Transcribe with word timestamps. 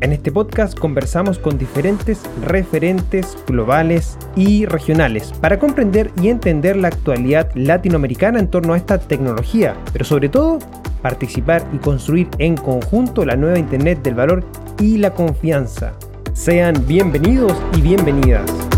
En 0.00 0.12
este 0.12 0.30
podcast 0.30 0.78
conversamos 0.78 1.40
con 1.40 1.58
diferentes 1.58 2.22
referentes 2.44 3.36
globales 3.48 4.16
y 4.36 4.64
regionales 4.64 5.32
para 5.40 5.58
comprender 5.58 6.12
y 6.22 6.28
entender 6.28 6.76
la 6.76 6.88
actualidad 6.88 7.50
latinoamericana 7.56 8.38
en 8.38 8.48
torno 8.48 8.74
a 8.74 8.76
esta 8.76 9.00
tecnología, 9.00 9.76
pero 9.92 10.04
sobre 10.04 10.28
todo 10.28 10.60
participar 11.02 11.66
y 11.72 11.78
construir 11.78 12.28
en 12.38 12.56
conjunto 12.56 13.24
la 13.24 13.34
nueva 13.34 13.58
Internet 13.58 14.00
del 14.02 14.14
valor 14.14 14.44
y 14.78 14.98
la 14.98 15.12
confianza. 15.14 15.94
Sean 16.32 16.86
bienvenidos 16.86 17.52
y 17.76 17.80
bienvenidas. 17.80 18.77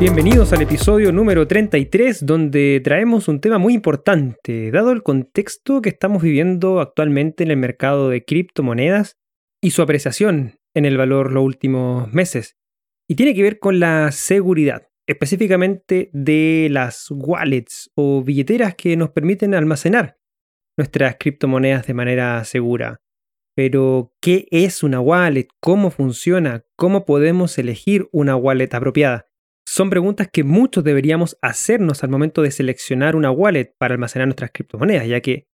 Bienvenidos 0.00 0.52
al 0.52 0.60
episodio 0.60 1.12
número 1.12 1.46
33 1.46 2.26
donde 2.26 2.80
traemos 2.82 3.28
un 3.28 3.40
tema 3.40 3.58
muy 3.58 3.74
importante, 3.74 4.72
dado 4.72 4.90
el 4.90 5.04
contexto 5.04 5.80
que 5.80 5.90
estamos 5.90 6.20
viviendo 6.20 6.80
actualmente 6.80 7.44
en 7.44 7.52
el 7.52 7.58
mercado 7.58 8.10
de 8.10 8.24
criptomonedas 8.24 9.18
y 9.62 9.70
su 9.70 9.82
apreciación 9.82 10.58
en 10.74 10.84
el 10.84 10.98
valor 10.98 11.30
los 11.30 11.44
últimos 11.44 12.12
meses. 12.12 12.56
Y 13.08 13.14
tiene 13.14 13.34
que 13.34 13.44
ver 13.44 13.60
con 13.60 13.78
la 13.78 14.10
seguridad 14.10 14.88
específicamente 15.06 16.10
de 16.12 16.66
las 16.72 17.06
wallets 17.10 17.92
o 17.94 18.24
billeteras 18.24 18.74
que 18.74 18.96
nos 18.96 19.10
permiten 19.10 19.54
almacenar 19.54 20.18
nuestras 20.76 21.16
criptomonedas 21.20 21.86
de 21.86 21.94
manera 21.94 22.44
segura. 22.44 23.00
Pero, 23.54 24.12
¿qué 24.20 24.48
es 24.50 24.82
una 24.82 24.98
wallet? 24.98 25.46
¿Cómo 25.60 25.92
funciona? 25.92 26.64
¿Cómo 26.74 27.04
podemos 27.04 27.56
elegir 27.58 28.08
una 28.10 28.34
wallet 28.34 28.74
apropiada? 28.74 29.28
Son 29.76 29.90
preguntas 29.90 30.28
que 30.32 30.44
muchos 30.44 30.84
deberíamos 30.84 31.36
hacernos 31.42 32.04
al 32.04 32.10
momento 32.10 32.42
de 32.42 32.52
seleccionar 32.52 33.16
una 33.16 33.32
wallet 33.32 33.74
para 33.76 33.94
almacenar 33.94 34.28
nuestras 34.28 34.52
criptomonedas, 34.52 35.08
ya 35.08 35.20
que 35.20 35.48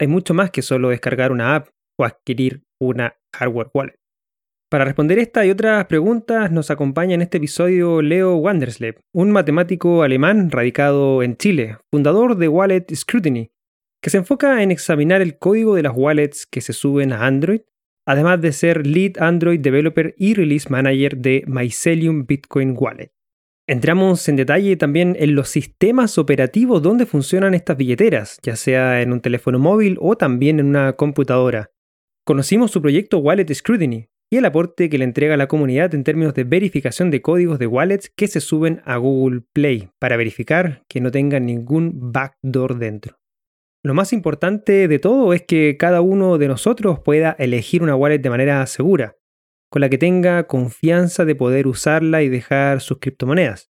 hay 0.00 0.06
mucho 0.06 0.32
más 0.32 0.50
que 0.50 0.62
solo 0.62 0.88
descargar 0.88 1.30
una 1.30 1.54
app 1.54 1.68
o 2.00 2.06
adquirir 2.06 2.62
una 2.80 3.18
hardware 3.34 3.68
wallet. 3.74 3.96
Para 4.70 4.86
responder 4.86 5.18
esta 5.18 5.44
y 5.44 5.50
otras 5.50 5.84
preguntas 5.88 6.50
nos 6.50 6.70
acompaña 6.70 7.16
en 7.16 7.20
este 7.20 7.36
episodio 7.36 8.00
Leo 8.00 8.36
Wanderslev, 8.36 8.98
un 9.14 9.30
matemático 9.30 10.02
alemán 10.02 10.50
radicado 10.50 11.22
en 11.22 11.36
Chile, 11.36 11.76
fundador 11.92 12.38
de 12.38 12.48
Wallet 12.48 12.86
Scrutiny, 12.94 13.50
que 14.02 14.08
se 14.08 14.16
enfoca 14.16 14.62
en 14.62 14.70
examinar 14.70 15.20
el 15.20 15.36
código 15.36 15.74
de 15.74 15.82
las 15.82 15.92
wallets 15.94 16.46
que 16.46 16.62
se 16.62 16.72
suben 16.72 17.12
a 17.12 17.26
Android, 17.26 17.60
además 18.08 18.40
de 18.40 18.52
ser 18.52 18.86
Lead 18.86 19.18
Android 19.18 19.60
Developer 19.60 20.14
y 20.16 20.32
Release 20.32 20.70
Manager 20.70 21.18
de 21.18 21.44
Mycelium 21.46 22.24
Bitcoin 22.24 22.74
Wallet. 22.74 23.10
Entramos 23.68 24.28
en 24.28 24.36
detalle 24.36 24.76
también 24.76 25.16
en 25.18 25.34
los 25.34 25.48
sistemas 25.48 26.18
operativos 26.18 26.82
donde 26.82 27.04
funcionan 27.04 27.52
estas 27.54 27.76
billeteras, 27.76 28.38
ya 28.42 28.54
sea 28.54 29.02
en 29.02 29.12
un 29.12 29.20
teléfono 29.20 29.58
móvil 29.58 29.98
o 30.00 30.16
también 30.16 30.60
en 30.60 30.66
una 30.66 30.92
computadora. 30.92 31.72
Conocimos 32.24 32.70
su 32.70 32.80
proyecto 32.80 33.18
Wallet 33.18 33.52
Scrutiny, 33.52 34.08
y 34.30 34.36
el 34.36 34.44
aporte 34.44 34.88
que 34.88 34.98
le 34.98 35.04
entrega 35.04 35.36
la 35.36 35.46
comunidad 35.46 35.94
en 35.94 36.04
términos 36.04 36.34
de 36.34 36.44
verificación 36.44 37.10
de 37.10 37.22
códigos 37.22 37.58
de 37.58 37.66
wallets 37.66 38.10
que 38.10 38.26
se 38.26 38.40
suben 38.40 38.82
a 38.84 38.96
Google 38.96 39.42
Play 39.52 39.90
para 39.98 40.16
verificar 40.16 40.82
que 40.88 41.00
no 41.00 41.10
tengan 41.10 41.46
ningún 41.46 42.12
backdoor 42.12 42.78
dentro. 42.78 43.18
Lo 43.84 43.94
más 43.94 44.12
importante 44.12 44.88
de 44.88 44.98
todo 44.98 45.32
es 45.32 45.42
que 45.42 45.76
cada 45.76 46.00
uno 46.00 46.38
de 46.38 46.48
nosotros 46.48 46.98
pueda 47.00 47.36
elegir 47.38 47.82
una 47.84 47.94
wallet 47.94 48.18
de 48.18 48.30
manera 48.30 48.66
segura, 48.66 49.16
con 49.70 49.80
la 49.80 49.88
que 49.88 49.98
tenga 49.98 50.46
confianza 50.46 51.24
de 51.24 51.34
poder 51.34 51.66
usarla 51.66 52.22
y 52.22 52.28
dejar 52.28 52.80
sus 52.80 52.98
criptomonedas. 52.98 53.70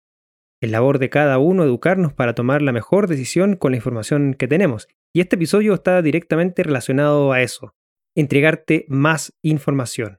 Es 0.60 0.70
labor 0.70 0.98
de 0.98 1.10
cada 1.10 1.38
uno 1.38 1.64
educarnos 1.64 2.12
para 2.12 2.34
tomar 2.34 2.62
la 2.62 2.72
mejor 2.72 3.08
decisión 3.08 3.56
con 3.56 3.72
la 3.72 3.76
información 3.76 4.34
que 4.34 4.48
tenemos, 4.48 4.88
y 5.14 5.20
este 5.20 5.36
episodio 5.36 5.74
está 5.74 6.00
directamente 6.02 6.62
relacionado 6.62 7.32
a 7.32 7.42
eso, 7.42 7.74
entregarte 8.14 8.86
más 8.88 9.34
información. 9.42 10.18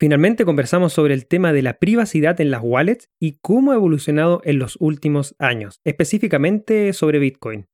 Finalmente 0.00 0.44
conversamos 0.44 0.92
sobre 0.92 1.14
el 1.14 1.26
tema 1.26 1.52
de 1.52 1.62
la 1.62 1.78
privacidad 1.78 2.40
en 2.40 2.50
las 2.50 2.60
wallets 2.62 3.10
y 3.20 3.38
cómo 3.40 3.72
ha 3.72 3.74
evolucionado 3.74 4.40
en 4.44 4.58
los 4.58 4.76
últimos 4.80 5.34
años, 5.38 5.80
específicamente 5.84 6.92
sobre 6.92 7.18
Bitcoin. 7.18 7.66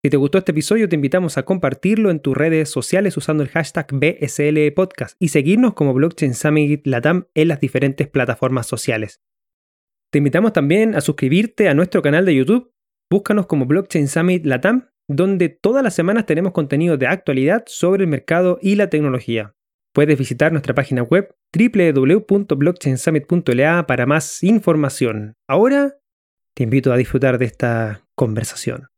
Si 0.00 0.10
te 0.10 0.16
gustó 0.16 0.38
este 0.38 0.52
episodio, 0.52 0.88
te 0.88 0.94
invitamos 0.94 1.38
a 1.38 1.44
compartirlo 1.44 2.12
en 2.12 2.20
tus 2.20 2.36
redes 2.36 2.70
sociales 2.70 3.16
usando 3.16 3.42
el 3.42 3.48
hashtag 3.48 3.88
BSL 3.90 4.72
Podcast 4.72 5.16
y 5.18 5.26
seguirnos 5.28 5.74
como 5.74 5.92
Blockchain 5.92 6.34
Summit 6.34 6.86
Latam 6.86 7.26
en 7.34 7.48
las 7.48 7.58
diferentes 7.58 8.06
plataformas 8.06 8.68
sociales. 8.68 9.20
Te 10.12 10.18
invitamos 10.18 10.52
también 10.52 10.94
a 10.94 11.00
suscribirte 11.00 11.68
a 11.68 11.74
nuestro 11.74 12.00
canal 12.00 12.24
de 12.24 12.36
YouTube. 12.36 12.72
Búscanos 13.10 13.46
como 13.46 13.66
Blockchain 13.66 14.06
Summit 14.06 14.46
Latam, 14.46 14.90
donde 15.08 15.48
todas 15.48 15.82
las 15.82 15.94
semanas 15.94 16.26
tenemos 16.26 16.52
contenido 16.52 16.96
de 16.96 17.08
actualidad 17.08 17.64
sobre 17.66 18.04
el 18.04 18.08
mercado 18.08 18.60
y 18.62 18.76
la 18.76 18.90
tecnología. 18.90 19.56
Puedes 19.92 20.16
visitar 20.16 20.52
nuestra 20.52 20.76
página 20.76 21.02
web 21.02 21.34
www.blockchainsummit.la 21.52 23.84
para 23.88 24.06
más 24.06 24.44
información. 24.44 25.34
Ahora 25.48 25.96
te 26.54 26.62
invito 26.62 26.92
a 26.92 26.96
disfrutar 26.96 27.38
de 27.38 27.46
esta 27.46 28.06
conversación. 28.14 28.90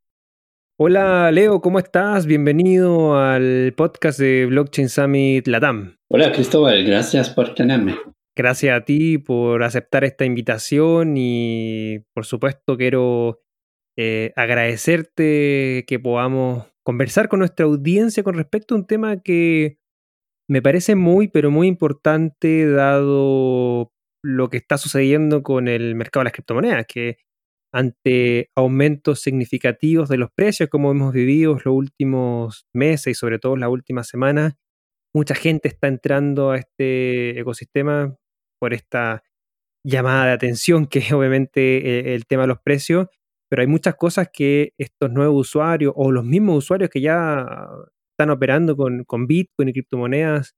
Hola 0.82 1.30
Leo, 1.30 1.60
¿cómo 1.60 1.78
estás? 1.78 2.24
Bienvenido 2.24 3.14
al 3.14 3.74
podcast 3.76 4.18
de 4.18 4.46
Blockchain 4.46 4.88
Summit 4.88 5.46
Latam. 5.46 5.98
Hola 6.08 6.32
Cristóbal, 6.32 6.82
gracias 6.84 7.28
por 7.28 7.54
tenerme. 7.54 7.98
Gracias 8.34 8.74
a 8.74 8.82
ti 8.86 9.18
por 9.18 9.62
aceptar 9.62 10.04
esta 10.04 10.24
invitación 10.24 11.18
y 11.18 11.98
por 12.14 12.24
supuesto 12.24 12.78
quiero 12.78 13.42
eh, 13.98 14.32
agradecerte 14.36 15.84
que 15.86 16.00
podamos 16.02 16.64
conversar 16.82 17.28
con 17.28 17.40
nuestra 17.40 17.66
audiencia 17.66 18.22
con 18.22 18.36
respecto 18.36 18.74
a 18.74 18.78
un 18.78 18.86
tema 18.86 19.20
que 19.20 19.76
me 20.48 20.62
parece 20.62 20.94
muy, 20.94 21.28
pero 21.28 21.50
muy 21.50 21.68
importante 21.68 22.66
dado 22.66 23.92
lo 24.24 24.48
que 24.48 24.56
está 24.56 24.78
sucediendo 24.78 25.42
con 25.42 25.68
el 25.68 25.94
mercado 25.94 26.22
de 26.22 26.24
las 26.24 26.32
criptomonedas, 26.32 26.86
que 26.86 27.18
ante 27.72 28.50
aumentos 28.56 29.20
significativos 29.20 30.08
de 30.08 30.18
los 30.18 30.30
precios 30.32 30.68
como 30.68 30.90
hemos 30.90 31.12
vivido 31.12 31.54
los 31.54 31.66
últimos 31.66 32.66
meses 32.74 33.12
y 33.12 33.14
sobre 33.14 33.38
todo 33.38 33.56
las 33.56 33.70
últimas 33.70 34.08
semanas, 34.08 34.54
mucha 35.14 35.34
gente 35.34 35.68
está 35.68 35.88
entrando 35.88 36.50
a 36.50 36.58
este 36.58 37.38
ecosistema 37.40 38.16
por 38.60 38.74
esta 38.74 39.22
llamada 39.84 40.26
de 40.26 40.32
atención 40.32 40.86
que 40.86 41.00
es 41.00 41.12
obviamente 41.12 42.10
eh, 42.10 42.14
el 42.14 42.26
tema 42.26 42.42
de 42.42 42.48
los 42.48 42.60
precios, 42.60 43.08
pero 43.48 43.62
hay 43.62 43.68
muchas 43.68 43.96
cosas 43.96 44.28
que 44.32 44.74
estos 44.78 45.10
nuevos 45.10 45.48
usuarios 45.48 45.92
o 45.96 46.12
los 46.12 46.24
mismos 46.24 46.58
usuarios 46.58 46.90
que 46.90 47.00
ya 47.00 47.46
están 48.12 48.30
operando 48.30 48.76
con, 48.76 49.04
con 49.04 49.26
Bitcoin 49.26 49.70
y 49.70 49.72
criptomonedas 49.72 50.54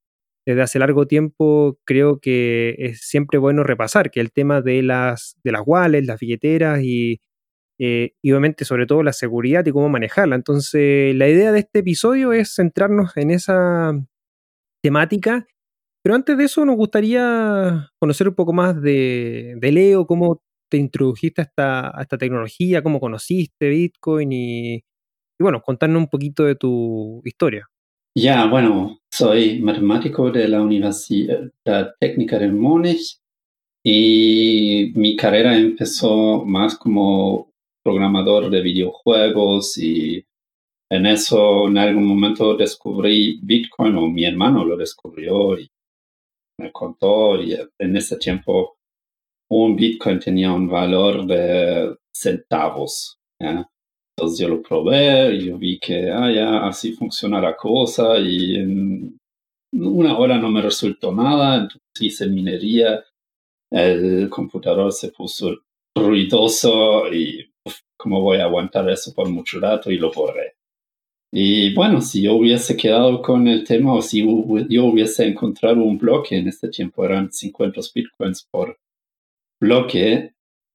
desde 0.47 0.63
hace 0.63 0.79
largo 0.79 1.07
tiempo, 1.07 1.79
creo 1.85 2.19
que 2.21 2.75
es 2.79 3.01
siempre 3.03 3.39
bueno 3.39 3.63
repasar 3.65 4.11
que 4.11 4.21
el 4.21 4.33
tema 4.33 4.61
de 4.61 4.83
las, 4.83 5.37
de 5.45 5.53
las 5.53 5.63
wallets, 5.65 6.07
las 6.07 6.19
billeteras 6.19 6.81
y, 6.83 7.21
eh, 7.79 8.15
y 8.23 8.33
obviamente 8.33 8.65
sobre 8.65 8.87
todo 8.87 9.03
la 9.03 9.13
seguridad 9.13 9.65
y 9.67 9.73
cómo 9.73 9.89
manejarla. 9.89 10.37
Entonces, 10.37 11.15
la 11.15 11.29
idea 11.29 11.53
de 11.53 11.61
este 11.61 11.81
episodio 11.81 12.33
es 12.33 12.55
centrarnos 12.55 13.17
en 13.17 13.31
esa 13.31 13.93
temática. 14.83 15.47
Pero 16.03 16.17
antes 16.17 16.37
de 16.37 16.45
eso, 16.45 16.65
nos 16.65 16.77
gustaría 16.77 17.91
conocer 18.01 18.29
un 18.29 18.35
poco 18.35 18.53
más 18.53 18.81
de, 18.83 19.57
Leo, 19.61 20.07
cómo 20.07 20.43
te 20.69 20.77
introdujiste 20.79 21.43
a 21.43 21.45
esta, 21.45 21.95
esta 22.01 22.19
tecnología, 22.19 22.83
cómo 22.83 22.99
conociste 22.99 23.69
Bitcoin 23.69 24.33
y 24.33 24.85
bueno, 25.43 25.61
contarnos 25.61 26.01
un 26.01 26.09
poquito 26.09 26.45
de 26.45 26.55
tu 26.55 27.21
historia. 27.25 27.69
Ya, 28.15 28.47
bueno, 28.47 29.02
soy 29.13 29.61
matemático 29.61 30.31
de 30.31 30.49
la 30.49 30.63
Universidad 30.63 31.95
Técnica 32.01 32.39
de 32.39 32.49
Múnich 32.49 33.21
y 33.85 34.91
mi 34.95 35.17
carrera 35.17 35.55
empezó 35.55 36.45
más 36.47 36.79
como 36.79 37.53
programador 37.85 38.49
de 38.49 38.63
videojuegos 38.63 39.77
y 39.77 40.25
en 40.91 41.07
eso 41.07 41.69
en 41.69 41.77
algún 41.77 42.07
momento 42.07 42.57
descubrí 42.57 43.39
Bitcoin 43.43 43.97
o 43.97 44.09
mi 44.09 44.25
hermano 44.25 44.65
lo 44.65 44.79
descubrió 44.79 45.59
y 45.59 45.71
me 46.59 46.73
contó 46.73 47.43
y 47.43 47.55
en 47.79 47.97
ese 47.97 48.17
tiempo 48.17 48.79
un 49.51 49.77
Bitcoin 49.77 50.21
tenía 50.21 50.53
un 50.53 50.69
valor 50.69 51.27
de 51.27 51.99
centavos. 52.15 53.19
Entonces 54.17 54.39
yo 54.41 54.49
lo 54.49 54.63
probé 54.63 55.35
y 55.35 55.47
yo 55.47 55.59
vi 55.59 55.79
que, 55.79 56.11
ah, 56.11 56.31
ya, 56.31 56.67
así 56.67 56.93
funciona 56.93 57.41
la 57.41 57.57
cosa 57.57 58.19
y 58.19 58.57
en 58.57 59.19
una 59.73 60.19
hora 60.19 60.39
no 60.39 60.51
me 60.51 60.61
resultó 60.61 61.13
nada, 61.13 61.55
entonces 61.55 61.81
hice 62.01 62.27
minería, 62.29 63.03
el 63.71 64.29
computador 64.29 64.93
se 64.93 65.11
puso 65.11 65.57
ruidoso 65.97 67.13
y 67.13 67.51
cómo 67.97 68.21
voy 68.21 68.39
a 68.39 68.45
aguantar 68.45 68.89
eso 68.91 69.13
por 69.15 69.29
mucho 69.31 69.61
rato 69.61 69.91
y 69.91 69.97
lo 69.97 70.13
borré. 70.13 70.55
Y 71.35 71.75
bueno, 71.75 72.03
si 72.03 72.23
yo 72.23 72.35
hubiese 72.35 72.77
quedado 72.77 73.23
con 73.23 73.49
el 73.49 73.65
tema 73.65 73.95
o 73.95 74.03
si 74.03 74.21
yo 74.69 74.85
hubiese 74.85 75.27
encontrado 75.27 75.83
un 75.83 75.97
bloque, 75.97 76.37
en 76.37 76.49
este 76.49 76.69
tiempo 76.69 77.05
eran 77.07 77.33
50 77.33 77.81
bitcoins 77.95 78.47
por 78.51 78.77
bloque, 79.59 80.32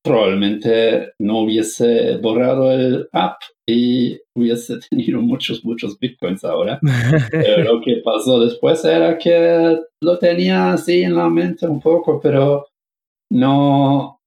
probablemente 0.07 1.13
no 1.19 1.39
hubiese 1.39 2.17
borrado 2.17 2.71
el 2.71 3.09
app 3.11 3.41
y 3.67 4.17
hubiese 4.35 4.79
tenido 4.89 5.21
muchos, 5.21 5.63
muchos 5.63 5.99
bitcoins 5.99 6.43
ahora. 6.43 6.79
pero 7.31 7.63
lo 7.75 7.81
que 7.81 8.01
pasó 8.03 8.39
después 8.39 8.83
era 8.85 9.17
que 9.17 9.79
lo 10.01 10.17
tenía 10.17 10.73
así 10.73 11.03
en 11.03 11.15
la 11.15 11.29
mente 11.29 11.67
un 11.67 11.81
poco, 11.81 12.19
pero 12.21 12.65
no, 13.31 14.19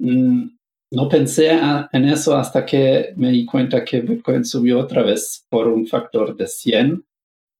mm, 0.00 0.48
no 0.92 1.08
pensé 1.08 1.50
en 1.92 2.04
eso 2.04 2.36
hasta 2.36 2.64
que 2.64 3.12
me 3.16 3.30
di 3.30 3.44
cuenta 3.44 3.84
que 3.84 4.00
Bitcoin 4.00 4.44
subió 4.44 4.78
otra 4.78 5.02
vez 5.02 5.44
por 5.50 5.68
un 5.68 5.86
factor 5.86 6.34
de 6.36 6.46
100 6.46 7.04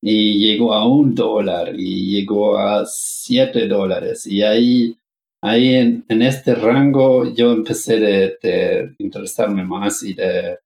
y 0.02 0.38
llegó 0.38 0.72
a 0.72 0.88
un 0.88 1.14
dólar 1.14 1.74
y 1.76 2.12
llegó 2.12 2.56
a 2.58 2.84
7 2.86 3.68
dólares. 3.68 4.26
Y 4.26 4.42
ahí, 4.42 4.96
ahí 5.42 5.74
en, 5.74 6.22
este 6.22 6.54
rango 6.54 7.32
yo 7.32 7.52
empecé 7.52 7.98
de, 7.98 8.94
interesarme 8.98 9.64
más 9.64 10.02
y 10.02 10.14
de 10.14 10.58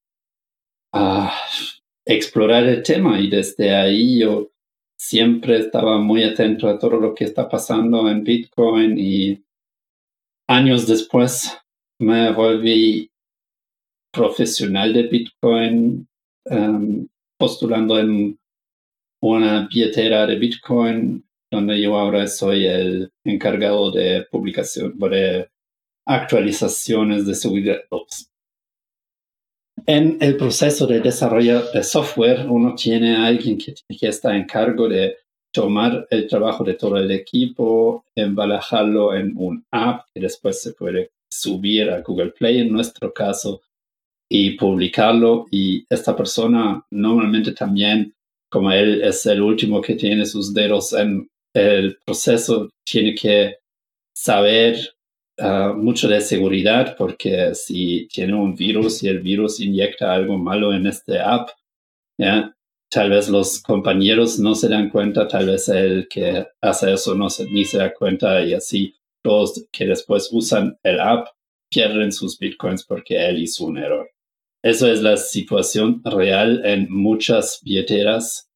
ah, 0.93 1.35
explorar 2.07 2.65
el 2.65 2.83
tema. 2.83 3.21
Y 3.21 3.29
desde 3.29 3.75
ahí 3.75 4.21
yo 4.21 4.51
siempre 4.99 5.59
estaba 5.59 5.99
muy 5.99 6.23
atento 6.23 6.69
a 6.69 6.79
todo 6.79 6.99
lo 7.01 7.15
que 7.15 7.25
está 7.25 7.49
pasando 7.49 8.09
en 8.09 8.23
Bitcoin 8.23 8.97
y 8.97 9.45
años 10.49 10.87
después 10.87 11.59
me 11.99 12.33
volví 12.33 13.11
profesional 14.13 14.93
de 14.93 15.03
Bitcoin 15.05 16.07
em, 16.45 17.09
postulando 17.39 17.99
en 17.99 18.39
una 19.23 19.67
billetera 19.67 20.27
de 20.27 20.37
Bitcoin 20.37 21.25
donde 21.53 21.81
yo 21.81 21.99
ahora 21.99 22.27
soy 22.27 22.67
el 22.67 23.13
encargado 23.25 23.91
de 23.91 24.27
publicación, 24.31 24.99
de 24.99 25.49
actualizaciones 26.07 27.27
de 27.27 27.35
seguridad. 27.35 27.81
En 29.87 30.17
el 30.21 30.37
proceso 30.39 30.87
de 30.87 31.01
desarrollo 31.01 31.71
de 31.73 31.83
software, 31.85 32.47
uno 32.49 32.75
tiene 32.75 33.17
a 33.17 33.27
alguien 33.27 33.59
que, 33.59 33.75
que 33.99 34.09
está 34.09 34.35
en 34.35 34.47
cargo 34.47 34.89
de 34.89 35.17
tomar 35.53 36.07
el 36.11 36.27
trabajo 36.27 36.65
de 36.65 36.75
todo 36.75 36.97
el 36.97 37.11
equipo, 37.11 38.07
embalajarlo 38.17 39.15
en 39.15 39.35
un 39.37 39.63
app 39.71 40.07
que 40.15 40.21
después 40.21 40.63
se 40.63 40.73
puede 40.73 41.11
subir 41.31 41.91
a 41.91 42.01
Google 42.01 42.31
Play 42.31 42.61
en 42.61 42.73
nuestro 42.73 43.13
caso 43.13 43.61
y 44.31 44.53
publicarlo. 44.57 45.47
Y 45.51 45.85
esta 45.91 46.17
persona 46.17 46.83
normalmente 46.91 47.53
también, 47.53 48.15
como 48.51 48.73
él 48.73 49.03
es 49.03 49.27
el 49.27 49.43
último 49.43 49.83
que 49.83 49.97
tiene 49.97 50.25
sus 50.25 50.55
dedos 50.55 50.95
en 50.95 51.29
el 51.55 51.99
proceso, 52.05 52.71
tiene 52.85 53.15
que 53.15 53.57
saber 54.15 54.77
ah, 55.39 55.75
mucho 55.77 56.09
de 56.09 56.21
seguridad 56.21 56.97
porque 56.97 57.55
si 57.55 58.09
tiene 58.09 58.35
un 58.35 58.55
virus 58.55 59.03
y 59.03 59.09
el 59.09 59.21
virus 59.21 59.61
inyecta 59.61 60.13
algo 60.13 60.39
malo 60.39 60.73
en 60.73 60.87
este 60.87 61.19
app, 61.21 61.51
¿ya? 62.19 62.55
tal 62.91 63.11
vez 63.11 63.29
los 63.29 63.63
compañeros 63.63 64.39
no 64.39 64.55
se 64.55 64.69
dan 64.69 64.91
cuenta, 64.91 65.27
tal 65.27 65.47
vez 65.47 65.69
el 65.69 66.09
que 66.09 66.47
hace 66.61 66.93
eso 66.93 67.15
no 67.15 67.31
se, 67.31 67.47
ni 67.47 67.65
se 67.65 67.79
da 67.79 67.95
cuenta 67.95 68.43
y 68.43 68.53
así 68.53 68.95
los 69.25 69.67
que 69.73 69.87
después 69.87 70.29
usan 70.33 70.79
el 70.83 71.01
app 71.01 71.29
pierden 71.71 72.13
sus 72.13 72.39
bitcoins 72.39 72.85
porque 72.85 73.17
él 73.27 73.43
hizo 73.43 73.65
un 73.65 73.79
error. 73.79 74.11
Eso 74.63 74.87
es 74.87 75.03
la 75.03 75.17
situación 75.17 76.03
real 76.05 76.63
en 76.65 76.87
muchas 76.91 77.61
billeteras 77.65 78.49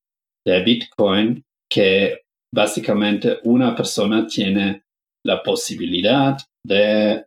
de 0.44 0.62
Bitcoin 0.62 1.44
que 1.69 2.20
básicamente 2.52 3.38
una 3.44 3.75
persona 3.75 4.26
tiene 4.26 4.84
la 5.25 5.43
posibilidad 5.43 6.37
de 6.64 7.25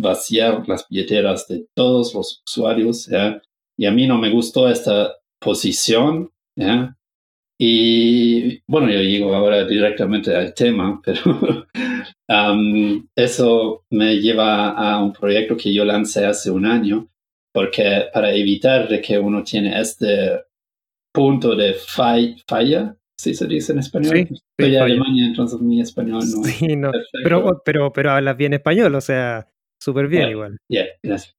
vaciar 0.00 0.68
las 0.68 0.86
billeteras 0.88 1.48
de 1.48 1.66
todos 1.74 2.14
los 2.14 2.42
usuarios. 2.46 3.08
Y 3.76 3.86
a 3.86 3.90
mí 3.90 4.06
no 4.06 4.18
me 4.18 4.30
gustó 4.30 4.68
esta 4.68 5.14
posición. 5.40 6.30
Y 7.60 8.60
bueno, 8.68 8.88
yo 8.88 9.00
llego 9.00 9.34
ahora 9.34 9.64
directamente 9.64 10.34
al 10.34 10.54
tema, 10.54 11.00
pero 11.04 11.66
eso 13.16 13.84
me 13.90 14.16
lleva 14.20 14.70
a 14.70 15.02
un 15.02 15.12
proyecto 15.12 15.56
que 15.56 15.74
yo 15.74 15.84
lancé 15.84 16.24
hace 16.24 16.50
un 16.50 16.66
año, 16.66 17.08
porque 17.52 18.06
para 18.12 18.32
evitar 18.32 19.00
que 19.00 19.18
uno 19.18 19.42
tiene 19.42 19.80
este 19.80 20.40
punto 21.12 21.56
de 21.56 21.74
falla, 21.74 22.96
si 23.18 23.34
se 23.34 23.46
dice 23.46 23.72
en 23.72 23.80
español. 23.80 24.26
Sí, 24.28 24.34
Soy 24.58 24.70
de 24.70 24.78
Alemania, 24.78 25.26
entonces 25.26 25.60
mi 25.60 25.80
español 25.80 26.20
no, 26.20 26.44
sí, 26.44 26.76
no. 26.76 26.92
Pero, 27.22 27.62
pero, 27.64 27.92
pero 27.92 28.12
hablas 28.12 28.36
bien 28.36 28.54
español, 28.54 28.94
o 28.94 29.00
sea, 29.00 29.48
súper 29.82 30.08
bien 30.08 30.30
igual. 30.30 30.56
Yeah, 30.68 30.86
gracias. 31.02 31.34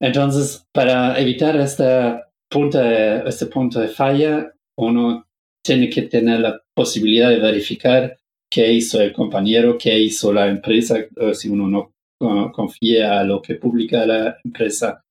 Entonces, 0.00 0.66
para 0.72 1.18
evitar 1.20 1.56
este 1.56 2.20
punto 2.50 2.78
de, 2.78 3.22
este 3.26 3.46
punto 3.46 3.80
de 3.80 3.88
falla, 3.88 4.52
uno 4.78 5.26
tiene 5.64 5.90
que 5.90 6.02
tener 6.02 6.40
la 6.40 6.60
posibilidad 6.74 7.28
de 7.30 7.38
verificar 7.38 8.16
qué 8.50 8.72
hizo 8.72 9.00
el 9.00 9.12
compañero, 9.12 9.76
qué 9.78 9.98
hizo 9.98 10.32
la 10.32 10.48
empresa, 10.48 10.96
si 11.32 11.48
uno 11.48 11.68
no 11.68 12.52
confía 12.52 13.20
a 13.20 13.24
lo 13.24 13.40
que 13.40 13.54
publica 13.54 14.04
la 14.06 14.36
empresa. 14.44 15.02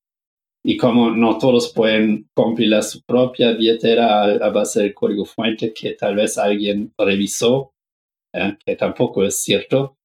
Y 0.63 0.77
como 0.77 1.09
no 1.11 1.37
todos 1.37 1.71
pueden 1.73 2.29
compilar 2.33 2.83
su 2.83 3.01
propia 3.03 3.53
billetera 3.53 4.23
a, 4.23 4.49
base 4.49 4.81
del 4.81 4.93
código 4.93 5.25
fuente 5.25 5.73
que 5.73 5.93
tal 5.93 6.15
vez 6.15 6.37
alguien 6.37 6.93
revisó, 6.97 7.73
¿eh? 8.33 8.57
que 8.65 8.75
tampoco 8.75 9.23
es 9.23 9.41
cierto, 9.41 9.97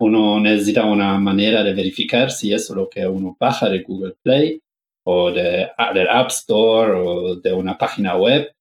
uno 0.00 0.40
necesita 0.40 0.84
una 0.84 1.18
manera 1.18 1.62
de 1.62 1.74
verificar 1.74 2.30
si 2.30 2.52
eso 2.52 2.72
es 2.72 2.76
lo 2.76 2.88
que 2.88 3.06
uno 3.06 3.36
baja 3.38 3.68
de 3.68 3.82
Google 3.82 4.14
Play 4.22 4.60
o 5.04 5.30
de, 5.30 5.68
del 5.94 6.08
App 6.08 6.28
Store 6.28 6.92
o 6.92 7.36
de 7.36 7.52
una 7.52 7.76
página 7.76 8.16
web 8.16 8.52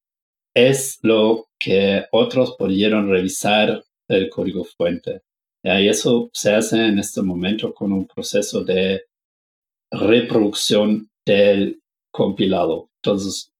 es 0.55 0.99
lo 1.01 1.47
que 1.59 2.05
otros 2.11 2.55
pudieron 2.57 3.09
revisar 3.09 3.83
el 4.07 4.29
código 4.29 4.63
fuente. 4.63 5.21
Y 5.63 5.87
eso 5.87 6.29
se 6.33 6.53
hace 6.53 6.85
en 6.85 6.99
este 6.99 7.21
momento 7.21 7.73
con 7.73 7.93
un 7.93 8.05
proceso 8.05 8.63
de 8.63 9.05
reproducción 9.91 11.09
del 11.25 11.81
compilado. 12.11 12.89
Entonces, 13.03 13.51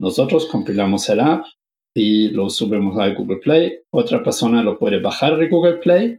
nosotros 0.00 0.46
compilamos 0.46 1.08
el 1.08 1.20
app 1.20 1.44
y 1.94 2.28
lo 2.28 2.48
subimos 2.48 2.98
a 2.98 3.08
Google 3.08 3.38
Play. 3.38 3.80
Otra 3.92 4.22
persona 4.22 4.62
lo 4.62 4.78
puede 4.78 5.00
bajar 5.00 5.36
de 5.36 5.48
Google 5.48 5.78
Play 5.78 6.18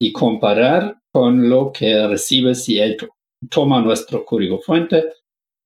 y 0.00 0.12
comparar 0.12 0.98
con 1.12 1.48
lo 1.48 1.72
que 1.72 2.06
recibe 2.06 2.54
si 2.54 2.78
él 2.78 2.96
toma 3.50 3.80
nuestro 3.80 4.24
código 4.24 4.60
fuente 4.60 5.04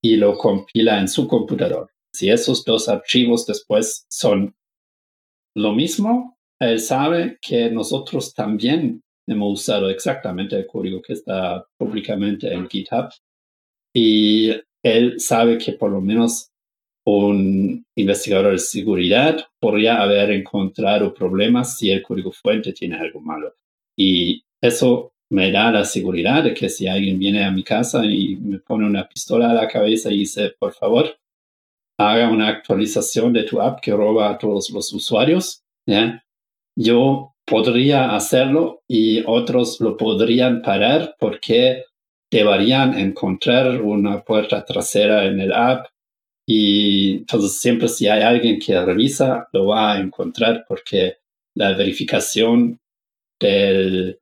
y 0.03 0.15
lo 0.15 0.37
compila 0.37 0.99
en 0.99 1.07
su 1.07 1.27
computador. 1.27 1.89
Si 2.13 2.29
esos 2.29 2.65
dos 2.65 2.89
archivos 2.89 3.45
después 3.45 4.05
son 4.09 4.55
lo 5.55 5.73
mismo, 5.73 6.37
él 6.59 6.79
sabe 6.79 7.37
que 7.41 7.69
nosotros 7.69 8.33
también 8.33 9.01
hemos 9.27 9.61
usado 9.61 9.89
exactamente 9.89 10.55
el 10.55 10.67
código 10.67 11.01
que 11.01 11.13
está 11.13 11.65
públicamente 11.77 12.53
en 12.53 12.67
GitHub 12.67 13.09
y 13.93 14.51
él 14.83 15.19
sabe 15.19 15.57
que 15.57 15.73
por 15.73 15.91
lo 15.91 16.01
menos 16.01 16.51
un 17.05 17.85
investigador 17.95 18.51
de 18.51 18.59
seguridad 18.59 19.45
podría 19.59 20.01
haber 20.01 20.31
encontrado 20.31 21.13
problemas 21.13 21.77
si 21.77 21.89
el 21.89 22.03
código 22.03 22.31
fuente 22.31 22.73
tiene 22.73 22.97
algo 22.97 23.19
malo. 23.21 23.55
Y 23.97 24.43
eso 24.61 25.13
me 25.31 25.51
da 25.51 25.71
la 25.71 25.85
seguridad 25.85 26.43
de 26.43 26.53
que 26.53 26.69
si 26.69 26.87
alguien 26.87 27.17
viene 27.17 27.43
a 27.43 27.51
mi 27.51 27.63
casa 27.63 28.05
y 28.05 28.35
me 28.35 28.59
pone 28.59 28.85
una 28.85 29.07
pistola 29.07 29.49
a 29.49 29.53
la 29.53 29.67
cabeza 29.67 30.11
y 30.11 30.19
dice, 30.19 30.53
por 30.59 30.73
favor, 30.73 31.17
haga 31.97 32.29
una 32.29 32.49
actualización 32.49 33.33
de 33.33 33.43
tu 33.43 33.61
app 33.61 33.79
que 33.81 33.93
roba 33.93 34.29
a 34.29 34.37
todos 34.37 34.69
los 34.71 34.91
usuarios, 34.93 35.63
yo 36.75 37.33
podría 37.45 38.15
hacerlo 38.15 38.81
y 38.87 39.23
otros 39.25 39.79
lo 39.81 39.97
podrían 39.97 40.61
parar 40.61 41.15
porque 41.19 41.83
deberían 42.31 42.97
encontrar 42.97 43.81
una 43.81 44.23
puerta 44.23 44.63
trasera 44.63 45.25
en 45.25 45.41
el 45.41 45.51
app 45.51 45.87
y 46.47 47.17
entonces 47.17 47.59
siempre 47.59 47.87
si 47.87 48.07
hay 48.07 48.21
alguien 48.21 48.59
que 48.59 48.83
revisa 48.83 49.47
lo 49.53 49.67
va 49.67 49.93
a 49.93 49.99
encontrar 49.99 50.65
porque 50.67 51.17
la 51.55 51.75
verificación 51.75 52.79
del, 53.39 54.19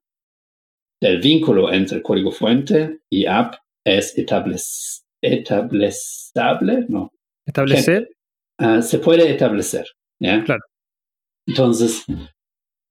del 0.99 1.21
vínculo 1.21 1.71
entre 1.71 2.01
código 2.01 2.31
fuente 2.31 2.99
y 3.09 3.25
app 3.25 3.55
es 3.85 4.17
establecible, 4.17 6.85
no, 6.89 7.11
¿Establecer? 7.49 8.07
Ah, 8.59 8.81
se 8.81 8.99
puede 8.99 9.31
establecer. 9.31 9.87
¿ya? 10.19 10.43
Claro. 10.43 10.61
Entonces, 11.47 12.05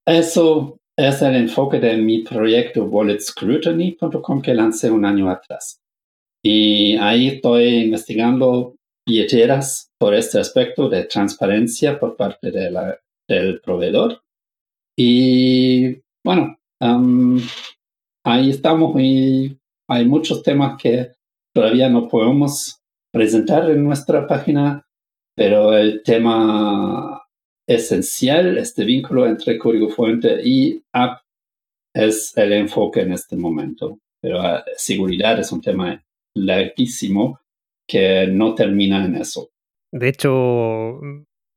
eso 0.04 0.80
es 0.99 1.23
el 1.23 1.37
enfoque 1.37 1.78
de 1.78 1.97
mi 1.97 2.25
proyecto 2.25 2.85
walletscrutiny.com 2.85 4.43
que 4.43 4.52
lancé 4.52 4.90
un 4.90 5.05
año 5.05 5.31
atrás. 5.31 5.81
Y 6.43 6.97
ahí 6.97 7.28
estoy 7.28 7.85
investigando 7.85 8.75
billeteras 9.07 9.93
por 9.97 10.12
este 10.14 10.40
aspecto 10.40 10.88
de 10.88 11.05
transparencia 11.05 12.00
por 12.00 12.17
parte 12.17 12.50
del 12.50 13.61
proveedor. 13.61 14.23
Y 14.99 16.02
bueno, 16.25 16.59
ahí 16.81 18.50
estamos 18.50 19.00
y 19.00 19.57
hay 19.88 20.05
muchos 20.05 20.43
temas 20.43 20.83
que 20.83 21.12
todavía 21.55 21.88
no 21.88 22.09
podemos 22.09 22.81
presentar 23.12 23.71
en 23.71 23.85
nuestra 23.85 24.26
página, 24.26 24.85
pero 25.37 25.76
el 25.76 26.02
tema 26.02 27.23
esencial, 27.68 28.56
este 28.58 28.84
vínculo 28.84 29.26
entre 29.26 29.58
código 29.58 29.90
fuente 29.90 30.40
y 30.42 30.82
app, 30.92 31.20
es 31.94 32.32
el 32.37 32.52
enfoque 32.54 33.00
en 33.00 33.12
este 33.12 33.37
momento. 33.37 33.98
Pero 34.20 34.40
ah, 34.40 34.64
seguridad 34.76 35.38
es 35.38 35.52
un 35.52 35.60
tema 35.60 36.02
larguísimo 36.34 37.40
que 37.87 38.26
no 38.26 38.54
termina 38.54 39.04
en 39.04 39.16
eso. 39.16 39.50
De 39.92 40.08
hecho, 40.08 41.00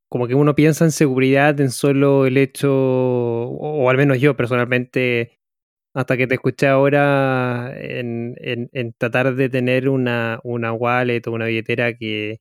como 0.10 0.28
que 0.28 0.36
uno 0.36 0.56
piensa 0.56 0.86
en 0.86 0.92
seguridad 0.92 1.60
en 1.60 1.72
solo 1.72 2.26
el 2.26 2.38
hecho, 2.38 2.72
o, 2.72 3.90
al 3.90 3.98
menos 3.98 4.20
yo 4.20 4.36
personalmente, 4.36 5.40
hasta 5.94 6.18
que 6.18 6.28
te 6.28 6.36
escuché 6.36 6.68
ahora, 6.68 7.74
en, 7.76 8.36
tratar 8.98 9.36
de 9.36 9.50
tener 9.50 9.90
una, 9.90 10.40
una 10.44 10.74
wallet 10.74 11.22
o 11.28 11.32
una 11.32 11.46
billetera 11.46 11.94
que, 11.94 12.40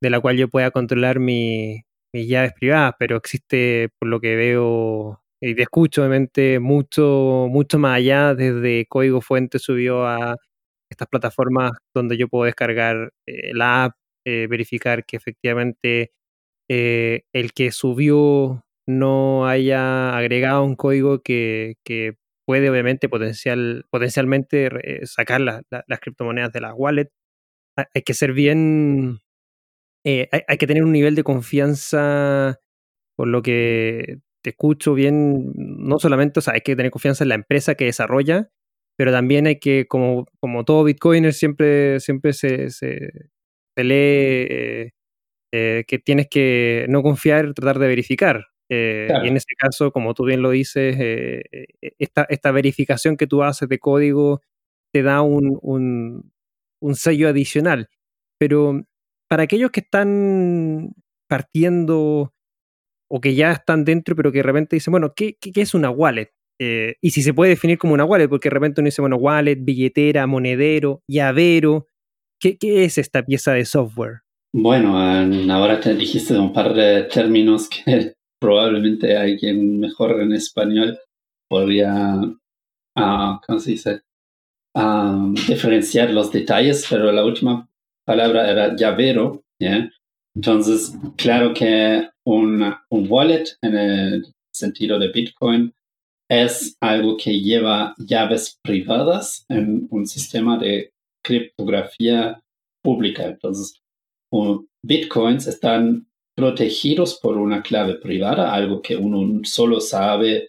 de 0.00 0.10
la 0.10 0.20
cual 0.20 0.36
yo 0.36 0.48
pueda 0.48 0.70
controlar 0.70 1.18
mis 2.12 2.28
llaves 2.28 2.52
privadas, 2.54 2.94
pero 2.98 3.16
existe, 3.16 3.90
por 3.98 4.08
lo 4.08 4.20
que 4.20 4.36
veo 4.36 5.22
y 5.44 5.56
te 5.56 5.62
escucho, 5.62 6.02
obviamente, 6.02 6.60
mucho, 6.60 7.48
mucho 7.50 7.76
más 7.80 7.96
allá, 7.96 8.32
desde 8.36 8.86
código 8.86 9.20
fuente 9.20 9.58
subió 9.58 10.06
a 10.06 10.36
estas 10.88 11.08
plataformas 11.08 11.72
donde 11.94 12.16
yo 12.16 12.28
puedo 12.28 12.44
descargar 12.44 13.12
eh, 13.26 13.52
la 13.54 13.84
app, 13.86 13.96
eh, 14.24 14.46
verificar 14.48 15.04
que 15.04 15.16
efectivamente 15.16 16.12
eh, 16.70 17.24
el 17.32 17.52
que 17.54 17.72
subió 17.72 18.64
no 18.86 19.46
haya 19.48 20.16
agregado 20.16 20.64
un 20.64 20.76
código 20.76 21.22
que, 21.22 21.76
puede 22.46 22.70
obviamente 22.70 23.08
potencial, 23.08 23.86
potencialmente 23.90 24.70
sacar 25.06 25.40
las 25.40 26.00
criptomonedas 26.00 26.52
de 26.52 26.60
las 26.60 26.74
wallets. 26.76 27.12
Hay 27.76 28.02
que 28.02 28.14
ser 28.14 28.32
bien, 28.32 29.20
hay, 30.04 30.42
hay, 30.48 30.58
que 30.58 30.66
tener 30.66 30.82
un 30.84 30.92
nivel 30.92 31.14
de 31.14 31.24
confianza, 31.24 32.60
por 33.16 33.28
lo 33.28 33.42
que 33.42 34.20
te 34.42 34.50
escucho 34.50 34.94
bien, 34.94 35.52
no 35.54 35.98
solamente, 35.98 36.40
o 36.40 36.42
sea, 36.42 36.54
hay 36.54 36.60
que 36.60 36.76
tener 36.76 36.90
confianza 36.90 37.24
en 37.24 37.28
la 37.28 37.36
empresa 37.36 37.74
que 37.76 37.84
desarrolla, 37.86 38.50
pero 38.96 39.12
también 39.12 39.46
hay 39.46 39.58
que, 39.58 39.86
como, 39.86 40.26
como 40.40 40.64
todo 40.64 40.84
Bitcoiner, 40.84 41.32
siempre, 41.32 42.00
siempre 42.00 42.32
se, 42.32 42.70
se, 42.70 43.10
lee 43.76 43.94
eh, 43.94 44.90
eh, 45.52 45.84
que 45.86 45.98
tienes 45.98 46.28
que 46.28 46.86
no 46.88 47.02
confiar, 47.02 47.54
tratar 47.54 47.78
de 47.78 47.88
verificar. 47.88 48.46
Eh, 48.68 49.08
y 49.24 49.28
en 49.28 49.36
este 49.36 49.54
caso, 49.54 49.92
como 49.92 50.14
tú 50.14 50.24
bien 50.24 50.42
lo 50.42 50.50
dices, 50.50 50.96
esta, 51.98 52.24
esta 52.28 52.50
verificación 52.52 53.16
que 53.16 53.26
tú 53.26 53.42
haces 53.42 53.68
de 53.68 53.78
código 53.78 54.40
te 54.92 55.02
da 55.02 55.22
un, 55.22 55.58
un, 55.62 56.32
un 56.80 56.94
sello 56.94 57.28
adicional. 57.28 57.88
Pero 58.38 58.84
para 59.32 59.44
aquellos 59.44 59.70
que 59.70 59.80
están 59.80 60.92
partiendo 61.26 62.34
o 63.10 63.20
que 63.22 63.34
ya 63.34 63.52
están 63.52 63.86
dentro, 63.86 64.14
pero 64.14 64.30
que 64.30 64.40
de 64.40 64.42
repente 64.42 64.76
dicen, 64.76 64.92
bueno, 64.92 65.14
¿qué, 65.16 65.38
qué, 65.40 65.58
es 65.62 65.72
una 65.72 65.88
wallet? 65.88 66.34
Eh, 66.60 66.96
y 67.00 67.12
si 67.12 67.22
se 67.22 67.32
puede 67.32 67.52
definir 67.52 67.78
como 67.78 67.94
una 67.94 68.04
wallet, 68.04 68.28
porque 68.28 68.50
de 68.50 68.54
repente 68.54 68.82
uno 68.82 68.88
dice, 68.88 69.00
bueno, 69.00 69.16
wallet, 69.16 69.56
billetera, 69.58 70.26
monedero, 70.26 71.02
llavero. 71.08 71.86
¿Qué, 72.38 72.58
qué 72.58 72.84
es 72.84 72.98
esta 72.98 73.24
pieza 73.24 73.54
de 73.54 73.64
software? 73.64 74.20
Bueno, 74.52 74.98
ahora 74.98 75.80
te 75.80 75.94
dijiste 75.94 76.38
un 76.38 76.52
par 76.52 76.74
de 76.74 77.04
términos 77.04 77.70
que 77.70 78.12
probablemente 78.38 79.16
alguien 79.16 79.80
mejor 79.80 80.20
en 80.20 80.34
español 80.34 80.98
podría, 81.48 82.16
uh, 82.16 83.40
¿cómo 83.46 83.58
se 83.58 83.70
dice? 83.70 84.02
Uh, 84.74 85.32
diferenciar 85.48 86.10
los 86.10 86.30
detalles, 86.30 86.86
pero 86.90 87.10
la 87.10 87.24
última 87.24 87.66
palabra 88.04 88.50
era 88.50 88.76
llavero. 88.76 89.42
Entonces, 90.34 90.94
claro 91.16 91.54
que 91.54 92.08
un 92.24 92.74
wallet 93.08 93.44
en 93.62 93.76
el 93.76 94.26
sentido 94.52 94.98
de 94.98 95.10
Bitcoin 95.10 95.72
es 96.30 96.76
algo 96.80 97.16
que 97.16 97.40
lleva 97.40 97.94
llaves 97.98 98.58
privadas 98.62 99.44
en 99.48 99.86
un 99.90 100.06
sistema 100.06 100.56
de 100.58 100.92
criptografía 101.22 102.42
pública. 102.82 103.24
Entonces, 103.24 103.82
bitcoins 104.82 105.46
están 105.46 106.06
protegidos 106.34 107.18
por 107.20 107.36
una 107.36 107.62
clave 107.62 107.96
privada, 107.96 108.54
algo 108.54 108.80
que 108.80 108.96
uno 108.96 109.40
solo 109.44 109.80
sabe, 109.80 110.48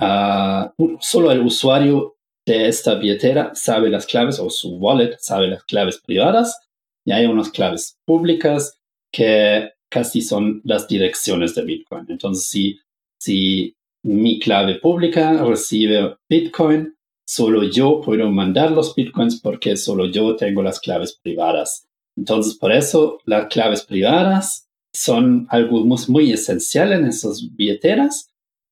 uh, 0.00 0.98
solo 1.00 1.30
el 1.30 1.40
usuario 1.40 2.16
de 2.48 2.66
esta 2.66 2.94
billetera 2.94 3.52
sabe 3.54 3.90
las 3.90 4.06
claves 4.06 4.40
o 4.40 4.48
su 4.48 4.76
wallet 4.76 5.16
sabe 5.20 5.48
las 5.48 5.62
claves 5.64 6.00
privadas 6.04 6.58
y 7.04 7.12
hay 7.12 7.26
unas 7.26 7.50
claves 7.50 7.98
públicas 8.06 8.78
que 9.12 9.70
casi 9.90 10.22
son 10.22 10.60
las 10.64 10.88
direcciones 10.88 11.54
de 11.54 11.62
Bitcoin. 11.64 12.06
Entonces, 12.08 12.46
si, 12.46 12.78
si 13.18 13.76
mi 14.02 14.40
clave 14.40 14.76
pública 14.76 15.42
recibe 15.44 16.16
Bitcoin, 16.28 16.94
solo 17.26 17.64
yo 17.64 18.00
puedo 18.00 18.30
mandar 18.30 18.70
los 18.70 18.94
Bitcoins 18.94 19.40
porque 19.40 19.76
solo 19.76 20.06
yo 20.06 20.36
tengo 20.36 20.62
las 20.62 20.80
claves 20.80 21.18
privadas. 21.22 21.86
Entonces, 22.16 22.54
por 22.54 22.72
eso 22.72 23.20
las 23.24 23.46
claves 23.48 23.82
privadas 23.82 24.68
son 24.92 25.46
algo 25.50 25.84
muy, 25.84 26.32
esencial 26.32 26.92
en 26.92 27.06
esas 27.06 27.46
billeteras 27.54 28.30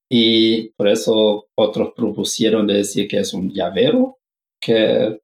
y 0.09 0.69
por 0.71 0.89
eso 0.89 1.49
otros 1.57 1.93
propusieron 1.97 2.67
de 2.67 2.75
decir 2.75 3.09
que 3.09 3.19
es 3.19 3.35
un 3.35 3.51
llavero 3.51 4.19
que, 4.61 5.21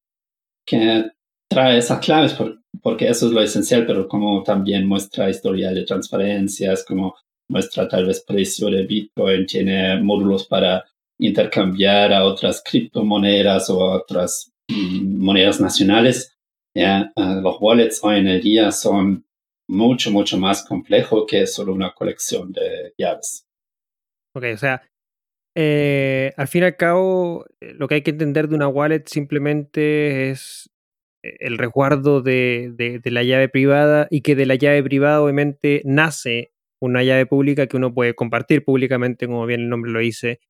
que 0.66 1.10
trae 1.48 1.78
esas 1.78 2.00
claves 2.00 2.34
porque 2.82 3.08
eso 3.08 3.26
es 3.26 3.32
lo 3.32 3.42
esencial, 3.42 3.86
pero 3.86 4.08
como 4.08 4.42
también 4.42 4.86
muestra 4.86 5.30
historial 5.30 5.74
de 5.74 5.84
transferencias, 5.84 6.84
como 6.84 7.14
muestra 7.48 7.86
tal 7.86 8.06
vez 8.06 8.24
precio 8.26 8.68
de 8.68 8.84
Bitcoin, 8.84 9.46
tiene 9.46 10.00
módulos 10.00 10.46
para 10.46 10.84
intercambiar 11.18 12.12
a 12.12 12.24
otras 12.24 12.62
criptomonedas 12.64 13.70
o 13.70 13.78
otras 13.78 14.52
mm, 14.68 15.22
monedas 15.22 15.60
nacionales. 15.60 16.36
Ah, 16.76 17.10
los 17.42 17.56
wallets 17.60 18.00
hoy 18.02 18.18
en 18.18 18.28
el 18.28 18.40
día 18.40 18.72
son 18.72 19.24
mucho, 19.68 20.10
mucho 20.10 20.38
más 20.38 20.64
complejos 20.64 21.24
que 21.28 21.46
solo 21.46 21.72
una 21.72 21.92
colección 21.92 22.52
de 22.52 22.94
llaves. 22.98 23.46
Ok, 24.34 24.44
o 24.54 24.56
sea, 24.56 24.82
eh, 25.54 26.32
al 26.36 26.48
fin 26.48 26.62
y 26.62 26.66
al 26.66 26.76
cabo, 26.76 27.44
eh, 27.60 27.74
lo 27.74 27.88
que 27.88 27.96
hay 27.96 28.02
que 28.02 28.10
entender 28.12 28.48
de 28.48 28.54
una 28.56 28.68
wallet 28.68 29.04
simplemente 29.06 30.30
es 30.30 30.70
eh, 31.22 31.36
el 31.40 31.58
resguardo 31.58 32.22
de, 32.22 32.72
de, 32.74 33.10
la 33.10 33.22
llave 33.22 33.48
privada 33.48 34.08
y 34.10 34.22
que 34.22 34.34
de 34.36 34.46
la 34.46 34.54
llave 34.54 34.82
privada 34.82 35.22
obviamente 35.22 35.82
nace 35.84 36.52
una 36.80 37.02
llave 37.04 37.26
pública 37.26 37.66
que 37.66 37.76
uno 37.76 37.94
puede 37.94 38.14
compartir 38.14 38.64
públicamente, 38.64 39.26
como 39.26 39.46
bien 39.46 39.60
el 39.62 39.68
nombre 39.68 39.92
lo 39.92 40.00
dice, 40.00 40.40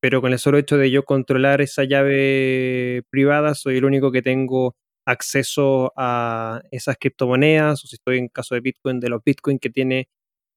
pero 0.00 0.20
con 0.22 0.32
el 0.32 0.38
solo 0.38 0.58
hecho 0.58 0.78
de 0.78 0.90
yo 0.90 1.04
controlar 1.04 1.60
esa 1.62 1.84
llave 1.84 3.02
privada, 3.10 3.54
soy 3.54 3.78
el 3.78 3.84
único 3.86 4.12
que 4.12 4.22
tengo 4.22 4.76
acceso 5.06 5.92
a 5.96 6.62
esas 6.70 6.96
criptomonedas, 6.98 7.84
o 7.84 7.88
si 7.88 7.96
estoy 7.96 8.18
en 8.18 8.28
caso 8.28 8.54
de 8.54 8.62
Bitcoin, 8.62 9.00
de 9.00 9.10
los 9.10 9.22
Bitcoin 9.24 9.58
que 9.58 9.70
tiene 9.70 10.08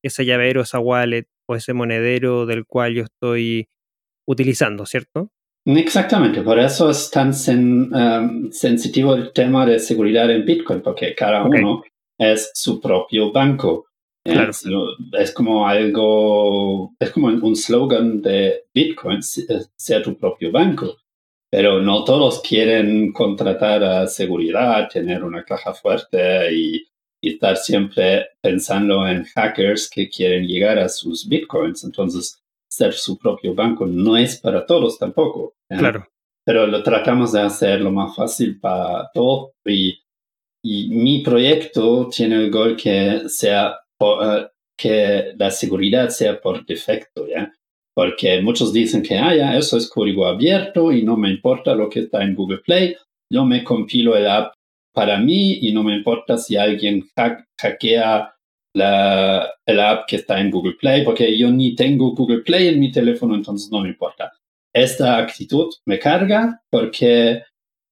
ese 0.03 0.25
llavero, 0.25 0.61
esa 0.61 0.79
wallet 0.79 1.27
o 1.47 1.55
ese 1.55 1.73
monedero 1.73 2.45
del 2.45 2.65
cual 2.65 2.93
yo 2.93 3.03
estoy 3.03 3.67
utilizando, 4.27 4.85
¿cierto? 4.85 5.31
Exactamente, 5.65 6.41
por 6.43 6.59
eso 6.59 6.89
es 6.89 7.11
tan 7.11 7.29
um, 7.29 8.51
sensitivo 8.51 9.15
el 9.15 9.33
tema 9.33 9.65
de 9.65 9.79
seguridad 9.79 10.29
en 10.31 10.45
Bitcoin, 10.45 10.81
porque 10.81 11.13
cada 11.13 11.43
uno 11.43 11.83
es 12.17 12.51
su 12.53 12.79
propio 12.79 13.31
banco. 13.31 13.85
Es, 14.23 15.31
como 15.33 15.67
algo, 15.67 16.93
es 16.99 17.11
como 17.11 17.27
un 17.27 17.55
slogan 17.55 18.21
de 18.21 18.65
Bitcoin, 18.73 19.19
eh, 19.19 19.61
sea 19.77 20.01
tu 20.01 20.17
propio 20.17 20.51
banco. 20.51 20.97
Pero 21.49 21.81
no 21.81 22.03
todos 22.03 22.41
quieren 22.41 23.13
contratar 23.13 23.83
a 23.85 24.07
seguridad, 24.07 24.89
tener 24.89 25.23
una 25.23 25.45
caja 25.45 25.73
fuerte 25.73 26.53
y, 26.53 26.85
estar 27.21 27.57
siempre 27.57 28.27
pensando 28.41 29.07
en 29.07 29.25
hackers 29.25 29.89
que 29.89 30.09
quieren 30.09 30.47
llegar 30.47 30.79
a 30.79 30.89
sus 30.89 31.27
bitcoins. 31.27 31.83
Entonces, 31.83 32.39
ser 32.69 32.93
su 32.93 33.17
propio 33.17 33.55
banco 33.55 33.85
no 33.85 34.17
es 34.17 34.39
para 34.39 34.65
todos 34.65 34.97
tampoco. 34.99 35.53
Claro. 35.69 36.07
Pero 36.45 36.67
lo 36.67 36.81
tratamos 36.83 37.33
de 37.33 37.41
hacer 37.41 37.81
lo 37.81 37.91
más 37.91 38.15
fácil 38.15 38.59
para 38.59 39.09
todos 39.13 39.51
y, 39.65 39.99
y 40.63 40.89
mi 40.89 41.19
proyecto 41.19 42.09
tiene 42.09 42.35
el 42.35 42.51
gol 42.51 42.77
que 42.77 43.23
sea 43.27 43.77
eh, 43.99 44.47
que 44.77 45.33
la 45.37 45.51
seguridad 45.51 46.09
sea 46.09 46.39
por 46.39 46.65
defecto, 46.65 47.27
¿ya? 47.27 47.51
Porque 47.95 48.41
muchos 48.41 48.71
dicen 48.71 49.01
que, 49.01 49.17
ah, 49.17 49.35
ya, 49.35 49.57
eso 49.57 49.75
es 49.75 49.89
código 49.89 50.27
abierto 50.27 50.91
y 50.91 51.03
no 51.03 51.17
me 51.17 51.31
importa 51.31 51.73
lo 51.73 51.89
que 51.89 52.01
está 52.01 52.23
en 52.23 52.35
Google 52.35 52.59
Play. 52.59 52.95
Yo 53.31 53.43
me 53.43 53.63
compilo 53.63 54.15
el 54.15 54.27
app 54.27 54.53
para 54.97 55.19
mí 55.19 55.59
y 55.61 55.71
no 55.71 55.83
me 55.83 55.95
importa 55.95 56.39
si 56.39 56.57
alguien 56.57 57.05
hackea 57.61 58.33
la, 58.73 59.47
el 59.63 59.79
app 59.79 60.07
que 60.07 60.15
está 60.15 60.41
en 60.41 60.49
Google 60.49 60.73
Play, 60.73 61.03
porque 61.03 61.37
yo 61.37 61.51
ni 61.51 61.75
tengo 61.75 62.15
Google 62.15 62.39
Play 62.39 62.69
en 62.69 62.79
mi 62.79 62.91
teléfono, 62.91 63.35
entonces 63.35 63.69
no 63.71 63.81
me 63.81 63.89
importa. 63.89 64.31
Esta 64.73 65.19
actitud 65.19 65.71
me 65.85 65.99
carga 65.99 66.63
porque 66.71 67.43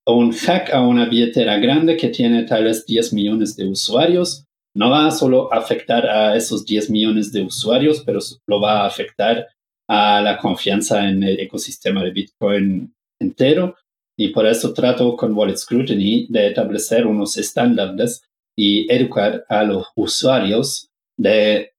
un 0.08 0.32
hack 0.32 0.74
a 0.74 0.82
una 0.82 1.06
billetera 1.06 1.60
grande 1.60 1.96
que 1.96 2.10
tiene 2.10 2.42
tal 2.42 2.64
vez 2.64 2.88
10 2.88 3.14
millones 3.14 3.56
de 3.56 3.68
usuarios 3.68 4.46
no 4.76 4.90
va 4.90 5.06
a 5.06 5.12
solo 5.12 5.54
afectar 5.54 6.08
a 6.08 6.36
esos 6.36 6.66
10 6.66 6.90
millones 6.90 7.32
de 7.32 7.44
usuarios, 7.44 8.02
pero 8.04 8.18
lo 8.48 8.60
va 8.60 8.82
a 8.82 8.88
afectar 8.88 9.48
a 9.88 10.22
la 10.22 10.40
confianza 10.40 11.08
en 11.08 11.22
el 11.22 11.40
ecosistema 11.40 12.04
de 12.04 12.10
Bitcoin 12.10 12.96
entero. 13.22 13.76
Y 14.18 14.30
por 14.30 14.46
eso 14.48 14.74
trato 14.74 15.16
con 15.16 15.34
Wallet 15.34 15.58
Scrutiny 15.58 16.28
de 16.30 16.48
establecer 16.48 17.06
unos 17.06 17.38
estándares 17.38 18.24
y 18.58 18.92
educar 18.92 19.46
a 19.50 19.64
los 19.64 19.88
usuarios 19.96 20.90
de 21.18 21.74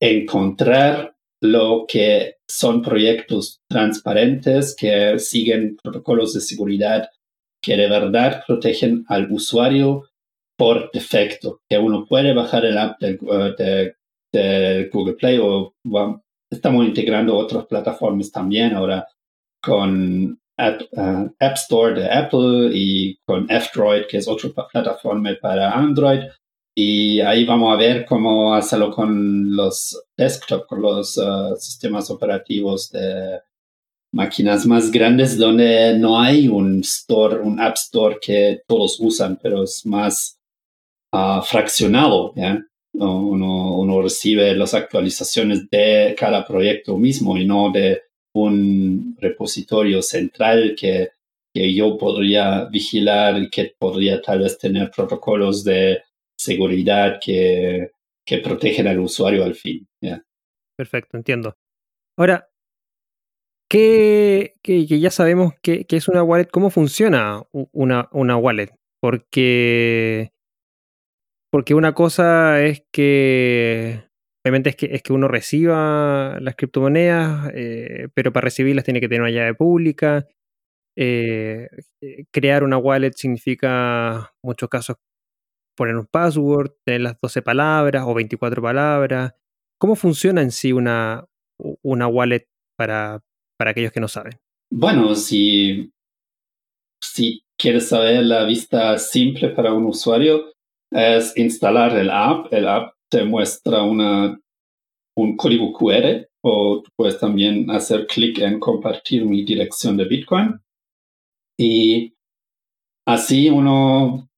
encontrar 0.00 1.14
lo 1.42 1.84
que 1.86 2.36
son 2.48 2.80
proyectos 2.80 3.60
transparentes 3.68 4.74
que 4.74 5.18
siguen 5.18 5.76
protocolos 5.82 6.32
de 6.32 6.40
seguridad 6.40 7.08
que 7.62 7.76
de 7.76 7.88
verdad 7.88 8.42
protegen 8.46 9.04
al 9.08 9.30
usuario 9.30 10.04
por 10.56 10.90
defecto, 10.92 11.60
que 11.68 11.78
uno 11.78 12.06
puede 12.06 12.32
bajar 12.34 12.64
el 12.64 12.78
app 12.78 13.00
de, 13.00 13.14
uh, 13.14 14.90
Google 14.92 15.14
Play 15.14 15.38
o 15.40 15.74
estamos 16.50 16.86
integrando 16.86 17.36
otras 17.36 17.66
plataformas 17.66 18.30
también 18.30 18.74
ahora 18.74 19.06
con 19.62 20.38
App, 20.56 20.82
uh, 20.92 21.30
App, 21.40 21.54
Store 21.56 21.94
de 21.94 22.08
Apple 22.08 22.70
y 22.72 23.16
con 23.24 23.50
F-Droid, 23.50 24.06
que 24.06 24.18
es 24.18 24.28
otra 24.28 24.50
plataforma 24.70 25.30
para 25.40 25.72
Android. 25.72 26.20
Y 26.76 27.20
ahí 27.20 27.44
vamos 27.44 27.72
a 27.72 27.76
ver 27.76 28.04
cómo 28.04 28.54
hacerlo 28.54 28.90
con 28.90 29.54
los 29.54 30.04
desktop, 30.16 30.66
con 30.66 30.82
los 30.82 31.16
uh, 31.18 31.56
sistemas 31.56 32.10
operativos 32.10 32.90
de 32.90 33.40
máquinas 34.12 34.64
más 34.64 34.90
grandes 34.90 35.36
donde 35.36 35.98
no 35.98 36.20
hay 36.20 36.46
un 36.48 36.80
store, 36.80 37.40
un 37.40 37.60
App 37.60 37.74
Store 37.74 38.18
que 38.20 38.62
todos 38.66 38.98
usan, 39.00 39.38
pero 39.42 39.64
es 39.64 39.84
más 39.84 40.38
uh, 41.12 41.42
fraccionado. 41.42 42.32
¿ya? 42.36 42.60
Uno, 42.94 43.76
uno, 43.76 44.02
recibe 44.02 44.54
las 44.54 44.72
actualizaciones 44.72 45.68
de 45.68 46.14
cada 46.18 46.46
proyecto 46.46 46.96
mismo 46.96 47.36
y 47.36 47.44
no 47.44 47.70
de 47.72 48.02
un 48.34 49.16
repositorio 49.20 50.02
central 50.02 50.74
que, 50.78 51.10
que 51.54 51.74
yo 51.74 51.96
podría 51.96 52.64
vigilar 52.66 53.38
y 53.38 53.48
que 53.48 53.74
podría 53.78 54.20
tal 54.20 54.40
vez 54.40 54.58
tener 54.58 54.90
protocolos 54.90 55.64
de 55.64 56.02
seguridad 56.36 57.18
que, 57.24 57.92
que 58.26 58.38
protegen 58.38 58.88
al 58.88 59.00
usuario 59.00 59.44
al 59.44 59.54
fin. 59.54 59.86
Perfecto, 60.76 61.16
entiendo. 61.16 61.56
Ahora, 62.18 62.48
que, 63.70 64.54
que, 64.62 64.86
ya 64.86 65.10
sabemos 65.10 65.54
que, 65.62 65.86
es 65.88 66.08
una 66.08 66.22
wallet, 66.22 66.48
¿cómo 66.50 66.70
funciona 66.70 67.42
una, 67.52 68.08
una 68.12 68.36
wallet? 68.36 68.74
Porque, 69.00 70.32
porque 71.50 71.74
una 71.74 71.94
cosa 71.94 72.64
es 72.64 72.84
que 72.92 74.04
obviamente 74.44 74.70
es 74.70 74.76
que, 74.76 74.86
es 74.92 75.02
que 75.02 75.12
uno 75.12 75.26
reciba 75.26 76.38
las 76.40 76.54
criptomonedas, 76.54 77.50
eh, 77.54 78.08
pero 78.14 78.32
para 78.32 78.44
recibirlas 78.44 78.84
tiene 78.84 79.00
que 79.00 79.08
tener 79.08 79.22
una 79.22 79.30
llave 79.30 79.54
pública. 79.54 80.28
Eh, 80.96 81.68
crear 82.30 82.62
una 82.62 82.76
wallet 82.76 83.12
significa, 83.16 84.32
en 84.42 84.48
muchos 84.48 84.68
casos, 84.68 84.96
poner 85.76 85.96
un 85.96 86.06
password, 86.06 86.72
tener 86.84 87.00
las 87.00 87.16
12 87.20 87.42
palabras 87.42 88.04
o 88.06 88.14
24 88.14 88.62
palabras. 88.62 89.32
¿Cómo 89.80 89.96
funciona 89.96 90.42
en 90.42 90.50
sí 90.50 90.72
una, 90.72 91.24
una 91.82 92.06
wallet 92.06 92.46
para, 92.76 93.22
para 93.58 93.70
aquellos 93.70 93.92
que 93.92 94.00
no 94.00 94.08
saben? 94.08 94.34
Bueno, 94.70 95.14
si, 95.14 95.90
si 97.02 97.42
quieres 97.58 97.88
saber 97.88 98.24
la 98.24 98.44
vista 98.44 98.98
simple 98.98 99.48
para 99.50 99.72
un 99.72 99.86
usuario, 99.86 100.52
es 100.92 101.36
instalar 101.36 101.96
el 101.96 102.10
app. 102.10 102.52
El 102.52 102.68
app 102.68 102.93
te 103.14 103.22
muestra 103.22 103.84
una, 103.84 104.36
un 105.16 105.36
código 105.36 105.72
QR 105.72 106.28
o 106.42 106.82
puedes 106.96 107.20
también 107.20 107.70
hacer 107.70 108.08
clic 108.08 108.40
en 108.40 108.58
compartir 108.58 109.24
mi 109.24 109.44
dirección 109.44 109.96
de 109.96 110.04
Bitcoin. 110.04 110.60
Y 111.56 112.12
así 113.06 113.48
uno 113.48 114.28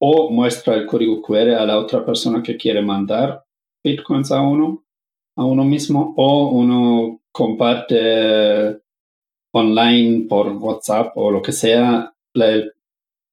o 0.00 0.30
muestra 0.30 0.76
el 0.76 0.86
código 0.86 1.20
QR 1.20 1.56
a 1.56 1.66
la 1.66 1.78
otra 1.78 2.06
persona 2.06 2.42
que 2.42 2.56
quiere 2.56 2.80
mandar 2.80 3.44
bitcoins 3.84 4.32
a 4.32 4.40
uno, 4.40 4.86
a 5.36 5.44
uno 5.44 5.64
mismo, 5.64 6.14
o 6.16 6.48
uno 6.52 7.20
comparte 7.30 8.80
online 9.52 10.26
por 10.26 10.48
WhatsApp 10.56 11.12
o 11.16 11.30
lo 11.30 11.42
que 11.42 11.52
sea 11.52 12.14
la, 12.34 12.64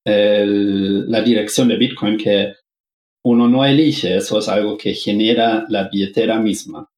la 0.05 1.21
dirección 1.21 1.69
de 1.69 1.77
Bitcoin 1.77 2.17
que 2.17 2.53
uno 3.25 3.47
no 3.47 3.65
elige, 3.65 4.17
eso 4.17 4.39
es 4.39 4.49
algo 4.49 4.77
que 4.77 4.93
genera 4.93 5.65
la 5.69 5.87
billetera 5.89 6.39
misma. 6.39 6.89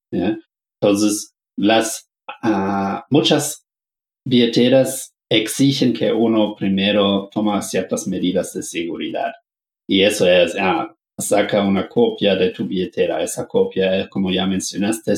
Entonces, 0.81 1.33
las 1.57 2.07
uh, 2.43 2.99
muchas 3.09 3.65
billeteras 4.27 5.13
exigen 5.29 5.93
que 5.93 6.11
uno 6.11 6.55
primero 6.55 7.29
toma 7.31 7.61
ciertas 7.61 8.07
medidas 8.07 8.53
de 8.53 8.63
seguridad. 8.63 9.33
Y 9.87 10.01
eso 10.01 10.27
es, 10.27 10.55
ah, 10.59 10.95
saca 11.17 11.61
una 11.61 11.87
copia 11.87 12.35
de 12.35 12.49
tu 12.49 12.65
billetera. 12.65 13.21
Esa 13.21 13.47
copia 13.47 13.95
es, 13.97 14.09
como 14.09 14.31
ya 14.31 14.45
mencionaste, 14.47 15.13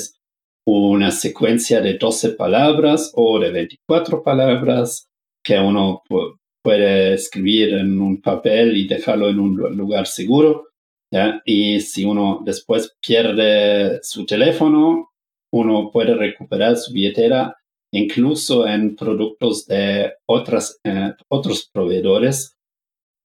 una 0.65 1.12
secuencia 1.12 1.80
de 1.82 1.98
12 1.98 2.32
palabras 2.32 3.12
o 3.15 3.39
de 3.39 3.52
24 3.52 4.22
palabras 4.24 5.08
que 5.43 5.58
uno 5.58 6.04
puede 6.62 7.13
escribir 7.13 7.74
en 7.76 8.02
un 8.02 8.22
papel 8.22 8.76
y 8.76 8.88
dejarlo 8.88 9.30
en 9.30 9.39
un 9.39 9.56
lugar 9.78 10.08
seguro. 10.08 10.66
Y 11.46 11.80
si 11.80 12.06
uno 12.06 12.41
después 12.43 12.96
pierde 13.06 14.00
su 14.04 14.26
teléfono, 14.26 15.12
uno 15.52 15.89
puede 15.91 16.15
recuperar 16.15 16.78
su 16.78 16.93
billetera 16.93 17.56
incluso 17.93 18.67
en 18.67 18.96
productos 18.96 19.65
de 19.65 20.13
otras, 20.26 20.80
eh, 20.84 21.13
otros 21.30 21.70
proveedores 21.72 22.58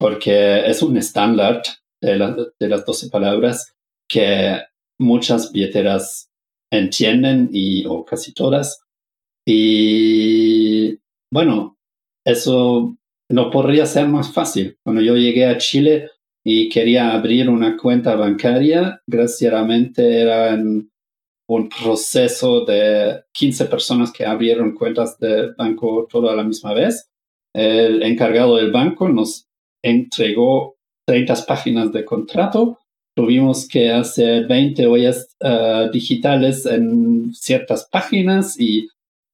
porque 0.02 0.66
es 0.66 0.82
un 0.82 0.96
estándar 0.96 1.62
de, 2.00 2.16
las 2.18 2.84
12 2.84 3.08
palabras 3.08 3.72
que 4.08 4.58
muchas 4.98 5.52
billeteras 5.52 6.28
entienden 6.72 7.50
y 7.52 7.86
o 7.86 8.04
casi 8.04 8.34
todas. 8.34 8.82
Y 9.46 10.98
bueno, 11.32 11.78
eso 12.26 12.96
no 13.30 13.50
podría 13.50 13.86
ser 13.86 14.08
más 14.08 14.32
fácil. 14.32 14.76
Cuando 14.82 15.02
yo 15.02 15.14
llegué 15.16 15.46
a 15.46 15.58
Chile 15.58 16.10
y 16.44 16.68
quería 16.68 17.12
abrir 17.12 17.48
una 17.48 17.76
cuenta 17.76 18.16
bancaria, 18.16 19.00
desgraciadamente 19.06 20.20
era 20.20 20.58
un 21.48 21.68
proceso 21.68 22.64
de 22.64 23.22
15 23.32 23.66
personas 23.66 24.12
que 24.12 24.24
abrieron 24.24 24.74
cuentas 24.74 25.18
de 25.18 25.52
banco 25.56 26.06
todo 26.10 26.30
a 26.30 26.36
la 26.36 26.44
misma 26.44 26.72
vez. 26.74 27.10
El 27.54 28.02
encargado 28.02 28.56
del 28.56 28.72
banco 28.72 29.08
nos 29.08 29.46
entregó 29.82 30.76
30 31.06 31.46
páginas 31.46 31.92
de 31.92 32.04
contrato. 32.04 32.78
Tuvimos 33.14 33.68
que 33.68 33.90
hacer 33.90 34.46
20 34.46 34.88
huellas 34.88 35.36
eh, 35.40 35.90
digitales 35.92 36.64
en 36.64 37.34
ciertas 37.34 37.86
páginas 37.90 38.58
y, 38.58 38.88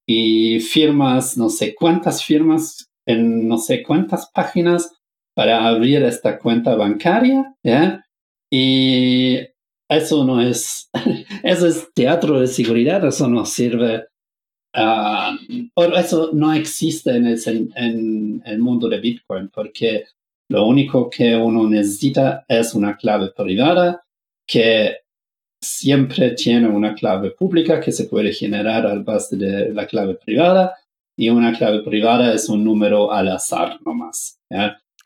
y 0.07 0.59
firmas, 0.61 1.39
no 1.39 1.49
sé 1.49 1.75
cuántas 1.75 2.25
firmas 2.25 2.89
en 3.07 3.49
no 3.49 3.57
sé 3.57 3.83
cuántas 3.83 4.31
páginas 4.31 4.98
para 5.39 5.69
abrir 5.69 6.03
esta 6.03 6.37
cuenta 6.37 6.75
bancaria. 6.75 7.55
Y 8.51 9.39
eso 9.89 10.25
no 10.25 10.43
es, 10.43 10.91
eso 11.45 11.69
es 11.69 11.89
teatro 11.95 12.41
de 12.41 12.49
seguridad, 12.49 13.07
eso 13.07 13.29
no 13.29 13.47
sirve. 13.47 14.09
Uh, 14.75 15.95
eso 15.97 16.31
no 16.33 16.53
existe 16.53 17.15
en 17.15 17.27
el, 17.27 17.41
en 17.77 18.43
el 18.45 18.59
mundo 18.59 18.89
de 18.89 18.99
Bitcoin, 18.99 19.49
porque 19.51 20.07
lo 20.51 20.67
único 20.67 21.09
que 21.09 21.37
uno 21.37 21.69
necesita 21.71 22.45
es 22.49 22.75
una 22.75 22.97
clave 22.97 23.31
privada 23.31 24.03
que 24.45 24.97
siempre 25.63 26.33
tiene 26.33 26.67
una 26.67 26.97
clave 26.97 27.31
pública 27.31 27.79
que 27.79 27.93
se 27.93 28.07
puede 28.07 28.33
generar 28.33 28.85
al 28.89 29.05
base 29.05 29.37
de 29.37 29.73
la 29.73 29.87
clave 29.87 30.15
privada 30.17 30.75
y 31.17 31.29
una 31.29 31.57
clave 31.57 31.85
privada 31.85 32.35
es 32.35 32.49
un 32.49 32.65
número 32.65 33.13
al 33.13 33.29
azar 33.29 33.79
nomás. 33.87 34.41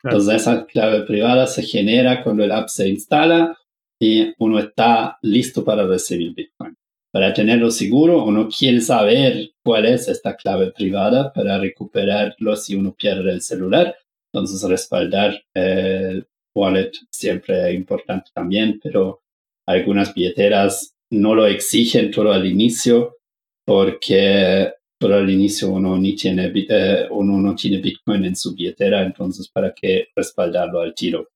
Entonces 0.03 0.41
esa 0.41 0.65
clave 0.65 1.03
privada 1.03 1.47
se 1.47 1.63
genera 1.63 2.23
cuando 2.23 2.43
el 2.43 2.51
app 2.51 2.67
se 2.67 2.89
instala 2.89 3.57
y 3.99 4.33
uno 4.37 4.59
está 4.59 5.17
listo 5.21 5.63
para 5.63 5.87
recibir 5.87 6.33
Bitcoin. 6.33 6.75
Para 7.13 7.31
tenerlo 7.31 7.69
seguro, 7.69 8.23
uno 8.25 8.49
quiere 8.49 8.81
saber 8.81 9.51
cuál 9.63 9.85
es 9.85 10.07
esta 10.07 10.35
clave 10.35 10.71
privada 10.71 11.31
para 11.31 11.59
recuperarlo 11.59 12.55
si 12.55 12.75
uno 12.75 12.93
pierde 12.93 13.31
el 13.31 13.41
celular. 13.41 13.95
Entonces, 14.33 14.67
respaldar 14.67 15.43
el 15.53 16.25
wallet 16.55 16.91
siempre 17.11 17.69
es 17.69 17.75
importante 17.75 18.31
también, 18.33 18.79
pero 18.81 19.21
algunas 19.67 20.13
billeteras 20.13 20.95
no 21.11 21.35
lo 21.35 21.45
exigen 21.45 22.09
todo 22.09 22.31
al 22.31 22.47
inicio 22.47 23.17
porque 23.65 24.73
al 25.11 25.29
inicio 25.29 25.69
uno, 25.71 25.97
ni 25.97 26.15
tiene, 26.15 26.51
eh, 26.55 27.07
uno 27.11 27.39
no 27.39 27.55
tiene 27.55 27.79
Bitcoin 27.79 28.25
en 28.25 28.35
su 28.35 28.53
billetera, 28.55 29.03
entonces 29.03 29.49
para 29.49 29.73
qué 29.73 30.07
respaldarlo 30.15 30.81
al 30.81 30.93
tiro. 30.95 31.29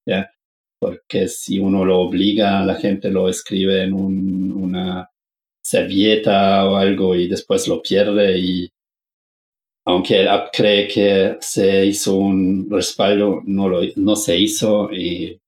porque 0.79 1.27
si 1.27 1.59
uno 1.59 1.83
lo 1.83 1.99
obliga, 2.01 2.63
la 2.63 2.75
gente 2.75 3.09
lo 3.09 3.29
escribe 3.29 3.83
en 3.83 3.93
una 3.93 5.09
servilleta 5.63 6.65
o 6.69 6.75
algo 6.77 7.15
y 7.15 7.27
después 7.27 7.67
lo 7.67 7.81
pierde 7.81 8.37
y 8.37 8.69
aunque 9.85 10.21
el 10.21 10.27
app 10.27 10.49
cree 10.53 10.87
que 10.87 11.37
se 11.39 11.85
hizo 11.85 12.15
un 12.15 12.69
respaldo, 12.69 13.41
no, 13.45 13.69
lo, 13.69 13.81
no 13.95 14.15
se 14.17 14.37
hizo 14.37 14.91
y 14.91 15.39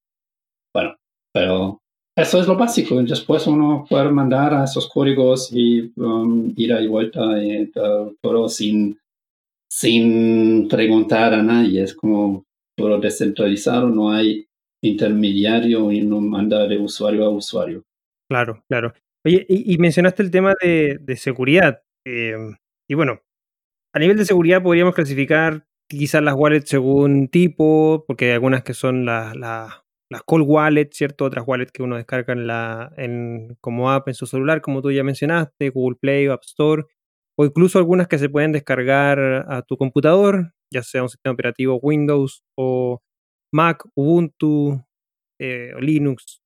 bueno, 0.73 0.95
pero 1.33 1.81
eso 2.21 2.39
es 2.39 2.47
lo 2.47 2.55
básico. 2.55 3.01
Después 3.01 3.47
uno 3.47 3.85
puede 3.89 4.09
mandar 4.09 4.53
a 4.53 4.63
esos 4.63 4.89
códigos 4.89 5.51
y 5.51 5.91
um, 5.97 6.53
ir 6.55 6.71
y 6.79 6.87
vuelta 6.87 7.43
y 7.43 7.71
todo 8.21 8.49
sin, 8.49 8.99
sin 9.69 10.67
preguntar 10.67 11.33
a 11.33 11.43
nadie. 11.43 11.83
Es 11.83 11.93
como 11.93 12.45
todo 12.77 12.99
descentralizado, 12.99 13.89
no 13.89 14.11
hay 14.11 14.47
intermediario 14.81 15.91
y 15.91 16.01
no 16.01 16.21
manda 16.21 16.67
de 16.67 16.77
usuario 16.77 17.25
a 17.25 17.29
usuario. 17.29 17.83
Claro, 18.29 18.63
claro. 18.69 18.93
Oye, 19.25 19.45
y, 19.49 19.77
mencionaste 19.77 20.23
el 20.23 20.31
tema 20.31 20.53
de, 20.61 21.15
seguridad. 21.17 21.81
Em, 22.05 22.55
y 22.87 22.93
bueno, 22.93 23.21
a 23.93 23.99
nivel 23.99 24.17
de 24.17 24.25
seguridad 24.25 24.63
podríamos 24.63 24.95
clasificar 24.95 25.65
quizás 25.89 26.21
las 26.23 26.35
wallets 26.35 26.69
según 26.69 27.27
tipo, 27.27 28.05
porque 28.07 28.25
hay 28.25 28.31
algunas 28.31 28.63
que 28.63 28.73
son 28.73 29.05
las, 29.05 29.35
cold 30.25 30.45
wallets, 30.47 30.97
¿cierto? 30.97 31.25
Otras 31.25 31.45
wallets 31.47 31.71
que 31.71 31.83
uno 31.83 31.95
descarga 31.95 32.33
en 32.33 32.47
la, 32.47 32.91
en, 32.97 33.57
como 33.61 33.91
app 33.91 34.07
en 34.07 34.15
su 34.15 34.25
celular, 34.25 34.61
como 34.61 34.81
tú 34.81 34.91
ya 34.91 35.03
mencionaste, 35.03 35.69
Google 35.69 35.97
Play 36.01 36.27
o 36.27 36.33
App 36.33 36.43
Store, 36.43 36.83
o 37.37 37.45
incluso 37.45 37.77
algunas 37.77 38.07
que 38.07 38.17
se 38.17 38.29
pueden 38.29 38.51
descargar 38.51 39.19
a 39.47 39.61
tu 39.61 39.77
computador, 39.77 40.53
ya 40.73 40.83
sea 40.83 41.03
un 41.03 41.09
sistema 41.09 41.33
operativo 41.33 41.79
Windows 41.81 42.43
o 42.57 43.01
Mac, 43.53 43.83
Ubuntu, 43.95 44.83
eh, 45.39 45.73
Linux. 45.79 46.41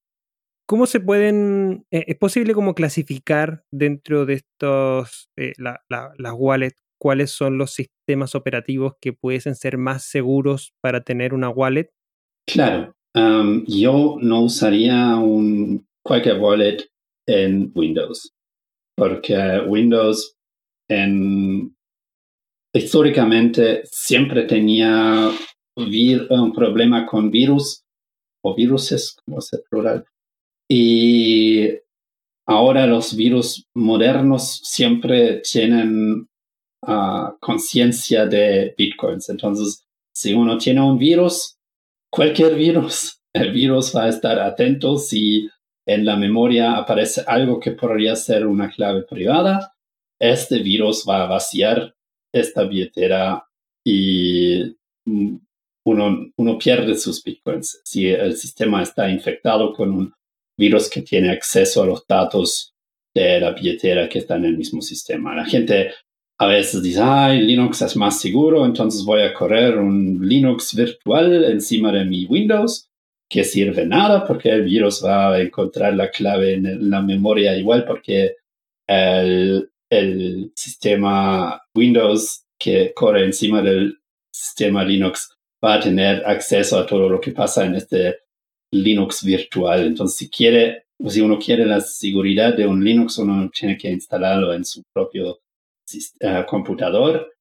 ¿Cómo 0.67 0.85
se 0.85 0.99
pueden, 0.99 1.85
eh, 1.91 2.05
es 2.07 2.15
posible 2.15 2.53
como 2.53 2.73
clasificar 2.73 3.63
dentro 3.71 4.25
de 4.25 4.35
estos, 4.35 5.29
eh, 5.37 5.53
las 5.57 6.33
wallets, 6.37 6.81
cuáles 6.99 7.31
son 7.31 7.57
los 7.57 7.73
sistemas 7.73 8.33
operativos 8.33 8.93
que 9.01 9.11
pueden 9.11 9.55
ser 9.55 9.77
más 9.77 10.05
seguros 10.05 10.73
para 10.81 11.01
tener 11.01 11.33
una 11.33 11.49
wallet? 11.49 11.89
Claro, 12.47 12.95
yo 13.13 14.17
no 14.19 14.41
usaría 14.41 15.15
un, 15.17 15.85
cualquier 16.03 16.39
wallet 16.39 16.85
en 17.27 17.71
Windows, 17.75 18.33
porque 18.95 19.59
Windows 19.67 20.35
en, 20.89 21.75
históricamente 22.73 23.83
siempre 23.85 24.43
tenía 24.43 25.31
un 25.75 26.53
problema 26.53 27.05
con 27.05 27.31
virus 27.31 27.83
o 28.43 28.55
viruses, 28.55 29.15
como 29.23 29.41
se 29.41 29.59
plural. 29.69 30.05
Y 30.69 31.69
ahora 32.45 32.85
los 32.87 33.15
virus 33.15 33.65
modernos 33.73 34.61
siempre 34.63 35.41
tienen 35.41 36.27
ah, 36.85 37.35
conciencia 37.39 38.25
de 38.25 38.73
bitcoins. 38.77 39.29
Entonces, 39.29 39.85
si 40.13 40.33
uno 40.33 40.57
tiene 40.57 40.81
un 40.81 40.97
virus, 40.97 41.57
cualquier 42.13 42.55
virus, 42.55 43.19
el 43.33 43.51
virus 43.51 43.95
va 43.95 44.05
a 44.05 44.09
estar 44.09 44.39
atento 44.39 44.97
si 44.97 45.49
en 45.85 46.05
la 46.05 46.15
memoria 46.15 46.77
aparece 46.77 47.23
algo 47.25 47.59
que 47.59 47.71
podría 47.71 48.15
ser 48.15 48.45
una 48.45 48.69
clave 48.69 49.03
privada. 49.03 49.73
Este 50.19 50.59
virus 50.59 51.03
va 51.09 51.23
a 51.23 51.27
vaciar 51.27 51.95
esta 52.31 52.63
billetera 52.63 53.43
y 53.83 54.75
mm, 55.05 55.35
uno, 55.85 56.31
uno 56.37 56.57
pierde 56.57 56.95
sus 56.95 57.21
bitcoins 57.21 57.81
si 57.83 58.07
el 58.07 58.37
sistema 58.37 58.81
está 58.81 59.09
infectado 59.09 59.73
con 59.73 59.91
un 59.91 60.13
virus 60.57 60.89
que 60.89 61.01
tiene 61.01 61.31
acceso 61.31 61.83
a 61.83 61.87
los 61.87 62.05
datos 62.07 62.73
de 63.13 63.39
la 63.41 63.51
billetera 63.51 64.07
que 64.07 64.19
está 64.19 64.35
en 64.35 64.45
el 64.45 64.57
mismo 64.57 64.81
sistema. 64.81 65.35
La 65.35 65.45
gente 65.45 65.91
a 66.39 66.47
veces 66.47 66.81
dice, 66.81 66.99
ay, 67.01 67.41
Linux 67.41 67.81
es 67.81 67.95
más 67.95 68.19
seguro, 68.19 68.65
entonces 68.65 69.05
voy 69.05 69.21
a 69.21 69.33
correr 69.33 69.77
un 69.77 70.19
Linux 70.21 70.75
virtual 70.75 71.45
encima 71.45 71.91
de 71.91 72.05
mi 72.05 72.25
Windows, 72.25 72.89
que 73.29 73.43
sirve 73.43 73.85
nada 73.85 74.25
porque 74.25 74.49
el 74.49 74.63
virus 74.63 75.03
va 75.03 75.33
a 75.33 75.41
encontrar 75.41 75.95
la 75.95 76.11
clave 76.11 76.53
en 76.53 76.89
la 76.89 77.01
memoria 77.01 77.57
igual 77.57 77.85
porque 77.85 78.35
el, 78.87 79.69
el 79.89 80.51
sistema 80.55 81.61
Windows 81.75 82.45
que 82.59 82.93
corre 82.93 83.25
encima 83.25 83.61
del 83.61 83.97
sistema 84.31 84.83
Linux 84.83 85.35
va 85.63 85.75
a 85.75 85.79
tener 85.79 86.23
acceso 86.25 86.77
a 86.77 86.85
todo 86.85 87.09
lo 87.09 87.19
que 87.19 87.31
pasa 87.31 87.65
en 87.65 87.75
este 87.75 88.17
Linux 88.71 89.23
virtual. 89.23 89.85
Entonces, 89.87 90.17
si 90.17 90.29
quiere, 90.29 90.85
si 91.07 91.21
uno 91.21 91.37
quiere 91.39 91.65
la 91.65 91.79
seguridad 91.79 92.55
de 92.55 92.67
un 92.67 92.83
Linux, 92.83 93.17
uno 93.17 93.49
tiene 93.49 93.77
que 93.77 93.89
instalarlo 93.89 94.53
en 94.53 94.65
su 94.65 94.83
propio 94.93 95.39
uh, 96.21 96.45
computador. 96.47 97.31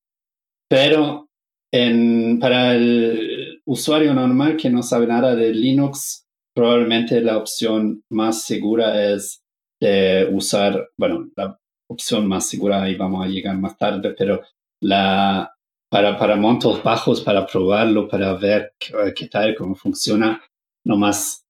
Pero 0.68 1.28
en, 1.72 2.38
para 2.38 2.74
el 2.74 3.60
usuario 3.66 4.14
normal 4.14 4.56
que 4.56 4.70
no 4.70 4.82
sabe 4.82 5.06
nada 5.06 5.34
de 5.34 5.52
Linux, 5.52 6.26
probablemente 6.54 7.20
la 7.20 7.38
opción 7.38 8.02
más 8.10 8.44
segura 8.44 9.12
es 9.12 9.42
de 9.80 10.28
usar, 10.32 10.90
bueno, 10.96 11.28
la 11.36 11.58
opción 11.90 12.26
más 12.26 12.48
segura, 12.48 12.88
y 12.88 12.94
vamos 12.94 13.24
a 13.24 13.28
llegar 13.28 13.56
más 13.58 13.76
tarde, 13.76 14.14
pero 14.16 14.42
la 14.80 15.52
para, 15.92 16.18
para 16.18 16.36
montos 16.36 16.82
bajos, 16.82 17.20
para 17.20 17.46
probarlo, 17.46 18.08
para 18.08 18.32
ver 18.34 18.74
qué, 19.14 19.28
tal, 19.28 19.54
cómo 19.54 19.74
funciona, 19.74 20.42
lo 20.86 20.96
más 20.96 21.44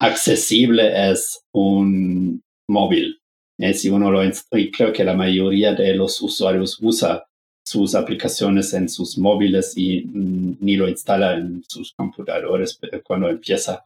accesible 0.00 1.10
es 1.10 1.44
un 1.52 2.42
móvil. 2.70 3.20
Eh, 3.58 3.74
si 3.74 3.88
uno 3.88 4.10
lo 4.10 4.22
y 4.24 4.70
creo 4.70 4.92
que 4.92 5.04
la 5.04 5.14
mayoría 5.14 5.74
de 5.74 5.94
los 5.94 6.20
usuarios 6.20 6.78
usa 6.80 7.26
sus 7.64 7.94
aplicaciones 7.94 8.72
en 8.74 8.88
sus 8.88 9.18
móviles 9.18 9.72
y 9.76 10.04
mm, 10.04 10.58
ni 10.60 10.76
lo 10.76 10.88
instala 10.88 11.34
en 11.34 11.64
sus 11.68 11.92
computadores 11.92 12.78
cuando 13.02 13.28
empieza. 13.28 13.84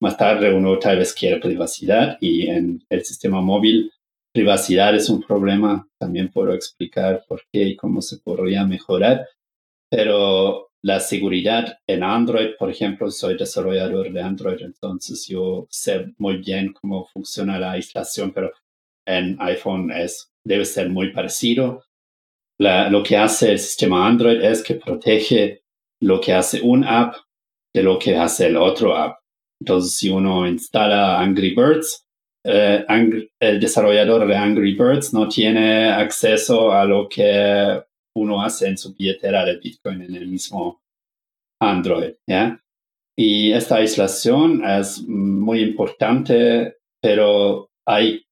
Más 0.00 0.16
tarde 0.16 0.52
uno 0.52 0.78
tal 0.78 0.98
vez 0.98 1.14
quiere 1.14 1.40
privacidad 1.40 2.18
y 2.20 2.48
en 2.48 2.84
el 2.90 3.04
sistema 3.04 3.40
móvil 3.40 3.92
privacidad 4.32 4.94
es 4.94 5.08
un 5.08 5.22
problema. 5.22 5.86
También 5.98 6.30
puedo 6.30 6.52
explicar 6.54 7.24
por 7.28 7.42
qué 7.52 7.62
y 7.64 7.76
cómo 7.76 8.02
se 8.02 8.18
podría 8.18 8.64
mejorar. 8.64 9.26
Pero 9.90 10.70
la 10.82 10.98
seguridad 11.00 11.78
en 11.86 12.02
Android, 12.02 12.56
por 12.58 12.70
ejemplo, 12.70 13.10
soy 13.10 13.36
desarrollador 13.36 14.12
de 14.12 14.20
Android, 14.20 14.60
entonces 14.62 15.26
yo 15.28 15.66
sé 15.70 16.12
muy 16.18 16.38
bien 16.38 16.72
cómo 16.72 17.06
funciona 17.12 17.58
la 17.58 17.72
aislación, 17.72 18.32
pero 18.32 18.50
en 19.06 19.36
iPhone 19.40 19.90
es, 19.90 20.30
debe 20.44 20.64
ser 20.64 20.88
muy 20.88 21.12
parecido. 21.12 21.84
lo 22.58 23.02
que 23.02 23.16
hace 23.16 23.52
el 23.52 23.58
sistema 23.58 24.06
Android 24.06 24.40
es 24.40 24.62
que 24.62 24.74
protege 24.74 25.62
lo 26.00 26.20
que 26.20 26.32
hace 26.32 26.60
un 26.60 26.84
app 26.84 27.16
de 27.74 27.82
lo 27.82 27.98
que 27.98 28.16
hace 28.16 28.46
el 28.46 28.56
otro 28.56 28.96
app. 28.96 29.18
Entonces, 29.60 29.94
si 29.94 30.10
uno 30.10 30.46
instala 30.46 31.20
Angry 31.20 31.54
Birds, 31.54 32.04
eh, 32.44 32.84
el 33.40 33.60
desarrollador 33.60 34.26
de 34.26 34.36
Angry 34.36 34.74
Birds 34.74 35.14
no 35.14 35.28
tiene 35.28 35.88
acceso 35.88 36.72
a 36.72 36.84
lo 36.84 37.08
que 37.08 37.80
uno 38.16 38.42
hace 38.42 38.68
en 38.68 38.76
su 38.76 38.94
billetera 38.94 39.44
de 39.44 39.58
Bitcoin 39.58 40.02
en 40.02 40.14
el 40.14 40.26
mismo 40.26 40.82
Android. 41.60 42.14
¿ya? 42.26 42.60
Y 43.16 43.52
esta 43.52 43.76
aislación 43.76 44.64
es 44.64 45.02
muy 45.06 45.60
importante, 45.60 46.78
pero 47.00 47.70
hay 47.86 48.24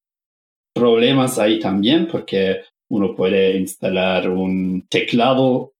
problemas 0.74 1.38
ahí 1.38 1.58
también 1.58 2.06
porque 2.06 2.62
uno 2.90 3.14
puede 3.14 3.56
instalar 3.58 4.30
un 4.30 4.86
teclado 4.88 5.72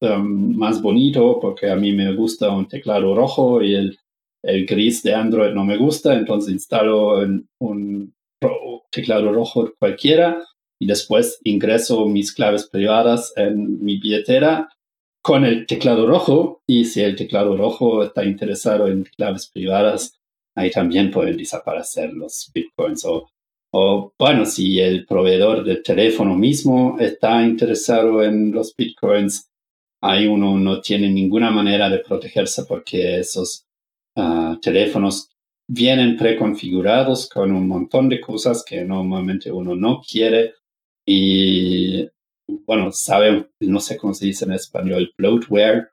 um, 0.00 0.56
más 0.56 0.80
bonito 0.80 1.38
porque 1.40 1.70
a 1.70 1.76
mí 1.76 1.92
me 1.92 2.14
gusta 2.14 2.50
un 2.50 2.68
teclado 2.68 3.14
rojo 3.14 3.62
y 3.62 3.74
el, 3.74 3.98
el 4.42 4.66
gris 4.66 5.02
de 5.02 5.14
Android 5.14 5.52
no 5.52 5.64
me 5.64 5.76
gusta, 5.76 6.14
entonces 6.14 6.52
instalo 6.52 7.18
un 7.60 8.14
teclado 8.90 9.32
rojo 9.32 9.72
cualquiera 9.78 10.44
y 10.80 10.86
después 10.86 11.40
ingreso 11.44 12.06
mis 12.06 12.32
claves 12.32 12.68
privadas 12.68 13.32
en 13.36 13.82
mi 13.82 13.98
billetera 13.98 14.68
con 15.24 15.46
el 15.46 15.66
teclado 15.66 16.06
rojo 16.06 16.62
y 16.66 16.84
si 16.84 17.00
el 17.00 17.16
teclado 17.16 17.56
rojo 17.56 18.04
está 18.04 18.24
interesado 18.24 18.88
en 18.88 19.04
claves 19.04 19.48
privadas, 19.48 20.20
ahí 20.54 20.70
también 20.70 21.10
pueden 21.10 21.38
desaparecer 21.38 22.12
los 22.12 22.50
bitcoins. 22.54 23.06
O, 23.06 23.30
o 23.76 24.14
bueno, 24.16 24.46
si 24.46 24.78
el 24.78 25.04
proveedor 25.04 25.64
del 25.64 25.82
teléfono 25.82 26.36
mismo 26.36 26.96
está 27.00 27.42
interesado 27.42 28.22
en 28.22 28.52
los 28.52 28.72
bitcoins, 28.76 29.50
ahí 30.00 30.28
uno 30.28 30.56
no 30.56 30.80
tiene 30.80 31.10
ninguna 31.10 31.50
manera 31.50 31.90
de 31.90 31.98
protegerse 31.98 32.66
porque 32.66 33.18
esos 33.18 33.66
uh, 34.16 34.56
teléfonos 34.60 35.28
vienen 35.68 36.16
preconfigurados 36.16 37.28
con 37.28 37.50
un 37.50 37.66
montón 37.66 38.08
de 38.08 38.20
cosas 38.20 38.64
que 38.64 38.84
normalmente 38.84 39.50
uno 39.50 39.74
no 39.74 40.00
quiere 40.08 40.54
y 41.04 42.08
bueno, 42.46 42.92
sabe, 42.92 43.48
no 43.58 43.80
sé 43.80 43.96
cómo 43.96 44.14
se 44.14 44.26
dice 44.26 44.44
en 44.44 44.52
español, 44.52 45.12
bloatware. 45.18 45.90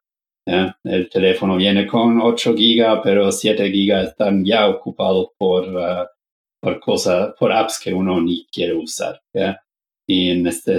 El 0.84 1.10
teléfono 1.10 1.56
viene 1.58 1.88
con 1.88 2.22
8 2.22 2.56
gigas, 2.56 3.00
pero 3.04 3.32
7 3.32 3.72
gigas 3.72 4.10
están 4.10 4.46
ya 4.46 4.70
ocupados 4.70 5.30
por, 5.39 5.67
uh, 5.67 6.06
por 6.62 6.80
cosas, 6.80 7.34
por 7.38 7.52
apps 7.52 7.80
que 7.80 7.93
uno 7.93 8.21
ni 8.21 8.45
quiere 8.45 8.74
usar. 8.74 9.21
Y 10.08 10.30
en 10.30 10.47
este, 10.47 10.78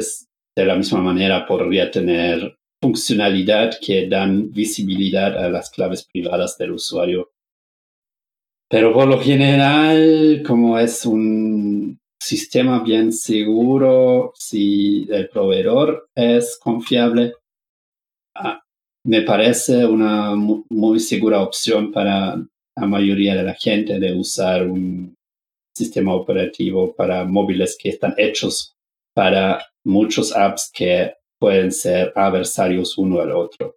de 0.57 0.65
la 0.65 0.77
misma 0.77 1.01
manera 1.01 1.47
podría 1.47 1.91
tener 1.91 2.57
funcionalidad 2.81 3.79
que 3.81 4.09
dan 4.09 4.51
visibilidad 4.53 5.37
a 5.37 5.49
las 5.49 5.71
claves 5.71 6.05
privadas 6.05 6.57
del 6.59 6.73
usuario. 6.73 7.31
Pero 8.69 8.93
por 8.93 9.07
lo 9.07 9.21
general, 9.21 10.43
como 10.47 10.79
es 10.79 11.05
un 11.05 12.01
sistema 12.19 12.83
bien 12.83 13.13
seguro, 13.13 14.33
si 14.35 15.07
el 15.11 15.29
proveedor 15.29 16.09
es 16.15 16.59
confiable, 16.61 17.35
ah, 18.35 18.63
me 19.05 19.23
parece 19.23 19.85
una 19.85 20.35
muy 20.35 21.01
segura 21.01 21.43
opción 21.43 21.93
para 21.93 22.37
la 22.77 22.87
mayoría 22.87 23.35
de 23.35 23.43
la 23.43 23.55
gente 23.55 23.99
de 23.99 24.15
usar 24.15 24.67
un 24.67 25.15
sistema 25.75 26.15
operativo 26.15 26.95
para 26.95 27.25
móviles 27.25 27.77
que 27.81 27.89
están 27.89 28.15
hechos 28.17 28.77
para 29.15 29.65
muchos 29.85 30.35
apps 30.35 30.71
que 30.73 31.15
pueden 31.39 31.73
ser 31.73 32.13
adversarios 32.15 32.97
uno 32.99 33.21
al 33.21 33.33
otro. 33.33 33.77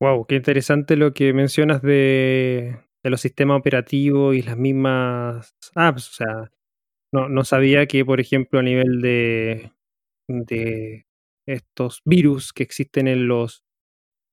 Wow, 0.00 0.26
qué 0.26 0.36
interesante 0.36 0.96
lo 0.96 1.14
que 1.14 1.32
mencionas 1.32 1.80
de, 1.82 2.76
los 3.02 3.20
sistemas 3.20 3.58
operativos 3.58 4.36
y 4.36 4.42
las 4.42 4.56
mismas 4.56 5.54
apps. 5.74 6.10
O 6.10 6.12
sea, 6.12 6.50
no, 7.12 7.28
no 7.28 7.44
sabía 7.44 7.86
que, 7.86 8.04
por 8.04 8.20
ejemplo, 8.20 8.58
a 8.58 8.62
nivel 8.62 9.00
de, 9.00 9.72
de 10.28 11.06
estos 11.46 12.02
virus 12.04 12.52
que 12.52 12.62
existen 12.62 13.08
en 13.08 13.28
los, 13.28 13.63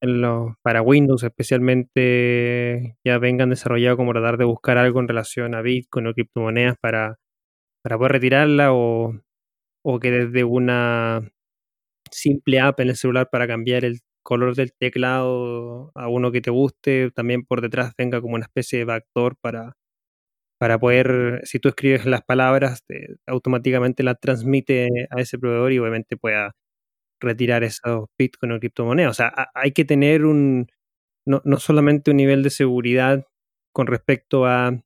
en 0.02 0.22
para 0.64 0.82
Windows 0.82 1.24
especialmente 1.24 2.98
ya 3.06 3.20
vengan 3.20 3.50
desarrollados 3.52 3.98
como 3.98 4.14
tratar 4.14 4.38
de 4.38 4.46
buscar 4.46 4.78
algo 4.78 5.00
en 5.00 5.08
relación 5.08 5.56
a 5.56 5.62
Bitcoin 5.62 6.08
o 6.08 6.14
criptomonedas 6.14 6.76
para, 6.82 7.20
para 7.84 7.98
poder 7.98 8.14
retirarla 8.14 8.74
o, 8.74 9.22
o 9.84 10.00
que 10.00 10.12
desde 10.12 10.44
una 10.44 11.32
simple 12.12 12.60
app 12.60 12.80
en 12.82 12.90
el 12.90 12.96
celular 12.98 13.30
para 13.32 13.48
cambiar 13.48 13.86
el 13.86 14.00
color 14.24 14.56
del 14.56 14.74
teclado 14.74 15.92
a 15.96 16.08
uno 16.10 16.32
que 16.32 16.42
te 16.42 16.52
guste, 16.52 17.12
también 17.12 17.44
por 17.46 17.62
detrás 17.62 17.94
venga 17.98 18.22
como 18.22 18.36
una 18.36 18.46
especie 18.46 18.80
de 18.80 18.86
backdoor 18.86 19.36
para, 19.42 19.74
para 20.60 20.80
poder, 20.80 21.42
si 21.44 21.60
tú 21.60 21.70
escribes 21.70 22.06
las 22.06 22.22
palabras, 22.24 22.84
automáticamente 23.28 24.04
las 24.04 24.20
transmite 24.20 24.90
a 25.12 25.22
ese 25.22 25.40
proveedor 25.40 25.72
y 25.74 25.80
obviamente 25.80 26.18
pueda 26.18 26.54
retirar 27.22 27.64
esos 27.64 28.08
Bitcoin 28.18 28.54
o 28.54 28.60
criptomonedas. 28.60 29.12
O 29.12 29.14
sea, 29.14 29.34
hay 29.54 29.72
que 29.72 29.86
tener 29.86 30.26
un, 30.26 30.68
no, 31.26 31.42
no 31.46 31.58
solamente 31.58 32.12
un 32.12 32.18
nivel 32.18 32.44
de 32.44 32.50
seguridad 32.50 33.26
con 33.74 33.88
respecto 33.88 34.46
a 34.46 34.82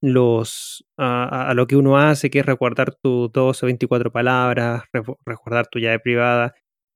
los 0.00 0.84
a, 0.96 1.52
lo 1.54 1.66
que 1.66 1.76
uno 1.76 1.98
hace, 1.98 2.30
que 2.30 2.40
es 2.40 2.46
recordar 2.46 2.94
tus 2.94 3.32
12 3.32 3.66
o 3.66 3.68
24 3.68 4.12
palabras, 4.12 4.84
recordar 5.26 5.66
tu 5.68 5.78
llave 5.78 5.98
privada, 5.98 6.54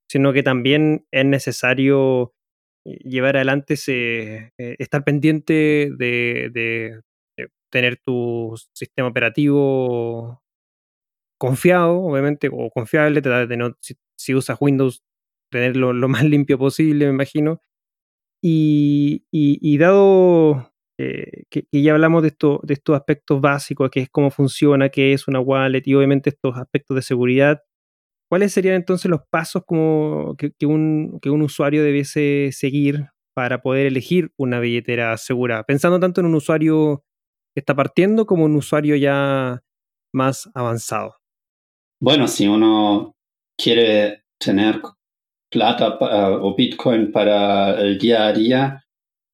sino 0.09 0.33
que 0.33 0.43
también 0.43 1.05
es 1.11 1.25
necesario 1.25 2.33
eh, 2.85 2.97
llevar 3.03 3.35
adelante 3.37 3.75
ese, 3.75 4.53
eh, 4.57 4.75
estar 4.79 5.03
pendiente 5.03 5.89
de, 5.97 7.01
tener 7.71 7.97
tu 7.97 8.53
sistema 8.73 9.07
operativo 9.07 10.43
confiado, 11.39 11.99
obviamente, 12.01 12.49
o 12.51 12.69
confiable, 12.69 13.21
de 13.21 13.57
no, 13.57 13.75
si, 14.17 14.35
usas 14.35 14.57
Windows, 14.59 15.03
tenerlo 15.51 15.93
lo 15.93 16.07
más 16.09 16.23
limpio 16.25 16.57
posible, 16.57 17.05
me 17.05 17.11
imagino. 17.11 17.61
Y, 18.45 19.77
dado 19.77 20.73
eh, 20.99 21.43
que, 21.49 21.65
ya 21.71 21.93
hablamos 21.93 22.21
de, 22.23 22.29
esto, 22.29 22.59
de 22.63 22.73
estos 22.73 22.95
aspectos 22.95 23.39
básicos, 23.39 23.89
que 23.89 24.01
es 24.01 24.09
cómo 24.09 24.31
funciona, 24.31 24.89
qué 24.89 25.13
es 25.13 25.27
una 25.27 25.39
wallet 25.39 25.83
y 25.85 25.95
obviamente 25.95 26.29
estos 26.29 26.57
aspectos 26.57 26.95
de 26.95 27.01
seguridad, 27.01 27.61
¿cuáles 28.29 28.51
serían 28.51 28.75
entonces 28.75 29.09
los 29.09 29.21
pasos 29.29 29.63
que, 29.67 30.65
un, 30.65 31.19
que 31.21 31.29
un 31.29 31.41
usuario 31.41 31.83
debiese 31.83 32.49
seguir 32.51 33.07
para 33.33 33.61
poder 33.61 33.87
elegir 33.87 34.31
una 34.37 34.59
billetera 34.59 35.15
segura? 35.17 35.63
Pensando 35.63 35.99
tanto 35.99 36.19
en 36.21 36.27
un 36.27 36.35
usuario 36.35 37.05
que 37.55 37.61
está 37.61 37.75
partiendo 37.75 38.25
como 38.25 38.45
un 38.45 38.55
usuario 38.55 38.95
ya 38.95 39.61
más 40.13 40.49
avanzado. 40.53 41.15
Bueno, 42.01 42.27
si 42.27 42.47
uno 42.47 43.15
quiere 43.57 44.23
tener 44.39 44.81
plata 45.49 45.97
o 46.41 46.55
Bitcoin 46.55 47.11
para 47.11 47.79
el 47.79 47.97
día 47.97 48.27
a 48.27 48.33
día, 48.33 48.85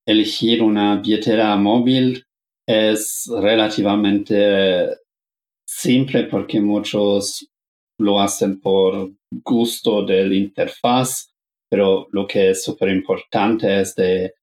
elegir 0.05 0.61
una 0.61 0.97
billetera 0.97 1.55
móvil 1.55 2.25
es 2.67 3.29
relativamente 3.41 4.97
simple 5.67 6.25
porque 6.25 6.59
muchos 6.59 7.47
lo 7.99 8.19
hacen 8.19 8.59
por 8.59 9.11
gusto 9.43 10.05
del 10.05 10.33
interfaz, 10.33 11.31
pero 11.69 12.07
lo 12.11 12.27
que 12.27 12.51
es 12.51 12.63
súper 12.63 12.89
importante 12.89 13.81
es 13.81 13.95
de 13.95 14.33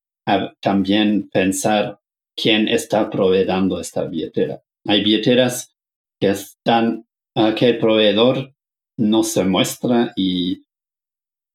también 0.61 1.29
pensar 1.31 2.01
quién 2.37 2.69
está 2.69 3.09
proveyendo 3.09 3.81
esta 3.81 4.05
billetera. 4.05 4.63
Hay 4.87 5.03
billeteras 5.03 5.75
que 6.21 6.31
están, 6.31 7.07
ah, 7.37 7.55
que 7.57 7.75
proveedor 7.75 8.56
no 8.99 9.23
se 9.23 9.45
muestra 9.45 10.13
y 10.17 10.63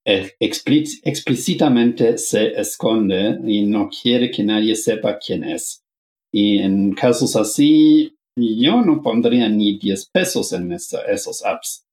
explícitamente 0.06 2.18
se 2.18 2.60
esconde 2.60 3.40
y 3.46 3.66
no 3.66 3.90
quiere 3.90 4.32
que 4.32 4.44
nadie 4.44 4.76
sepa 4.76 5.20
quién 5.20 5.44
es. 5.44 5.84
Y 6.34 6.60
en 6.60 6.94
casos 6.94 7.36
así, 7.36 8.16
yo 8.36 8.82
no 8.82 9.02
pondría 9.02 9.50
ni 9.50 9.78
10 9.78 10.10
pesos 10.10 10.54
en 10.54 10.72
esos 10.72 11.46
apps. 11.46 11.86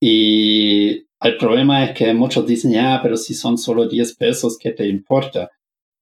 Y 0.00 1.06
el 1.20 1.36
problema 1.38 1.84
es 1.84 1.96
que 1.96 2.12
muchos 2.14 2.46
dicen, 2.46 2.72
ya, 2.72 3.00
pero 3.02 3.16
si 3.16 3.34
son 3.34 3.58
solo 3.58 3.88
10 3.88 4.16
pesos, 4.16 4.58
¿qué 4.58 4.72
te 4.72 4.88
importa? 4.88 5.50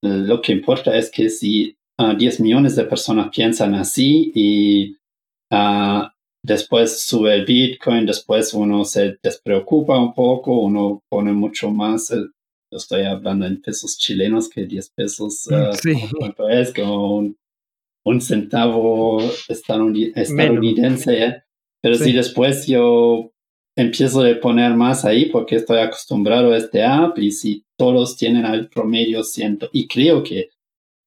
Lo 0.02 0.40
que 0.40 0.52
importa 0.52 0.96
es 0.96 1.10
que 1.10 1.28
si 1.28 1.76
10 1.98 2.40
ah, 2.40 2.42
millones 2.42 2.74
de 2.74 2.84
personas 2.84 3.28
piensan 3.34 3.74
así 3.74 4.32
y 4.34 4.96
uh, 5.52 6.08
Después 6.44 7.04
sube 7.04 7.34
el 7.34 7.44
Bitcoin, 7.44 8.04
después 8.04 8.52
uno 8.52 8.84
se 8.84 9.16
despreocupa 9.22 9.98
un 9.98 10.12
poco, 10.12 10.58
uno 10.58 11.02
pone 11.08 11.32
mucho 11.32 11.70
más, 11.70 12.10
eh, 12.10 12.24
estoy 12.70 13.02
hablando 13.02 13.46
en 13.46 13.62
pesos 13.62 13.96
chilenos, 13.96 14.48
que 14.48 14.66
10 14.66 14.90
pesos 14.90 15.46
uh, 15.46 15.70
es, 16.48 16.74
como 16.74 17.32
un, 18.04 18.20
centavo 18.20 19.22
estadounidense. 19.48 21.24
¿eh? 21.24 21.42
Pero 21.80 21.94
si 21.94 22.12
después 22.12 22.66
yo 22.66 23.30
empiezo 23.76 24.24
a 24.24 24.40
poner 24.40 24.74
más 24.74 25.04
ahí 25.04 25.26
porque 25.26 25.56
estoy 25.56 25.78
acostumbrado 25.78 26.52
a 26.52 26.56
este 26.56 26.82
app 26.82 27.18
y 27.18 27.30
si 27.30 27.64
todos 27.78 28.16
tienen 28.16 28.44
al 28.46 28.68
promedio 28.68 29.22
ciento, 29.22 29.70
y 29.72 29.86
creo 29.86 30.24
que 30.24 30.50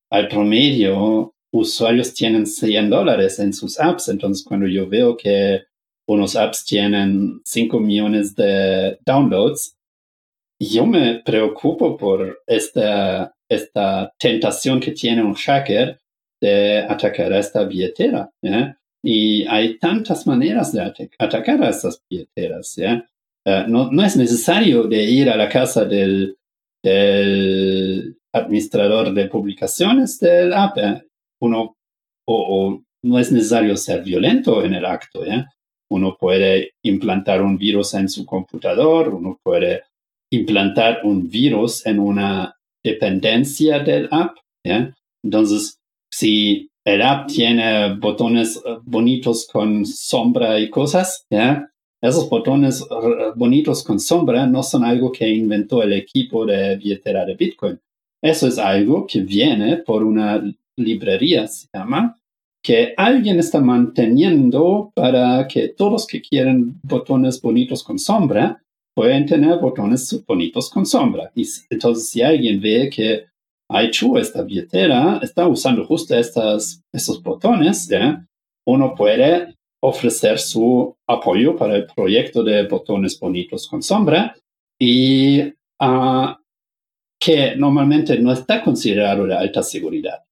al 0.10 0.30
promedio 0.30 1.35
usuarios 1.60 2.14
tienen 2.14 2.46
100 2.46 2.90
dólares 2.90 3.40
en 3.40 3.54
sus 3.54 3.80
apps. 3.80 4.10
Entonces, 4.10 4.44
cuando 4.46 4.68
yo 4.68 4.88
veo 4.88 5.16
que 5.16 5.64
unos 6.08 6.36
apps 6.36 6.66
tienen 6.66 7.42
5 7.46 7.80
millones 7.80 8.36
de 8.36 8.98
downloads, 9.06 9.76
yo 10.60 10.86
me 10.86 11.22
preocupo 11.26 11.98
por 11.98 12.42
esta, 12.48 13.36
esta 13.50 14.14
tentación 14.18 14.80
que 14.80 14.92
tiene 14.92 15.24
un 15.24 15.34
hacker 15.34 16.00
de 16.42 16.80
atacar 16.80 17.34
a 17.34 17.40
esta 17.40 17.64
billetera. 17.64 18.30
Y 19.04 19.46
hay 19.48 19.78
tantas 19.78 20.26
maneras 20.26 20.74
de 20.74 20.82
atacar 21.20 21.64
a 21.64 21.70
estas 21.70 22.02
billeteras. 22.10 22.78
Eh, 22.78 23.04
no, 23.68 23.92
no, 23.92 24.04
es 24.04 24.18
necesario 24.18 24.84
de 24.84 25.04
ir 25.04 25.30
a 25.30 25.38
la 25.38 25.48
casa 25.48 25.86
del, 25.86 26.38
administrador 28.34 29.14
de 29.14 29.28
publicaciones 29.28 30.20
del 30.20 30.54
app. 30.54 30.78
¿eh? 30.78 31.04
Uno 31.46 31.76
o, 32.28 32.82
no 33.04 33.20
es 33.20 33.32
necesario 33.32 33.78
ser 33.78 34.04
violento 34.04 34.64
en 34.64 34.74
el 34.74 34.86
acto. 34.86 35.22
Uno 35.92 36.18
puede 36.20 36.72
implantar 36.84 37.42
un 37.42 37.58
virus 37.58 37.94
en 37.94 38.10
su 38.10 38.26
computador, 38.26 39.14
uno 39.14 39.40
puede 39.44 39.84
implantar 40.32 41.02
un 41.04 41.30
virus 41.30 41.86
en 41.86 42.00
una 42.00 42.56
dependencia 42.84 43.80
del 43.80 44.08
app. 44.12 44.38
Entonces, 45.24 45.78
si 46.12 46.70
el 46.86 47.02
app 47.02 47.28
tiene 47.28 47.96
botones 47.96 48.62
eh, 48.64 48.78
bonitos 48.84 49.48
con 49.52 49.86
sombra 49.86 50.60
y 50.60 50.70
cosas. 50.70 51.26
Esos 52.02 52.30
botones 52.30 52.82
eh, 52.82 53.32
bonitos 53.36 53.84
con 53.84 54.00
sombra 54.00 54.46
no 54.46 54.62
son 54.62 54.86
algo 54.86 55.12
que 55.12 55.28
inventó 55.28 55.82
el 55.82 55.94
equipo 55.94 56.46
de 56.46 56.78
billetera 56.78 57.26
de 57.26 57.36
Bitcoin. 57.36 57.80
Eso 58.22 58.48
es 58.48 58.60
algo 58.60 59.08
que 59.08 59.22
viene 59.22 59.78
por 59.78 60.04
una 60.04 60.44
librería, 60.78 61.48
se 61.48 61.68
llama, 61.74 62.18
que 62.64 62.94
alguien 62.98 63.40
está 63.40 63.62
manteniendo 63.62 64.92
para 64.96 65.48
que 65.48 65.70
todos 65.70 66.08
que 66.08 66.22
quieren 66.22 66.80
botones 66.84 67.40
bonitos 67.42 67.84
con 67.84 68.00
sombra 68.00 68.62
pueden 68.96 69.26
tener 69.26 69.60
botones 69.60 70.24
bonitos 70.26 70.70
con 70.70 70.86
sombra. 70.86 71.32
Y 71.36 71.46
entonces 71.70 72.10
si 72.10 72.22
alguien 72.22 72.60
ve 72.60 72.90
que 72.90 73.26
hecho 73.70 74.18
esta 74.18 74.44
billetera 74.44 75.20
está 75.22 75.48
usando 75.48 75.86
justo 75.86 76.16
estas, 76.16 76.82
estos 76.92 77.22
botones, 77.22 77.88
uno 78.66 78.96
puede 78.96 79.54
ofrecer 79.84 80.40
su 80.40 80.96
apoyo 81.08 81.56
para 81.56 81.76
el 81.76 81.86
proyecto 81.86 82.44
de 82.44 82.68
botones 82.68 83.20
bonitos 83.20 83.68
con 83.68 83.84
sombra 83.84 84.36
y 84.80 85.42
uh, 85.82 86.34
que 87.20 87.56
normalmente 87.56 88.20
no 88.20 88.32
está 88.32 88.64
considerado 88.64 89.26
de 89.26 89.36
alta 89.36 89.64
seguridad. 89.64 90.24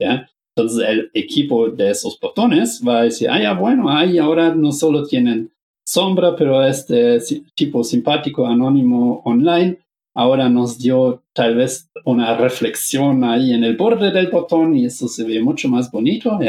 Entonces 0.56 0.88
el 0.88 1.12
equipo 1.14 1.70
de 1.70 1.92
esos 1.92 2.20
botones 2.20 2.82
va 2.88 3.00
a 3.00 3.04
decir, 3.04 3.30
ah, 3.30 3.42
ya, 3.42 3.54
bueno, 3.54 3.90
ahí 3.90 4.18
ahora 4.20 4.54
no 4.54 4.72
solo 4.72 5.04
tienen 5.06 5.52
sombra, 5.86 6.36
pero 6.36 6.64
este 6.64 7.20
tipo 7.56 7.84
simpático, 7.84 8.46
anónimo, 8.46 9.22
online, 9.26 9.80
ahora 10.16 10.50
nos 10.50 10.78
dio 10.78 11.24
tal 11.34 11.56
vez 11.56 11.90
una 12.06 12.38
reflexión 12.38 13.24
ahí 13.24 13.54
en 13.54 13.64
el 13.64 13.76
borde 13.76 14.12
del 14.12 14.28
botón 14.28 14.76
y 14.76 14.86
eso 14.86 15.08
se 15.08 15.24
ve 15.24 15.42
mucho 15.42 15.70
más 15.70 15.92
bonito, 15.92 16.40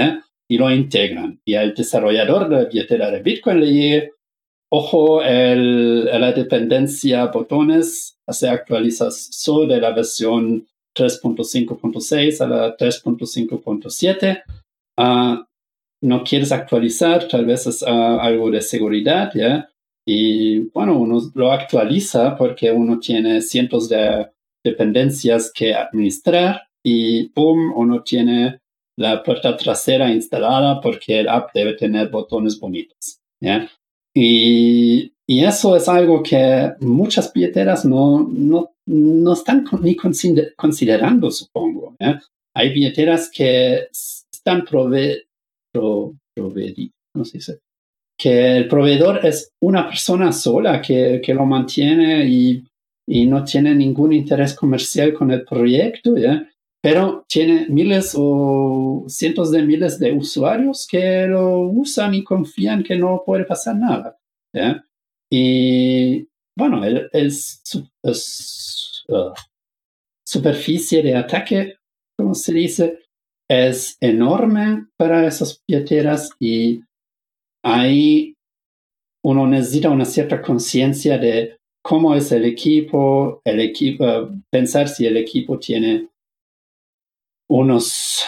y 0.46 0.58
lo 0.58 0.70
integran. 0.70 1.40
Y 1.44 1.54
al 1.54 1.74
desarrollador 1.74 2.48
de 2.48 2.56
la 2.56 2.64
billetera 2.66 3.10
de 3.10 3.22
Bitcoin 3.22 3.60
le 3.60 4.12
ojo, 4.76 5.22
el, 5.22 6.04
la 6.06 6.32
dependencia 6.32 7.26
botones 7.26 8.18
se 8.28 8.48
actualiza 8.48 9.10
solo 9.12 9.72
de 9.72 9.80
la 9.80 9.92
versión 9.92 10.66
3.5.6 10.96 12.40
a 12.40 12.46
la 12.48 12.76
3.5.7. 12.76 14.42
Ah, 14.98 15.46
no 16.02 16.24
quieres 16.24 16.50
actualizar, 16.50 17.28
tal 17.28 17.46
vez 17.46 17.66
es 17.68 17.84
ah, 17.84 18.18
algo 18.20 18.50
de 18.50 18.60
seguridad, 18.62 19.30
¿ya? 19.34 19.68
Y 20.06 20.70
bueno, 20.70 20.98
uno 20.98 21.20
lo 21.34 21.52
actualiza 21.52 22.36
porque 22.36 22.72
uno 22.72 22.98
tiene 22.98 23.42
cientos 23.42 23.88
de 23.88 24.28
dependencias 24.64 25.52
que 25.54 25.72
administrar 25.72 26.62
y 26.82 27.28
¡pum! 27.28 27.72
uno 27.76 28.02
tiene 28.02 28.60
la 28.98 29.22
puerta 29.22 29.56
trasera 29.56 30.10
instalada 30.10 30.80
porque 30.80 31.20
el 31.20 31.28
app 31.28 31.50
debe 31.54 31.74
tener 31.74 32.08
botones 32.08 32.58
bonitos. 32.58 33.20
¿ya? 33.40 33.68
Y, 34.14 35.12
y, 35.26 35.44
eso 35.44 35.76
es 35.76 35.88
algo 35.88 36.22
que 36.22 36.72
muchas 36.80 37.32
billeteras 37.32 37.84
no, 37.84 38.28
no, 38.30 38.74
no 38.86 39.32
están 39.32 39.64
ni 39.80 39.96
considerando, 39.96 41.30
supongo. 41.30 41.96
¿ya? 41.98 42.20
Hay 42.54 42.72
billeteras 42.72 43.30
que 43.30 43.88
están 43.90 44.64
prove, 44.64 45.24
pro, 45.72 46.14
¿cómo 46.36 47.24
se 47.24 47.38
dice? 47.38 47.58
que 48.16 48.56
el 48.56 48.68
proveedor 48.68 49.24
es 49.24 49.50
una 49.60 49.88
persona 49.88 50.32
sola 50.32 50.80
que, 50.80 51.20
que 51.22 51.34
lo 51.34 51.44
mantiene 51.44 52.24
y, 52.26 52.64
y, 53.08 53.26
no 53.26 53.44
tiene 53.44 53.74
ningún 53.74 54.12
interés 54.12 54.54
comercial 54.54 55.12
con 55.12 55.30
el 55.30 55.44
proyecto. 55.44 56.14
Pero 56.84 57.24
tiene 57.26 57.66
miles 57.70 58.14
o 58.14 59.06
cientos 59.08 59.50
de 59.50 59.62
miles 59.62 59.98
de 59.98 60.12
usuarios 60.12 60.86
que 60.86 61.26
lo 61.26 61.60
usan 61.60 62.12
y 62.12 62.22
confían 62.22 62.82
que 62.82 62.94
no 62.94 63.22
puede 63.24 63.46
pasar 63.46 63.76
nada. 63.76 64.18
Y 65.32 66.28
bueno, 66.54 66.84
el, 66.84 67.08
uh, 68.04 69.32
superficie 70.28 71.02
de 71.02 71.16
ataque, 71.16 71.78
como 72.18 72.34
se 72.34 72.52
dice, 72.52 72.98
es 73.48 73.96
enorme 74.02 74.86
para 74.98 75.26
esas 75.26 75.62
billeteras 75.66 76.32
y 76.38 76.82
ahí 77.64 78.34
uno 79.24 79.46
necesita 79.46 79.88
una 79.88 80.04
cierta 80.04 80.42
conciencia 80.42 81.16
de 81.16 81.56
cómo 81.82 82.14
es 82.14 82.30
el 82.30 82.44
equipo, 82.44 83.40
el 83.42 83.60
equipo, 83.60 84.04
pensar 84.50 84.86
si 84.86 85.06
el 85.06 85.16
equipo 85.16 85.58
tiene 85.58 86.10
unos 87.48 88.24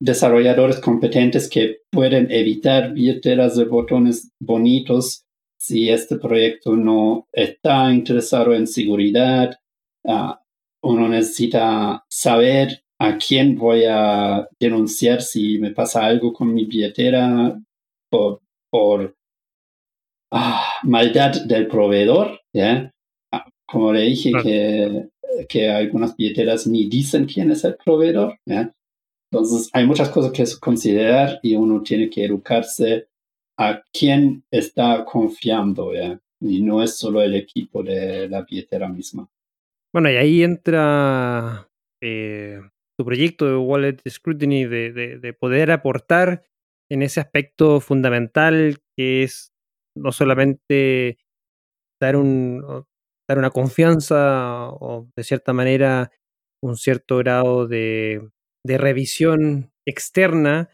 desarrolladores 0.00 0.80
competentes 0.80 1.48
que 1.48 1.78
pueden 1.90 2.30
evitar 2.30 2.92
billeteras 2.92 3.56
de 3.56 3.64
botones 3.64 4.30
bonitos 4.40 5.24
si 5.60 5.90
este 5.90 6.16
proyecto 6.16 6.76
no 6.76 7.26
está 7.32 7.92
interesado 7.92 8.54
en 8.54 8.66
seguridad. 8.66 9.58
Ah, 10.06 10.40
uno 10.82 11.08
necesita 11.08 12.04
saber 12.08 12.84
a 13.00 13.18
quién 13.18 13.56
voy 13.56 13.84
a 13.88 14.48
denunciar 14.60 15.22
si 15.22 15.58
me 15.58 15.72
pasa 15.72 16.06
algo 16.06 16.32
con 16.32 16.54
mi 16.54 16.64
billetera 16.64 17.58
por 18.10 18.40
por 18.70 19.16
ah, 20.32 20.64
maldad 20.82 21.44
del 21.46 21.68
proveedor, 21.68 22.40
¿ya? 22.52 22.92
Ah, 23.32 23.46
como 23.66 23.92
le 23.92 24.02
dije 24.02 24.32
que, 24.42 25.08
que 25.48 25.70
algunas 25.70 26.16
billeteras 26.16 26.66
ni 26.66 26.88
dicen 26.88 27.26
quién 27.26 27.50
es 27.50 27.64
el 27.64 27.76
proveedor. 27.76 28.38
Entonces 29.30 29.68
hay 29.72 29.86
muchas 29.86 30.08
cosas 30.10 30.32
que 30.32 30.44
considerar 30.60 31.40
y 31.42 31.54
uno 31.54 31.82
tiene 31.82 32.08
que 32.08 32.24
educarse 32.24 33.08
a 33.58 33.82
quién 33.92 34.44
está 34.50 35.04
confiando. 35.04 35.92
Y 36.40 36.62
no 36.62 36.82
es 36.82 36.96
solo 36.96 37.22
el 37.22 37.34
equipo 37.34 37.82
de 37.82 38.28
la 38.28 38.42
billetera 38.42 38.88
misma. 38.88 39.28
Bueno, 39.92 40.10
y 40.10 40.16
ahí 40.16 40.42
entra 40.42 41.68
eh, 42.02 42.60
tu 42.96 43.04
proyecto 43.04 43.46
de 43.46 43.56
Wallet 43.56 43.96
Scrutiny 44.08 44.64
de, 44.64 44.92
de, 44.92 45.18
de 45.18 45.32
poder 45.32 45.70
aportar 45.70 46.44
en 46.90 47.02
ese 47.02 47.20
aspecto 47.20 47.80
fundamental 47.80 48.78
que 48.96 49.22
es 49.22 49.52
no 49.96 50.12
solamente 50.12 51.18
dar, 52.00 52.16
un, 52.16 52.84
dar 53.28 53.38
una 53.38 53.50
confianza 53.50 54.70
o 54.70 55.08
de 55.14 55.24
cierta 55.24 55.52
manera 55.52 56.10
un 56.62 56.76
cierto 56.76 57.18
grado 57.18 57.68
de, 57.68 58.28
revisión 58.64 59.72
externa 59.86 60.68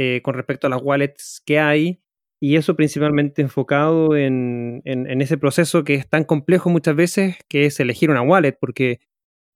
eh, 0.00 0.20
con 0.22 0.34
respecto 0.34 0.66
a 0.66 0.70
las 0.70 0.82
wallets 0.82 1.40
que 1.46 1.60
hay 1.60 2.02
y 2.40 2.56
eso 2.56 2.74
principalmente 2.74 3.40
enfocado 3.40 4.16
en, 4.16 4.82
ese 4.84 5.38
proceso 5.38 5.84
que 5.84 5.94
es 5.94 6.08
tan 6.08 6.24
complejo 6.24 6.70
muchas 6.70 6.96
veces 6.96 7.36
que 7.48 7.66
es 7.66 7.78
elegir 7.78 8.10
una 8.10 8.22
wallet 8.22 8.56
porque 8.60 9.00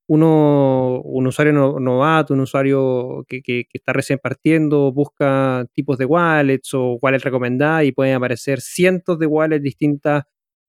uno, 0.08 1.00
un 1.02 1.26
usuario 1.26 1.52
novato, 1.52 2.34
un 2.34 2.40
usuario 2.40 3.24
que, 3.28 3.42
que, 3.42 3.66
está 3.72 3.92
recién 3.92 4.18
partiendo, 4.20 4.92
busca 4.92 5.66
tipos 5.72 5.98
de 5.98 6.04
wallets 6.04 6.74
o 6.74 6.98
wallets 7.02 7.24
recomendadas 7.24 7.84
y 7.84 7.92
pueden 7.92 8.14
aparecer 8.14 8.60
cientos 8.60 9.18
de 9.18 9.26
wallets 9.26 9.62
distintas 9.62 10.24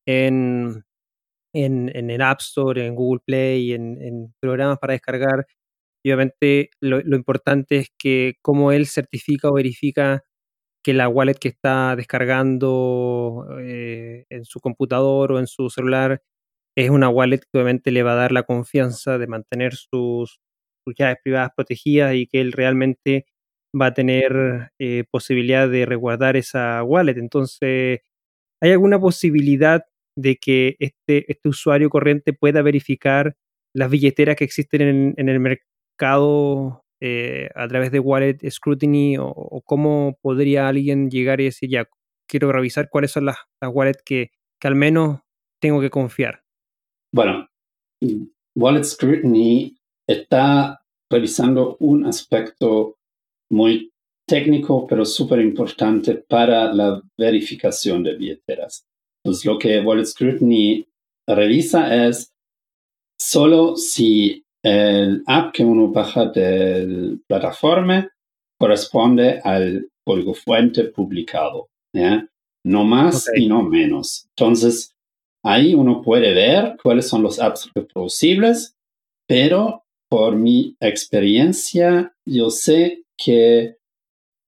en, 0.08 0.84
en, 1.54 1.92
en 1.96 2.10
el 2.10 2.22
App 2.22 2.42
Store, 2.42 2.86
en 2.86 2.96
Google 2.96 3.22
Play, 3.26 3.74
en, 3.74 4.02
en 4.02 4.34
programas 4.40 4.80
para 4.80 4.94
descargar. 4.94 5.46
Y 6.04 6.12
obviamente 6.12 6.72
lo, 6.82 7.00
importante 7.16 7.78
es 7.78 7.90
que 7.98 8.36
como 8.42 8.72
él 8.72 8.88
certifica 8.88 9.49
o 9.49 9.54
verifica 9.54 10.24
que 10.84 10.93
la 10.93 11.10
wallet 11.10 11.36
que 11.36 11.49
está 11.49 11.95
descargando 11.95 13.47
eh, 13.62 14.26
en 14.30 14.45
su 14.45 14.60
computador 14.62 15.34
o 15.34 15.39
en 15.39 15.47
su 15.47 15.70
celular 15.70 16.22
es 16.78 16.89
una 16.91 17.10
wallet 17.10 17.39
que 17.41 17.60
obviamente 17.60 17.91
le 17.91 18.04
va 18.04 18.14
a 18.14 18.16
dar 18.16 18.32
la 18.32 18.43
confianza 18.43 19.18
de 19.20 19.28
mantener 19.28 19.76
sus, 19.76 20.39
llaves 20.97 21.18
privadas 21.24 21.52
protegidas 21.56 22.16
y 22.16 22.28
que 22.28 22.41
él 22.41 22.54
realmente 22.54 23.28
va 23.80 23.88
a 23.88 23.93
tener 23.93 24.72
eh, 24.80 25.06
posibilidad 25.12 25.70
de 25.70 25.86
resguardar 25.86 26.38
esa 26.38 26.84
wallet. 26.84 27.18
Entonces, 27.18 28.02
¿hay 28.62 28.72
alguna 28.72 28.99
posibilidad 28.99 29.86
de 30.16 30.38
que 30.38 30.76
este, 30.80 31.32
este 31.32 31.49
usuario 31.49 31.89
corriente 31.89 32.34
pueda 32.34 32.62
verificar 32.62 33.36
las 33.74 33.89
billeteras 33.89 34.36
que 34.36 34.43
existen 34.43 35.16
en, 35.18 35.30
el 35.30 35.39
mercado 35.39 36.84
eh, 36.99 37.49
a 37.55 37.68
través 37.68 37.91
de 37.91 37.99
Wallet 37.99 38.38
Scrutiny 38.49 39.18
o, 39.18 39.62
cómo 39.66 40.18
podría 40.22 40.68
alguien 40.68 41.09
llegar 41.09 41.39
y 41.41 41.45
decir, 41.45 41.70
ya, 41.70 41.88
quiero 42.28 42.51
revisar 42.51 42.89
cuáles 42.89 43.12
son 43.12 43.26
las, 43.26 43.38
las 43.62 43.72
wallets 43.74 44.03
que, 44.03 44.32
que 44.59 44.68
al 44.68 44.76
menos 44.76 45.20
tengo 45.59 45.82
que 45.82 45.89
confiar? 45.89 46.43
Bueno, 47.14 47.47
Wallet 48.55 48.84
Scrutiny 48.84 49.78
está 50.07 50.82
revisando 51.09 51.78
un 51.80 52.05
aspecto 52.05 52.97
muy 53.49 53.91
técnico, 54.26 54.88
pero 54.88 55.05
súper 55.05 55.39
importante 55.39 56.16
para 56.16 56.74
la 56.74 57.01
verificación 57.18 58.03
de 58.03 58.16
billeteras. 58.16 58.88
Entonces, 59.24 59.45
lo 59.45 59.59
que 59.59 59.80
Wallet 59.82 60.05
Scrutiny 60.05 60.88
revisa 61.28 62.07
es 62.07 62.34
solo 63.19 63.76
si 63.76 64.43
el 64.63 65.24
app 65.28 65.53
que 65.53 65.63
uno 65.63 65.89
baja 65.89 66.26
de 66.26 66.86
la 66.88 67.17
plataforma 67.28 68.09
corresponde 68.59 69.39
al 69.43 69.89
código 70.05 70.34
fuente 70.34 70.86
publicado, 70.86 71.69
no 72.63 72.84
más 72.84 73.30
y 73.36 73.47
no 73.47 73.63
menos. 73.63 74.28
Entonces, 74.38 74.93
ahí 75.43 75.74
uno 75.74 76.01
puede 76.01 76.34
ver 76.34 76.78
cuáles 76.82 77.07
son 77.07 77.24
los 77.24 77.39
apps 77.39 77.69
reproducibles, 77.74 78.76
pero 79.28 79.84
por 80.09 80.36
mi 80.36 80.76
experiencia, 80.80 82.13
yo 82.28 82.49
sé 82.49 83.03
que 83.17 83.78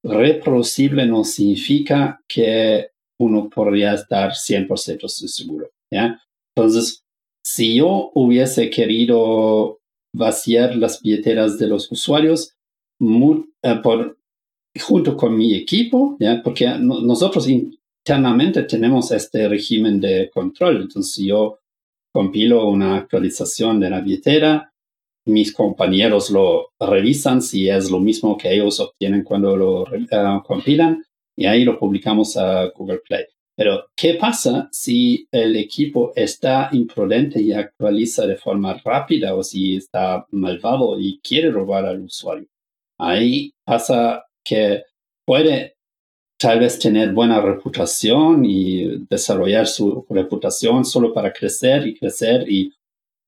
reproducible 0.04 1.06
no 1.06 1.24
significa 1.24 2.22
que 2.28 2.90
uno 3.20 3.50
podría 3.50 3.94
estar 3.94 4.32
100% 4.32 5.08
seguro. 5.08 5.70
¿ya? 5.92 6.20
Entonces, 6.56 7.04
si 7.46 7.76
yo 7.76 8.12
hubiese 8.14 8.70
querido 8.70 9.80
vaciar 10.16 10.76
las 10.76 11.02
billeteras 11.02 11.58
de 11.58 11.68
los 11.68 11.92
usuarios 11.92 12.56
eh, 13.02 13.76
por, 13.82 14.18
junto 14.80 15.18
con 15.18 15.38
mi 15.38 15.56
equipo, 15.56 16.18
¿ya? 16.20 16.42
porque 16.44 16.68
nosotros 16.80 17.48
internamente 17.48 18.64
tenemos 18.64 19.12
este 19.12 19.48
régimen 19.48 20.00
de 20.00 20.30
control. 20.34 20.82
Entonces, 20.82 21.26
yo 21.26 21.60
compilo 22.14 22.68
una 22.70 22.98
actualización 22.98 23.80
de 23.80 23.90
la 23.90 24.02
billetera, 24.02 24.74
mis 25.26 25.54
compañeros 25.54 26.30
lo 26.30 26.72
revisan 26.80 27.42
si 27.42 27.70
es 27.70 27.90
lo 27.90 28.00
mismo 28.00 28.38
que 28.38 28.54
ellos 28.54 28.80
obtienen 28.80 29.24
cuando 29.24 29.56
lo 29.56 29.94
eh, 29.94 30.06
compilan 30.46 31.04
y 31.36 31.46
ahí 31.46 31.64
lo 31.64 31.78
publicamos 31.80 32.38
a 32.38 32.68
Google 32.76 33.00
Play. 33.00 33.26
Pero, 33.56 33.86
¿qué 33.96 34.16
pasa 34.16 34.68
si 34.72 35.28
el 35.32 35.56
equipo 35.56 36.12
está 36.16 36.70
imprudente 36.72 37.40
y 37.40 37.54
actualiza 37.54 38.26
de 38.26 38.36
forma 38.36 38.82
rápida 38.84 39.36
o 39.36 39.44
si 39.44 39.78
está 39.78 40.26
malvado 40.32 41.00
y 41.00 41.20
quiere 41.20 41.52
robar 41.52 41.86
al 41.86 42.02
usuario? 42.02 42.48
Ahí 42.98 43.54
pasa 43.64 44.26
que 44.44 44.84
puede 45.26 45.76
tal 46.40 46.60
vez 46.60 46.80
tener 46.80 47.14
buena 47.14 47.40
reputación 47.42 48.44
y 48.44 49.06
desarrollar 49.08 49.68
su 49.68 50.06
reputación 50.10 50.84
solo 50.84 51.14
para 51.14 51.32
crecer 51.32 51.88
y 51.88 51.96
crecer 51.96 52.50
y 52.52 52.74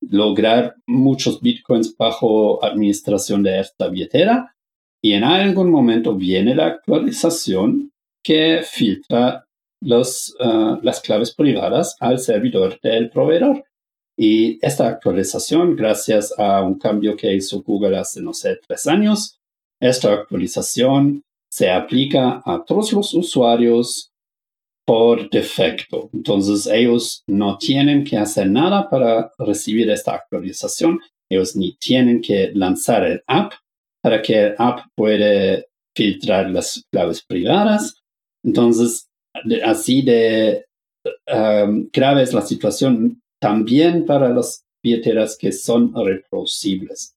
lograr 0.10 0.76
muchos 0.88 1.40
bitcoins 1.40 1.96
bajo 1.96 2.64
administración 2.64 3.44
de 3.44 3.60
esta 3.60 3.90
billetera. 3.90 4.56
Y 5.04 5.14
en 5.14 5.24
algún 5.24 5.70
momento 5.70 6.16
viene 6.16 6.56
la 6.56 6.66
actualización 6.66 7.92
que 8.26 8.64
filtra 8.64 9.46
uh, 9.84 10.80
las 10.82 11.00
claves 11.02 11.34
privadas 11.36 11.96
al 12.00 12.18
servidor 12.18 12.80
del 12.82 13.12
proveedor. 13.12 13.64
Y 14.18 14.58
esta 14.66 14.88
actualización, 14.88 15.76
gracias 15.76 16.34
a 16.40 16.64
un 16.64 16.80
cambio 16.80 17.16
que 17.16 17.36
hizo 17.36 17.62
Google 17.62 17.98
hace, 17.98 18.22
no 18.22 18.34
sé, 18.34 18.58
tres 18.68 18.88
años, 18.88 19.38
esta 19.80 20.12
actualización 20.12 21.22
se 21.52 21.70
aplica 21.70 22.42
a 22.44 22.64
todos 22.66 22.94
los 22.94 23.14
usuarios 23.14 24.10
por 24.88 25.30
defecto. 25.30 26.10
Entonces 26.12 26.66
ellos 26.66 27.24
no 27.28 27.60
tienen 27.60 28.04
que 28.04 28.18
hacer 28.18 28.50
nada 28.50 28.90
para 28.90 29.32
recibir 29.38 29.90
esta 29.92 30.16
actualización. 30.16 31.00
Ellos 31.30 31.56
ni 31.56 31.76
tienen 31.76 32.22
que 32.22 32.52
lanzar 32.56 33.04
el 33.04 33.22
app 33.28 33.54
para 34.02 34.22
que 34.22 34.48
el 34.48 34.56
app 34.58 34.80
puede 34.96 35.68
filtrar 35.96 36.50
las 36.50 36.84
claves 36.92 37.24
privadas. 37.24 37.96
Entonces, 38.46 39.10
así 39.64 40.02
de 40.04 40.66
um, 41.34 41.90
grave 41.92 42.24
es 42.24 42.34
la 42.34 42.42
situación 42.42 43.22
también 43.42 44.06
para 44.06 44.30
las 44.30 44.64
billeteras 44.84 45.38
que 45.38 45.52
son 45.52 45.94
reproducibles. 45.94 47.16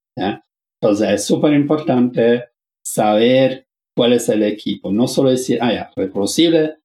Entonces, 0.80 1.10
es 1.10 1.24
súper 1.24 1.52
importante 1.52 2.44
saber 2.82 3.66
cuál 3.94 4.14
es 4.14 4.28
el 4.28 4.42
equipo. 4.42 4.90
No 4.90 5.06
solo 5.06 5.30
decir, 5.30 5.58
ah, 5.60 5.72
ya, 5.72 5.90
reproducible, 5.94 6.76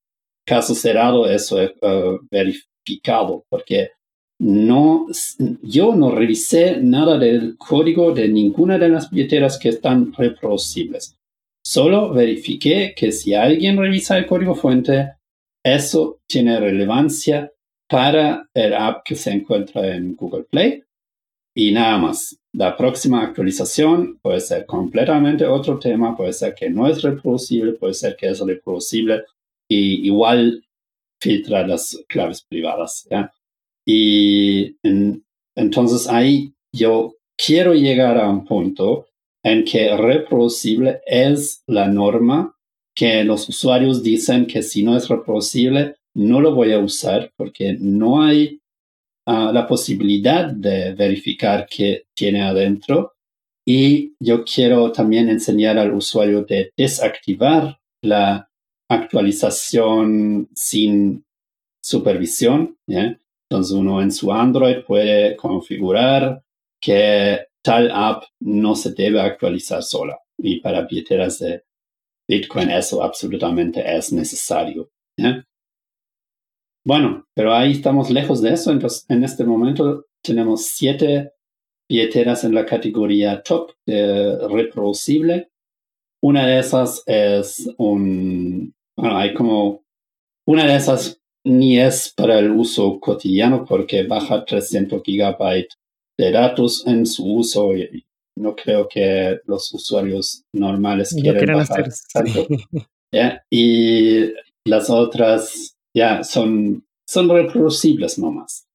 caso 0.46 0.74
cerrado, 0.74 1.28
eso 1.28 1.60
es 1.60 1.70
uh, 1.82 2.18
verificado, 2.30 3.44
porque 3.48 3.90
no, 4.40 5.06
yo 5.62 5.94
no 5.94 6.10
revisé 6.10 6.78
nada 6.80 7.18
del 7.18 7.56
código 7.56 8.12
de 8.12 8.28
ninguna 8.28 8.78
de 8.78 8.88
las 8.88 9.10
billeteras 9.10 9.58
que 9.58 9.70
están 9.70 10.12
reproducibles. 10.12 11.16
Solo 11.66 12.12
verifiqué 12.12 12.94
que 12.94 13.10
si 13.10 13.34
alguien 13.34 13.78
revisa 13.78 14.18
el 14.18 14.26
código 14.26 14.54
fuente, 14.54 15.14
eso 15.64 16.20
tiene 16.26 16.60
relevancia 16.60 17.50
para 17.88 18.48
el 18.52 18.74
app 18.74 19.02
que 19.04 19.14
se 19.16 19.30
encuentra 19.30 19.94
en 19.94 20.14
Google 20.14 20.44
Play 20.44 20.82
y 21.56 21.72
nada 21.72 21.96
más. 21.98 22.38
La 22.52 22.76
próxima 22.76 23.22
actualización 23.22 24.18
puede 24.22 24.40
ser 24.40 24.66
completamente 24.66 25.46
otro 25.46 25.78
tema, 25.78 26.16
puede 26.16 26.32
ser 26.32 26.54
que 26.54 26.70
no 26.70 26.86
es 26.86 27.02
reproducible, 27.02 27.72
puede 27.72 27.94
ser 27.94 28.14
que 28.14 28.28
es 28.28 28.40
reproducible 28.40 29.24
y 29.68 30.06
igual 30.06 30.64
filtra 31.20 31.66
las 31.66 31.98
claves 32.08 32.42
privadas. 32.42 33.08
Y 33.86 34.76
entonces 35.56 36.08
ahí 36.08 36.54
yo 36.72 37.14
quiero 37.36 37.74
llegar 37.74 38.18
a 38.18 38.28
un 38.28 38.44
punto 38.44 39.06
en 39.44 39.64
que 39.64 39.94
reproducible 39.96 41.02
es 41.06 41.62
la 41.66 41.86
norma 41.86 42.56
que 42.94 43.24
los 43.24 43.48
usuarios 43.48 44.02
dicen 44.02 44.46
que 44.46 44.62
si 44.62 44.82
no 44.82 44.96
es 44.96 45.08
reproducible, 45.08 45.96
no 46.14 46.40
lo 46.40 46.54
voy 46.54 46.72
a 46.72 46.78
usar 46.78 47.32
porque 47.36 47.76
no 47.78 48.22
hay 48.22 48.60
ah, 49.26 49.50
la 49.52 49.66
posibilidad 49.66 50.46
de 50.46 50.94
verificar 50.94 51.66
qué 51.68 52.04
tiene 52.14 52.42
adentro. 52.42 53.12
Y 53.66 54.14
yo 54.20 54.44
quiero 54.44 54.92
también 54.92 55.28
enseñar 55.28 55.78
al 55.78 55.92
usuario 55.92 56.44
de 56.44 56.72
desactivar 56.76 57.78
la 58.02 58.48
actualización 58.88 60.48
sin 60.54 61.24
supervisión. 61.82 62.78
Entonces 62.86 63.72
uno 63.74 64.00
en 64.00 64.12
su 64.12 64.32
Android 64.32 64.84
puede 64.86 65.36
configurar 65.36 66.42
que 66.80 67.46
tal 67.64 67.90
app 67.90 68.24
no 68.40 68.76
se 68.76 68.92
debe 68.92 69.20
actualizar 69.20 69.82
sola. 69.82 70.18
Y 70.38 70.60
para 70.60 70.82
billeteras 70.82 71.38
de 71.38 71.62
Bitcoin 72.28 72.70
eso 72.70 73.02
absolutamente 73.02 73.82
es 73.84 74.12
necesario. 74.12 74.90
Bueno, 76.86 77.26
pero 77.34 77.54
ahí 77.54 77.72
estamos 77.72 78.10
lejos 78.10 78.42
de 78.42 78.52
eso. 78.52 78.70
Entonces, 78.70 79.06
en 79.08 79.24
este 79.24 79.44
momento 79.44 80.04
tenemos 80.22 80.66
siete 80.66 81.32
billeteras 81.88 82.44
en 82.44 82.54
la 82.54 82.66
categoría 82.66 83.42
top 83.42 83.72
de 83.86 84.46
reproducible. 84.48 85.50
Una 86.22 86.46
de 86.46 86.58
esas 86.58 87.02
es 87.06 87.70
un, 87.78 88.74
bueno, 88.96 89.16
hay 89.16 89.32
como, 89.32 89.84
una 90.46 90.66
de 90.66 90.76
esas 90.76 91.20
ni 91.46 91.78
es 91.78 92.12
para 92.14 92.38
el 92.38 92.50
uso 92.50 92.98
cotidiano 93.00 93.64
porque 93.64 94.04
baja 94.04 94.44
300 94.44 95.02
gigabytes 95.02 95.76
de 96.18 96.30
datos 96.30 96.86
en 96.86 97.06
su 97.06 97.24
uso 97.24 97.76
y, 97.76 98.04
no 98.36 98.56
creo 98.56 98.88
que 98.88 99.38
los 99.46 99.72
usuarios 99.72 100.42
normales 100.52 101.14
quieran 101.14 101.60
hacer 101.60 101.88
tanto. 102.12 102.46
Y 103.48 104.32
las 104.66 104.90
otras 104.90 105.76
ya 105.96 106.24
son, 106.24 106.84
son 107.08 107.28
reproducibles 107.28 108.18
nomás. 108.18 108.66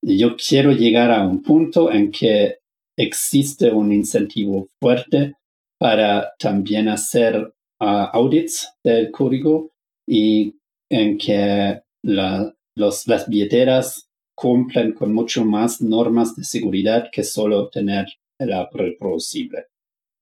Yo 0.00 0.36
quiero 0.36 0.70
llegar 0.70 1.10
a 1.10 1.26
un 1.26 1.42
punto 1.42 1.90
en 1.90 2.12
que 2.12 2.58
existe 2.96 3.72
un 3.72 3.92
incentivo 3.92 4.68
fuerte 4.80 5.34
para 5.80 6.32
también 6.38 6.88
hacer 6.88 7.52
ah, 7.80 8.10
audits 8.12 8.72
del 8.84 9.10
código 9.10 9.72
y 10.08 10.54
en 10.90 11.18
que 11.18 11.82
la, 12.04 12.54
los, 12.76 13.08
las 13.08 13.28
billeteras 13.28 14.07
cumplen 14.40 14.92
con 14.92 15.12
mucho 15.12 15.44
más 15.44 15.82
normas 15.82 16.36
de 16.36 16.44
seguridad 16.44 17.08
que 17.10 17.24
solo 17.24 17.68
tener 17.68 18.06
el 18.38 18.52
app 18.52 18.72
reproducible. 18.72 19.66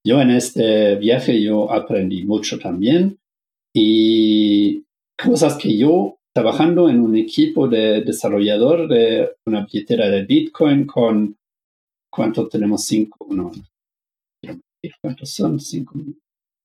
Yo 0.07 0.23
en 0.23 0.31
este 0.31 0.97
viaje 0.97 1.43
yo 1.43 1.71
aprendí 1.71 2.25
mucho 2.25 2.59
también 2.59 3.19
y 3.75 4.85
cosas 5.23 5.59
que 5.59 5.77
yo 5.77 6.17
trabajando 6.35 6.89
en 6.89 7.01
un 7.01 7.14
equipo 7.17 7.69
de 7.69 8.03
desarrollador 8.03 8.89
de 8.89 9.33
una 9.47 9.67
billetera 9.67 10.09
de 10.09 10.25
Bitcoin 10.25 10.87
con 10.87 11.37
¿cuánto 12.11 12.49
tenemos? 12.49 12.85
Cinco, 12.85 13.27
no, 13.29 13.53
¿cuántos 15.03 15.31
son? 15.31 15.61
Cinco, 15.61 15.99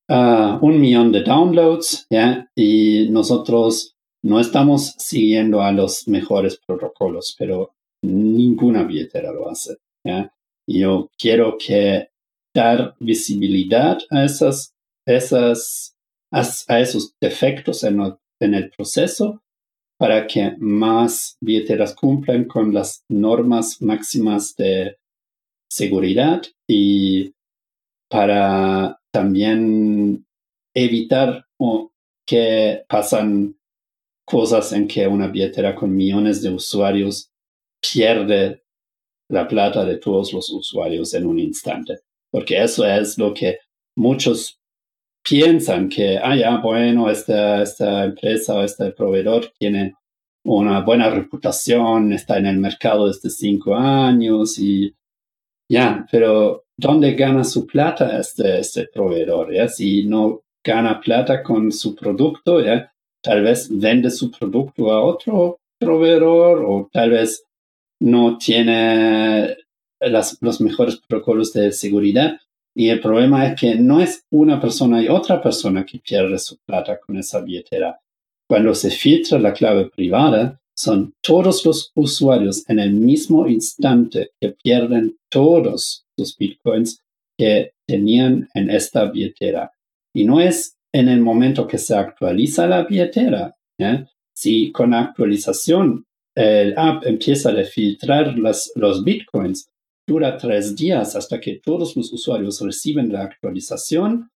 uh, 0.08 0.58
un 0.62 0.80
millón 0.80 1.12
de 1.12 1.22
downloads, 1.22 2.06
¿ya? 2.10 2.48
Y 2.56 3.08
nosotros 3.10 3.91
no 4.24 4.40
estamos 4.40 4.94
siguiendo 4.98 5.62
a 5.62 5.72
los 5.72 6.06
mejores 6.06 6.58
protocolos, 6.64 7.34
pero 7.38 7.74
ninguna 8.02 8.84
billetera 8.84 9.32
lo 9.32 9.48
hace. 9.48 9.76
Yo 10.66 11.10
quiero 11.18 11.56
que 11.58 12.08
dar 12.54 12.94
visibilidad 13.00 13.98
a 14.10 14.24
esas, 14.24 14.74
esas, 15.06 15.96
a, 16.30 16.80
esos 16.80 17.14
defectos 17.20 17.82
en, 17.84 18.00
en 18.40 18.54
el 18.54 18.70
proceso 18.70 19.42
para 19.98 20.26
que 20.26 20.56
más 20.58 21.36
billeteras 21.40 21.94
cumplan 21.94 22.44
con 22.44 22.74
las 22.74 23.04
normas 23.08 23.80
máximas 23.80 24.56
de 24.56 24.96
seguridad 25.70 26.42
y 26.68 27.32
para 28.08 29.00
también 29.12 30.26
evitar 30.74 31.46
que 32.26 32.84
pasan 32.88 33.56
cosas 34.32 34.72
en 34.72 34.88
que 34.88 35.06
una 35.06 35.28
billetera 35.28 35.74
con 35.74 35.94
millones 35.94 36.40
de 36.40 36.48
usuarios 36.48 37.30
pierde 37.82 38.62
la 39.28 39.46
plata 39.46 39.84
de 39.84 39.98
todos 39.98 40.32
los 40.32 40.48
usuarios 40.48 41.12
en 41.12 41.26
un 41.26 41.38
instante. 41.38 41.98
Porque 42.30 42.62
eso 42.62 42.86
es 42.86 43.18
lo 43.18 43.34
que 43.34 43.58
muchos 43.94 44.58
piensan 45.22 45.90
que, 45.90 46.16
ah, 46.16 46.34
ya, 46.34 46.56
bueno, 46.62 47.10
esta, 47.10 47.62
esta 47.62 48.04
empresa 48.04 48.54
o 48.54 48.62
este 48.62 48.92
proveedor 48.92 49.52
tiene 49.58 49.96
una 50.44 50.80
buena 50.80 51.10
reputación, 51.10 52.14
está 52.14 52.38
en 52.38 52.46
el 52.46 52.56
mercado 52.56 53.08
desde 53.08 53.28
cinco 53.28 53.74
años 53.74 54.58
y 54.58 54.94
ya, 55.70 56.06
pero 56.10 56.64
¿dónde 56.74 57.12
gana 57.12 57.44
su 57.44 57.66
plata 57.66 58.18
este, 58.18 58.60
este 58.60 58.88
proveedor? 58.88 59.52
¿ya? 59.52 59.68
Si 59.68 60.04
no 60.04 60.40
gana 60.64 61.00
plata 61.00 61.42
con 61.42 61.70
su 61.70 61.94
producto, 61.94 62.62
¿ya? 62.62 62.91
Tal 63.22 63.42
vez 63.42 63.68
vende 63.70 64.10
su 64.10 64.30
producto 64.30 64.90
a 64.92 65.02
otro 65.02 65.60
proveedor 65.78 66.64
o 66.66 66.88
tal 66.92 67.10
vez 67.10 67.44
no 68.00 68.36
tiene 68.38 69.56
los 70.00 70.60
mejores 70.60 70.96
protocolos 70.96 71.52
de 71.52 71.72
seguridad. 71.72 72.38
Y 72.74 72.88
el 72.88 73.00
problema 73.00 73.46
es 73.46 73.60
que 73.60 73.74
no 73.76 74.00
es 74.00 74.24
una 74.30 74.60
persona 74.60 75.02
y 75.02 75.08
otra 75.08 75.40
persona 75.42 75.84
que 75.84 75.98
pierde 75.98 76.38
su 76.38 76.58
plata 76.58 76.98
con 76.98 77.16
esa 77.18 77.40
billetera. 77.40 78.00
Cuando 78.48 78.74
se 78.74 78.90
filtra 78.90 79.38
la 79.38 79.52
clave 79.52 79.90
privada, 79.90 80.60
son 80.74 81.14
todos 81.20 81.64
los 81.66 81.92
usuarios 81.94 82.68
en 82.68 82.78
el 82.78 82.92
mismo 82.92 83.46
instante 83.46 84.30
que 84.40 84.50
pierden 84.50 85.16
todos 85.28 86.06
los 86.16 86.36
bitcoins 86.36 87.02
que 87.38 87.72
tenían 87.86 88.48
en 88.54 88.70
esta 88.70 89.04
billetera. 89.10 89.72
Y 90.14 90.24
no 90.24 90.40
es 90.40 90.76
en 90.94 91.08
el 91.08 91.20
momento 91.20 91.66
que 91.66 91.78
se 91.78 91.94
actualiza 91.94 92.66
la 92.66 92.84
billetera. 92.84 93.56
Si 94.34 94.70
con 94.72 94.94
actualización 94.94 96.06
el 96.34 96.74
app 96.78 97.04
empieza 97.06 97.50
a 97.50 97.64
filtrar 97.64 98.34
los 98.36 99.04
bitcoins, 99.04 99.68
dura 100.06 100.36
tres 100.36 100.76
días 100.76 101.16
hasta 101.16 101.40
que 101.40 101.60
todos 101.62 101.96
los 101.96 102.12
usuarios 102.12 102.60
reciben 102.60 103.12
la 103.12 103.22
actualización 103.22 104.30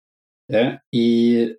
y 0.93 1.53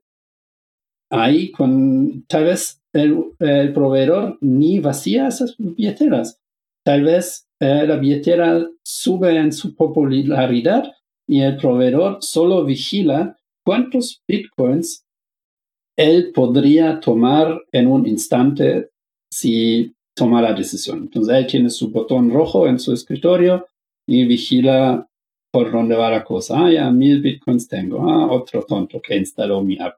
ahí 1.10 1.52
con 1.52 2.26
tal 2.28 2.46
vez 2.46 2.82
el, 2.94 3.34
proveedor 3.74 4.38
ni 4.42 4.80
vacía 4.80 5.28
esas 5.28 5.56
billeteras. 5.58 6.40
Tal 6.84 7.04
vez 7.04 7.48
eh, 7.60 7.86
la 7.86 7.98
billetera 7.98 8.66
sube 8.84 9.38
en 9.38 9.52
su 9.52 9.76
popularidad 9.76 10.92
y 11.28 11.42
el 11.42 11.58
proveedor 11.58 12.20
solo 12.22 12.64
vigila 12.64 13.37
cuántos 13.68 14.24
bitcoins 14.26 15.04
él 15.98 16.32
podría 16.34 17.02
tomar 17.02 17.60
en 17.74 17.88
un 17.88 18.08
instante 18.08 18.92
si 19.30 19.94
toma 20.16 20.42
la 20.42 20.54
decisión. 20.54 21.00
Entonces 21.00 21.36
él 21.36 21.48
tiene 21.48 21.70
su 21.70 21.92
botón 21.92 22.32
rojo 22.32 22.66
en 22.66 22.80
su 22.80 22.94
escritorio 22.94 23.68
y 24.08 24.26
vigila 24.26 25.06
por 25.52 25.70
dónde 25.70 25.98
va 25.98 26.10
la 26.10 26.24
cosa. 26.24 26.66
Ah, 26.66 26.72
ya 26.72 26.90
mil 26.92 27.22
bitcoins 27.22 27.68
tengo. 27.68 28.10
Ah, 28.10 28.32
otro 28.32 28.64
tonto 28.64 29.02
que 29.02 29.18
instaló 29.18 29.62
mi 29.62 29.78
app. 29.82 29.98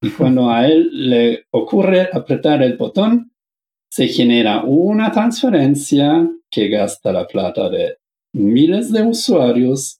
Y 0.00 0.08
cuando 0.10 0.48
a 0.48 0.66
él 0.66 0.88
le 1.10 1.44
ocurre 1.50 2.08
apretar 2.10 2.62
el 2.62 2.78
botón, 2.78 3.32
se 3.92 4.08
genera 4.08 4.62
una 4.62 5.12
transferencia 5.12 6.26
que 6.50 6.68
gasta 6.68 7.12
la 7.12 7.26
plata 7.26 7.68
de 7.68 7.98
miles 8.32 8.90
de 8.92 9.02
usuarios 9.02 9.98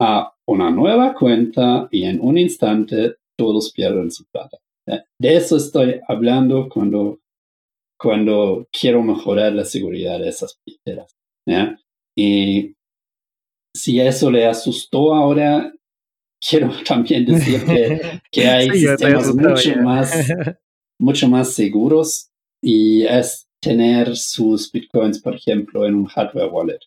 a 0.00 0.33
una 0.46 0.70
nueva 0.70 1.14
cuenta 1.14 1.88
y 1.90 2.04
en 2.04 2.20
un 2.20 2.38
instante 2.38 3.16
todos 3.36 3.72
pierden 3.72 4.10
su 4.10 4.24
plata. 4.26 4.58
De 5.18 5.36
eso 5.36 5.56
estoy 5.56 6.00
hablando 6.08 6.68
cuando, 6.68 7.20
cuando 7.98 8.66
quiero 8.70 9.02
mejorar 9.02 9.52
la 9.52 9.64
seguridad 9.64 10.18
de 10.18 10.28
esas 10.28 10.58
billeteras. 10.64 11.14
Y 12.16 12.74
si 13.74 14.00
eso 14.00 14.30
le 14.30 14.46
asustó 14.46 15.14
ahora, 15.14 15.72
quiero 16.46 16.70
también 16.86 17.24
decir 17.24 17.64
que, 18.30 18.46
hay 18.46 18.70
sistemas 18.70 19.34
mucho 19.34 19.76
más, 19.80 20.28
mucho 21.00 21.28
más 21.28 21.54
seguros 21.54 22.28
y 22.62 23.04
es 23.04 23.46
tener 23.60 24.16
sus 24.16 24.70
bitcoins, 24.70 25.20
por 25.20 25.34
ejemplo, 25.34 25.86
en 25.86 25.94
un 25.94 26.06
hardware 26.06 26.50
wallet. 26.52 26.80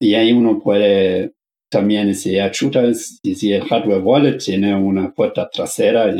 Y 0.00 0.14
ahí 0.14 0.32
uno 0.32 0.58
puede 0.58 1.34
también 1.72 2.12
ya 2.12 2.50
chuta, 2.50 2.92
si 2.92 3.52
el 3.52 3.64
hardware 3.64 4.02
wallet 4.02 4.36
tiene 4.36 4.74
una 4.76 5.10
puerta 5.10 5.48
trasera, 5.48 6.14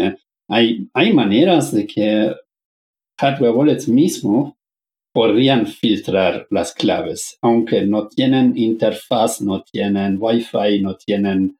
Hay, 0.48 0.88
hay 0.94 1.12
maneras 1.12 1.72
de 1.72 1.86
que 1.86 2.34
hardware 3.20 3.54
wallets 3.54 3.86
mismo 3.86 4.56
podrían 5.14 5.66
filtrar 5.66 6.46
las 6.50 6.72
claves, 6.72 7.36
aunque 7.42 7.84
no 7.86 8.08
tienen 8.08 8.56
interfaz, 8.56 9.42
no 9.42 9.62
tienen 9.62 10.16
Wi-Fi, 10.18 10.80
no 10.80 10.96
tienen 10.96 11.58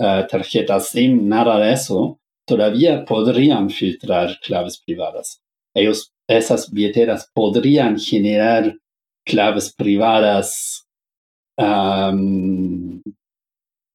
uh, 0.00 0.26
tarjetas 0.28 0.88
SIM, 0.88 1.28
nada 1.28 1.60
de 1.60 1.72
eso, 1.72 2.18
todavía 2.44 3.04
podrían 3.04 3.70
filtrar 3.70 4.40
claves 4.40 4.82
privadas. 4.84 5.40
Ellos, 5.72 6.12
esas 6.28 6.68
billeteras 6.72 7.30
podrían 7.32 7.96
generar 7.96 8.76
claves 9.24 9.72
privadas 9.72 10.84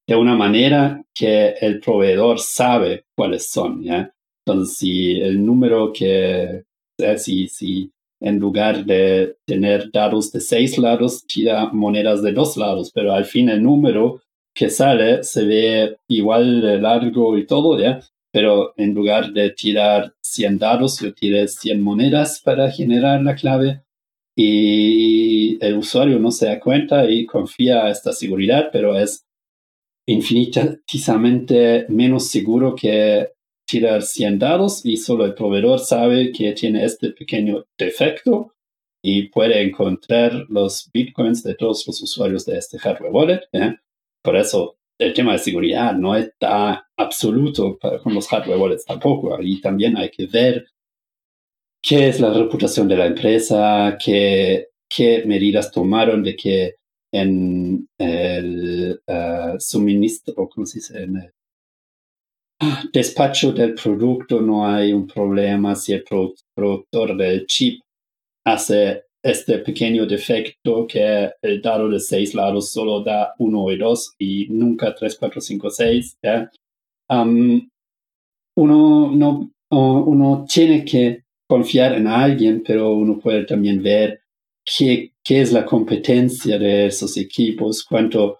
de 0.08 0.16
una 0.16 0.36
manera 0.36 1.04
que 1.14 1.56
el 1.62 1.80
proveedor 1.80 2.40
sabe 2.40 3.06
cuáles 3.16 3.50
son. 3.50 3.84
¿ya? 3.84 4.14
Entonces, 4.46 4.78
si 4.78 5.20
el 5.20 5.44
número 5.44 5.92
que, 5.92 6.64
eh, 7.00 7.18
si, 7.18 7.48
si 7.48 7.92
en 8.22 8.40
lugar 8.40 8.86
de 8.86 9.38
tener 9.46 9.92
dados 9.92 10.32
de 10.32 10.40
seis 10.40 10.78
lados, 10.78 11.26
tira 11.28 11.70
monedas 11.72 12.22
de 12.22 12.32
dos 12.32 12.58
lados, 12.58 12.92
pero 12.94 13.14
al 13.14 13.26
fin 13.26 13.50
el 13.50 13.62
número 13.62 14.22
que 14.54 14.70
sale 14.70 15.24
se 15.24 15.46
ve 15.46 15.98
igual 16.08 16.62
de 16.62 16.80
largo 16.80 17.38
y 17.38 17.46
todo, 17.46 17.78
¿ya? 17.80 18.00
Pero 18.32 18.74
en 18.78 18.94
lugar 18.94 19.32
de 19.32 19.52
tirar 19.52 20.14
100 20.22 20.60
dados, 20.60 21.00
yo 21.00 21.14
tiré 21.14 21.48
100 21.48 21.82
monedas 21.82 22.42
para 22.44 22.72
generar 22.72 23.22
la 23.22 23.36
clave 23.36 23.82
y 24.36 25.64
el 25.64 25.78
usuario 25.78 26.20
no 26.20 26.32
se 26.32 26.48
da 26.48 26.60
cuenta 26.60 27.10
y 27.10 27.26
confía 27.26 27.86
a 27.86 27.92
esta 27.92 28.12
seguridad, 28.12 28.70
pero 28.72 28.98
es 28.98 29.25
infinitamente 30.08 31.86
menos 31.90 32.30
seguro 32.30 32.76
que 32.76 33.30
tirar 33.68 34.04
100 34.04 34.40
dados 34.40 34.86
y 34.86 34.98
solo 34.98 35.26
el 35.26 35.34
proveedor 35.34 35.80
sabe 35.80 36.32
que 36.32 36.54
tiene 36.54 36.86
este 36.86 37.12
pequeño 37.12 37.66
defecto 37.78 38.54
y 39.04 39.30
puede 39.30 39.62
encontrar 39.62 40.46
los 40.50 40.90
bitcoins 40.94 41.44
de 41.44 41.56
todos 41.56 41.86
los 41.88 42.02
usuarios 42.02 42.46
de 42.46 42.58
este 42.58 42.78
hardware 42.80 43.12
wallet. 43.12 43.42
¿eh? 43.52 43.76
Por 44.24 44.36
eso 44.36 44.78
el 44.98 45.14
tema 45.14 45.34
de 45.34 45.40
seguridad 45.40 45.94
no 45.94 46.16
está 46.16 46.88
absoluto 46.98 47.78
con 48.04 48.14
los 48.14 48.28
hardware 48.28 48.60
wallets 48.60 48.86
tampoco. 48.86 49.38
Y 49.42 49.62
también 49.62 49.98
hay 49.98 50.10
que 50.10 50.28
ver 50.28 50.68
qué 51.82 52.08
es 52.08 52.20
la 52.20 52.34
reputación 52.34 52.88
de 52.88 52.98
la 52.98 53.06
empresa, 53.06 53.98
qué, 54.04 54.70
qué 54.90 55.24
medidas 55.26 55.72
tomaron 55.72 56.24
de 56.24 56.36
que 56.36 56.76
en 57.16 57.88
el 57.98 59.02
uh, 59.08 59.60
suministro, 59.60 60.50
¿cómo 60.50 60.66
se 60.66 60.80
dice? 60.80 61.04
En 61.04 61.18
el 61.18 61.32
despacho 62.92 63.54
del 63.54 63.76
producto 63.76 64.42
no 64.42 64.68
hay 64.68 64.92
un 64.94 65.08
problema 65.08 65.76
si 65.76 65.94
el 65.94 66.04
productor 66.04 67.18
del 67.18 67.46
chip 67.46 67.82
hace 68.46 69.04
este 69.24 69.60
pequeño 69.60 70.06
defecto 70.06 70.86
que 70.88 71.32
el 71.42 71.62
dado 71.62 71.90
de 71.90 72.00
seis 72.00 72.36
lados 72.36 72.72
solo 72.72 73.04
da 73.04 73.34
uno 73.40 73.72
y 73.72 73.78
dos 73.78 74.14
y 74.20 74.48
nunca 74.50 74.94
tres, 74.94 75.18
cuatro, 75.18 75.42
cinco, 75.42 75.70
seis. 75.70 76.18
uno, 77.10 77.70
no, 78.56 79.52
uno 79.72 80.46
tiene 80.48 80.86
que 80.86 81.24
confiar 81.48 81.94
en 81.94 82.08
alguien, 82.08 82.64
pero 82.66 82.94
uno 82.94 83.20
puede 83.20 83.46
también 83.46 83.82
ver 83.82 84.22
qué, 84.64 85.15
qué 85.26 85.42
es 85.42 85.52
la 85.52 85.66
competencia 85.66 86.58
de 86.60 86.86
esos 86.86 87.18
equipos, 87.18 87.84
cuánto 87.84 88.40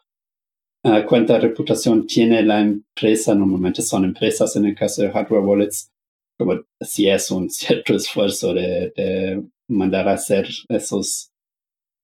uh, 0.86 1.04
cuánta 1.08 1.40
reputación 1.40 2.06
tiene 2.06 2.44
la 2.44 2.62
empresa. 2.62 3.34
Normalmente 3.34 3.82
son 3.82 4.06
empresas, 4.06 4.56
en 4.56 4.66
el 4.66 4.76
caso 4.76 5.02
de 5.02 5.12
hardware 5.12 5.44
wallets, 5.44 5.92
como 6.38 6.62
si 6.80 7.10
es 7.10 7.32
un 7.32 7.50
cierto 7.50 7.96
esfuerzo 7.96 8.54
de, 8.54 9.44
mandar 9.68 10.08
a 10.08 10.14
hacer 10.14 10.48
esos 10.70 11.32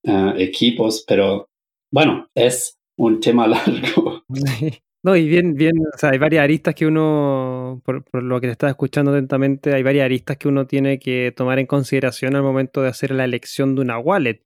uh, 0.07 0.35
equipos, 0.35 1.05
pero 1.07 1.47
bueno, 1.93 2.27
es 2.35 2.75
un 2.97 3.19
tema 3.19 3.47
largo. 3.47 4.23
No, 5.03 5.15
y 5.15 5.27
bien, 5.27 5.55
bien, 5.55 5.73
o 5.91 5.97
sea, 5.97 6.11
hay 6.11 6.19
varias 6.19 6.43
aristas 6.43 6.75
que 6.75 6.85
uno, 6.85 7.81
por, 7.83 8.03
por, 8.03 8.21
lo 8.21 8.39
que 8.39 8.45
te 8.45 8.51
estaba 8.51 8.69
escuchando 8.69 9.09
atentamente, 9.09 9.73
hay 9.73 9.81
varias 9.81 10.05
aristas 10.05 10.37
que 10.37 10.47
uno 10.47 10.67
tiene 10.67 10.99
que 10.99 11.33
tomar 11.35 11.57
en 11.57 11.65
consideración 11.65 12.35
al 12.35 12.43
momento 12.43 12.83
de 12.83 12.89
hacer 12.89 13.09
la 13.09 13.25
elección 13.25 13.73
de 13.73 13.81
una 13.81 13.97
wallet. 13.97 14.43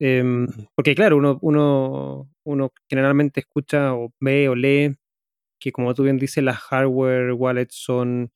Em, 0.00 0.46
porque 0.74 0.94
claro, 0.94 1.18
uno, 1.18 1.38
uno, 1.42 2.30
uno 2.44 2.72
generalmente 2.88 3.40
escucha 3.40 3.94
o 3.94 4.12
ve 4.18 4.48
o 4.48 4.54
lee 4.54 4.96
que 5.60 5.72
como 5.72 5.94
tú 5.94 6.04
bien 6.04 6.18
dices, 6.18 6.44
las 6.44 6.58
hardware 6.58 7.32
wallets 7.34 7.74
son 7.76 8.32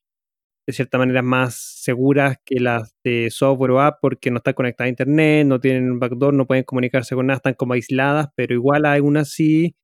de 0.67 0.73
cierta 0.75 0.99
manera 0.99 1.23
más 1.23 1.57
seguras 1.57 2.39
que 2.45 2.61
las 2.61 2.95
de 3.05 3.31
software 3.31 3.73
o 3.73 3.81
app 3.81 3.99
porque 4.01 4.31
no 4.31 4.39
están 4.39 4.55
conectadas 4.55 4.89
a 4.89 4.91
internet, 4.91 5.47
no 5.47 5.61
tienen 5.61 6.01
backdoor, 6.01 6.35
no 6.35 6.47
pueden 6.47 6.65
comunicarse 6.65 7.15
con 7.15 7.27
nada, 7.27 7.39
están 7.39 7.55
como 7.55 7.75
aisladas, 7.75 8.29
pero 8.37 8.55
igual 8.55 8.87
aún 8.87 9.17
así, 9.19 9.77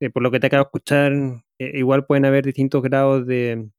eh, 0.00 0.10
por 0.10 0.22
lo 0.22 0.30
que 0.30 0.40
te 0.40 0.48
acabo 0.48 0.64
de 0.64 0.68
escuchar, 0.68 1.12
eh, 1.60 1.72
igual 1.78 2.06
pueden 2.06 2.26
haber 2.26 2.44
distintos 2.46 2.82
grados 2.82 3.26
de, 3.26 3.70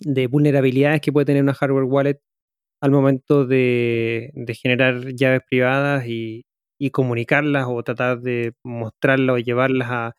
de 0.00 0.26
vulnerabilidades 0.28 1.00
que 1.00 1.12
puede 1.12 1.26
tener 1.26 1.42
una 1.42 1.54
hardware 1.54 1.84
wallet 1.84 2.20
al 2.82 2.90
momento 2.90 3.46
de, 3.46 4.32
generar 4.62 5.14
llaves 5.14 5.42
privadas 5.48 6.06
y, 6.06 6.44
comunicarlas 6.92 7.66
o 7.68 7.82
tratar 7.82 8.20
de 8.20 8.54
mostrarlas 8.64 9.36
o 9.36 9.38
llevarlas 9.38 9.90
a 9.90 10.16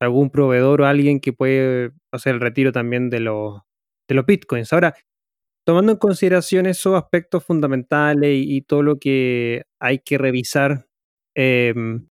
algún 0.00 0.30
proveedor 0.30 0.82
o 0.82 0.86
alguien 0.86 1.20
que 1.20 1.32
puede 1.32 1.92
hacer 2.12 2.34
el 2.34 2.40
retiro 2.40 2.72
también 2.72 3.10
de 3.10 3.20
los, 3.20 3.60
de 4.08 4.14
los 4.14 4.26
bitcoins. 4.26 4.72
Ahora, 4.72 4.94
tomando 5.64 5.92
en 5.92 5.98
consideración 5.98 6.66
esos 6.66 6.94
aspectos 6.94 7.44
fundamentales 7.44 8.30
y, 8.34 8.62
todo 8.62 8.82
lo 8.82 8.98
que 8.98 9.64
hay 9.80 10.00
que 10.00 10.18
revisar, 10.18 10.86
em, 11.36 12.08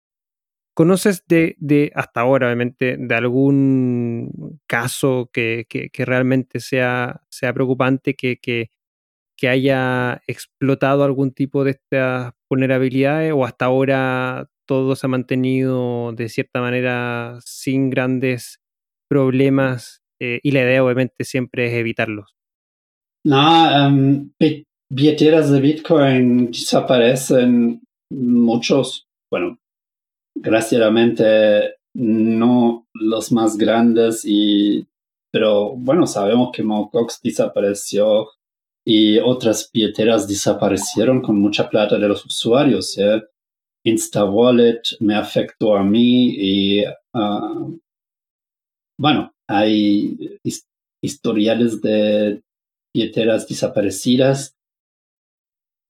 ¿conoces 0.75 1.23
de, 1.27 1.55
de, 1.59 1.91
hasta 1.95 2.21
ahora, 2.21 2.47
obviamente, 2.47 2.97
de 2.99 3.15
algún 3.15 4.59
caso 4.67 5.29
que, 5.33 5.65
que, 5.69 6.05
realmente 6.05 6.59
sea, 6.59 7.23
sea 7.29 7.53
preocupante, 7.53 8.15
que, 8.15 8.39
que 9.37 9.49
haya 9.49 10.21
explotado 10.27 11.03
algún 11.03 11.31
tipo 11.31 11.63
de 11.63 11.71
estas 11.71 12.33
vulnerabilidades 12.49 13.31
o 13.33 13.45
hasta 13.45 13.65
ahora 13.65 14.49
todo 14.67 14.95
se 14.95 15.05
ha 15.05 15.09
mantenido 15.09 16.11
de 16.13 16.27
cierta 16.27 16.59
manera 16.59 17.39
sin 17.45 17.89
grandes 17.89 18.59
problemas 19.09 20.01
eh, 20.19 20.39
y 20.43 20.51
la 20.51 20.61
idea 20.61 20.83
obviamente 20.83 21.23
siempre 21.23 21.67
es 21.67 21.73
evitarlos. 21.73 22.35
No, 23.25 23.87
um, 23.87 24.31
billeteras 24.91 25.51
de 25.51 25.61
Bitcoin 25.61 26.51
desaparecen 26.51 27.81
muchos, 28.11 29.07
bueno, 29.31 29.57
graciosamente 30.35 31.75
no 31.95 32.85
los 32.93 33.31
más 33.31 33.57
grandes 33.57 34.23
y 34.25 34.87
pero 35.31 35.75
bueno, 35.75 36.07
sabemos 36.07 36.51
que 36.53 36.63
Mt. 36.63 36.91
Gox 36.91 37.19
desapareció 37.21 38.27
y 38.89 39.19
otras 39.19 39.69
billeteras 39.73 40.29
desaparecieron 40.29 41.21
con 41.21 41.37
mucha 41.37 41.69
plata 41.69 41.99
de 41.99 42.07
los 42.07 42.25
usuarios. 42.25 42.97
¿eh? 42.97 43.21
InstaWallet 43.83 44.81
me 45.01 45.13
afectó 45.13 45.75
a 45.75 45.83
mí 45.83 46.29
y 46.29 46.85
uh, 47.13 47.77
bueno, 48.97 49.33
hay 49.45 50.39
historiales 51.03 51.81
de 51.81 52.41
billeteras 52.95 53.45
desaparecidas 53.45 54.55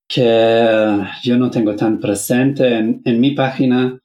que 0.10 0.98
yo 1.22 1.38
no 1.38 1.52
tengo 1.52 1.76
tan 1.76 2.00
presente. 2.00 2.80
En, 2.80 3.04
en 3.06 3.20
mi 3.20 3.36
página 3.36 4.00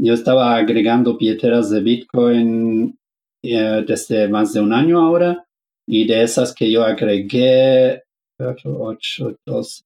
yo 0.00 0.14
estaba 0.14 0.56
agregando 0.56 1.18
billeteras 1.18 1.68
de 1.68 1.82
Bitcoin 1.82 2.98
eh, 3.42 3.84
desde 3.86 4.26
más 4.26 4.54
de 4.54 4.60
un 4.60 4.72
año 4.72 5.02
ahora 5.02 5.46
y 5.86 6.06
de 6.06 6.22
esas 6.22 6.54
que 6.54 6.72
yo 6.72 6.82
agregué 6.82 8.07
8, 8.38 9.36
12, 9.44 9.82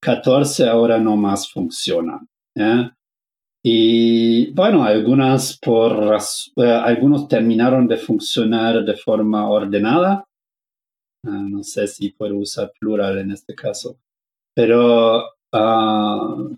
14 0.00 0.68
ahora 0.68 0.98
no 0.98 1.16
más 1.16 1.50
funcionan. 1.50 2.28
Y 3.66 4.52
bueno, 4.52 4.84
algunas 4.84 5.58
por 5.58 6.18
eh, 6.56 6.62
algunos 6.70 7.26
terminaron 7.28 7.88
de 7.88 7.96
funcionar 7.96 8.84
de 8.84 8.94
forma 8.94 9.48
ordenada. 9.48 10.26
Ah, 11.26 11.42
no 11.48 11.62
sé 11.62 11.86
si 11.86 12.10
puedo 12.10 12.36
usar 12.36 12.70
plural 12.78 13.18
en 13.18 13.30
este 13.30 13.54
caso. 13.54 13.96
Pero 14.54 15.24
uh, 15.52 16.56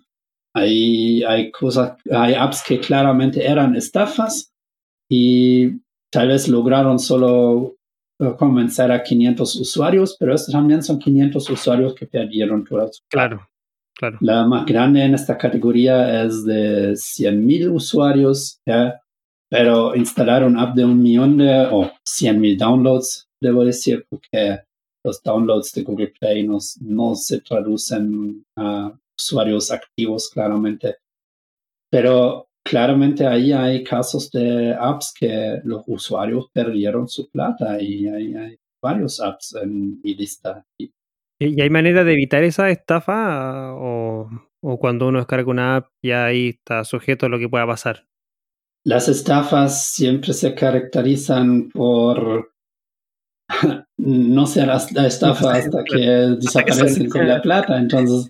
hay, 0.53 1.23
hay 1.23 1.49
cosas, 1.49 1.97
hay 2.11 2.33
apps 2.33 2.61
que 2.67 2.79
claramente 2.79 3.45
eran 3.45 3.75
estafas 3.77 4.51
y 5.09 5.79
tal 6.11 6.27
vez 6.27 6.49
lograron 6.49 6.99
solo 6.99 7.76
convencer 8.37 8.91
a 8.91 9.03
500 9.03 9.55
usuarios, 9.57 10.15
pero 10.19 10.33
estos 10.33 10.51
también 10.51 10.81
son 10.83 10.99
500 10.99 11.49
usuarios 11.49 11.93
que 11.93 12.07
perdieron 12.07 12.63
toda 12.63 12.91
su 12.91 13.01
Claro, 13.09 13.47
claro. 13.95 14.17
La 14.21 14.45
más 14.45 14.65
grande 14.65 15.03
en 15.03 15.13
esta 15.13 15.37
categoría 15.37 16.23
es 16.23 16.43
de 16.43 16.93
100.000 16.93 17.71
usuarios, 17.71 18.59
pero 19.49 19.95
instalar 19.95 20.43
un 20.43 20.57
app 20.57 20.75
de 20.75 20.85
un 20.85 21.01
millón 21.01 21.37
de, 21.37 21.67
o 21.71 21.91
100.000 22.05 22.57
downloads, 22.57 23.27
debo 23.41 23.63
decir, 23.63 24.05
porque 24.09 24.61
los 25.05 25.21
downloads 25.21 25.71
de 25.73 25.83
Google 25.83 26.13
Play 26.19 26.45
no, 26.45 26.57
no 26.81 27.15
se 27.15 27.41
traducen 27.41 28.43
a 28.57 28.91
usuarios 29.17 29.71
activos 29.71 30.29
claramente. 30.29 30.97
Pero 31.89 32.46
claramente 32.69 33.25
ahí 33.25 33.51
hay 33.51 33.83
casos 33.83 34.29
de 34.31 34.73
apps 34.73 35.13
que 35.17 35.59
los 35.63 35.83
usuarios 35.87 36.47
perdieron 36.51 37.07
su 37.07 37.29
plata 37.29 37.81
y 37.81 38.07
hay, 38.07 38.57
varios 38.81 39.19
apps 39.19 39.55
en 39.55 39.99
mi 40.01 40.13
lista. 40.13 40.65
¿Y, 40.79 40.91
hay 41.39 41.69
manera 41.69 42.03
de 42.03 42.13
evitar 42.13 42.43
esa 42.43 42.69
estafa 42.69 43.73
o, 43.73 44.29
cuando 44.79 45.07
uno 45.07 45.19
descarga 45.19 45.49
una 45.49 45.75
app 45.77 45.87
ya 46.03 46.25
ahí 46.25 46.49
está 46.49 46.83
sujeto 46.83 47.25
a 47.25 47.29
lo 47.29 47.39
que 47.39 47.49
pueda 47.49 47.65
pasar? 47.65 48.05
Las 48.85 49.07
estafas 49.09 49.87
siempre 49.87 50.33
se 50.33 50.53
caracterizan 50.53 51.69
por 51.69 52.53
no 53.97 54.45
ser 54.45 54.67
la 54.67 55.07
estafa 55.07 55.53
hasta 55.53 55.83
que 55.83 55.99
desaparecen 56.39 57.09
con 57.09 57.27
la 57.27 57.41
plata. 57.41 57.77
Entonces, 57.77 58.29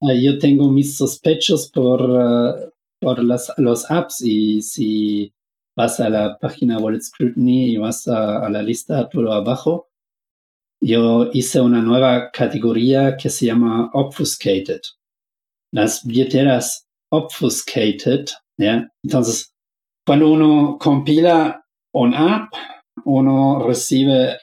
yo 0.00 0.38
tengo 0.38 0.70
mis 0.70 0.96
sospechos 0.96 1.70
por... 1.70 2.02
Uh, 2.02 2.73
por 3.04 3.22
las, 3.22 3.52
los 3.58 3.90
apps 3.90 4.22
y 4.22 4.62
si 4.62 5.34
vas 5.76 6.00
a 6.00 6.08
la 6.08 6.38
página 6.38 6.78
Wallet 6.78 7.02
Scrutiny 7.02 7.72
y 7.72 7.76
vas 7.76 8.08
a, 8.08 8.48
la 8.48 8.62
lista 8.62 9.08
todo 9.10 9.30
abajo, 9.30 9.90
yo 10.80 11.30
hice 11.32 11.60
una 11.60 11.82
nueva 11.82 12.30
categoría 12.30 13.16
que 13.16 13.28
se 13.28 13.46
llama 13.46 13.90
Obfuscated. 13.92 14.80
Las 15.70 16.02
billeteras 16.04 16.86
Obfuscated, 17.10 18.24
¿ya? 18.58 18.88
Entonces, 19.02 19.52
cuando 20.06 20.32
uno 20.32 20.78
compila 20.80 21.62
un 21.92 22.14
app, 22.14 22.52
uno 23.04 23.66
recibe 23.66 24.38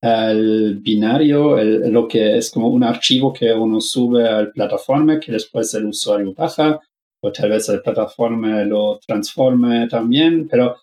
el 0.00 0.78
binario, 0.78 1.58
el, 1.58 1.90
lo 1.90 2.06
que 2.06 2.36
es 2.38 2.52
como 2.52 2.68
un 2.68 2.84
archivo 2.84 3.32
que 3.32 3.52
uno 3.52 3.80
sube 3.80 4.28
a 4.28 4.42
la 4.42 4.52
plataforma 4.52 5.18
que 5.18 5.32
después 5.32 5.74
el 5.74 5.86
usuario 5.86 6.32
baja 6.32 6.80
o 7.22 7.32
vez 7.48 7.68
la 7.68 7.82
plataforma 7.82 8.64
lo 8.64 8.98
transforme 9.06 9.88
también, 9.88 10.48
pero 10.48 10.76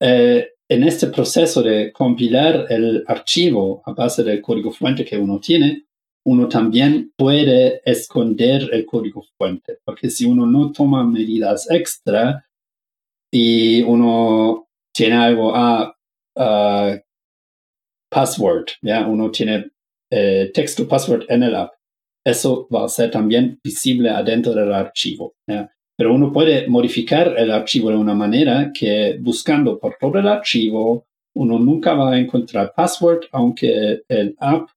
eh, 0.00 0.50
en 0.68 0.84
este 0.84 1.08
proceso 1.08 1.62
de 1.62 1.92
compilar 1.92 2.66
el 2.70 3.04
archivo 3.06 3.82
a 3.84 3.92
base 3.92 4.22
del 4.22 4.40
código 4.40 4.70
fuente 4.70 5.04
que 5.04 5.18
uno 5.18 5.40
tiene, 5.40 5.86
uno 6.24 6.48
también 6.48 7.12
puede 7.16 7.80
esconder 7.84 8.68
el 8.72 8.86
código 8.86 9.24
fuente, 9.36 9.78
porque 9.84 10.10
si 10.10 10.26
uno 10.26 10.46
no 10.46 10.70
toma 10.70 11.04
medidas 11.04 11.68
extra 11.70 12.46
y 13.32 13.82
uno 13.82 14.68
tiene 14.94 15.16
algo 15.16 15.54
a 15.54 15.96
password, 18.10 18.66
ya 18.82 19.06
uno 19.06 19.30
tiene 19.30 19.70
eh, 20.12 20.50
texto 20.52 20.86
password 20.88 21.24
en 21.28 21.42
el 21.44 21.54
app 21.54 21.79
eso 22.24 22.68
va 22.72 22.84
a 22.84 22.88
ser 22.88 23.10
también 23.10 23.58
visible 23.62 24.10
adentro 24.10 24.52
del 24.52 24.72
archivo. 24.72 25.34
Pero 25.96 26.14
uno 26.14 26.32
puede 26.32 26.66
modificar 26.68 27.34
el 27.36 27.50
archivo 27.50 27.90
de 27.90 27.96
una 27.96 28.14
manera 28.14 28.72
que 28.72 29.18
buscando 29.20 29.78
por 29.78 29.96
todo 30.00 30.18
el 30.18 30.28
archivo, 30.28 31.06
uno 31.34 31.58
nunca 31.58 31.94
va 31.94 32.12
a 32.12 32.18
encontrar 32.18 32.72
password, 32.74 33.24
aunque 33.32 34.02
el 34.08 34.34
app 34.38 34.70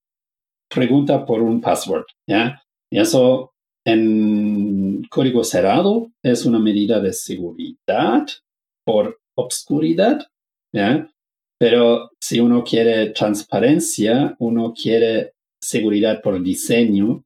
pregunta 0.69 1.25
por 1.25 1.41
un 1.41 1.61
password. 1.61 2.05
¿ya? 2.27 2.61
Y 2.91 2.99
eso 2.99 3.53
en 3.85 5.03
código 5.09 5.43
cerrado 5.43 6.11
es 6.23 6.45
una 6.45 6.59
medida 6.59 6.99
de 6.99 7.13
seguridad 7.13 8.25
por 8.85 9.19
obscuridad. 9.35 10.27
¿ya? 10.73 11.09
Pero 11.57 12.11
si 12.19 12.39
uno 12.39 12.63
quiere 12.63 13.11
transparencia, 13.11 14.35
uno 14.39 14.73
quiere 14.73 15.33
seguridad 15.61 16.21
por 16.21 16.41
diseño, 16.43 17.23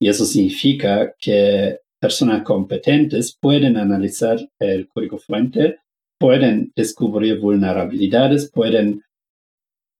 y 0.00 0.08
eso 0.08 0.24
significa 0.24 1.14
que 1.18 1.78
personas 2.00 2.42
competentes 2.42 3.36
pueden 3.38 3.76
analizar 3.76 4.38
el 4.58 4.88
código 4.88 5.18
fuente, 5.18 5.78
pueden 6.18 6.72
descubrir 6.74 7.38
vulnerabilidades, 7.38 8.50
pueden 8.50 9.02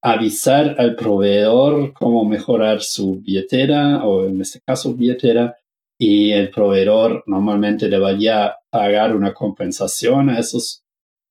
avisar 0.03 0.77
al 0.79 0.97
proveedor 0.97 1.93
cómo 1.93 2.25
mejorar 2.25 2.81
su 2.81 3.21
billetera 3.21 4.05
o 4.05 4.27
en 4.27 4.41
este 4.41 4.61
caso 4.67 4.95
billetera 4.95 5.57
y 5.99 6.31
el 6.33 6.49
proveedor 6.49 7.23
normalmente 7.27 7.91
debería 7.91 8.55
pagar 8.71 9.15
una 9.15 9.35
compensación 9.35 10.31
a 10.31 10.39
esos 10.39 10.83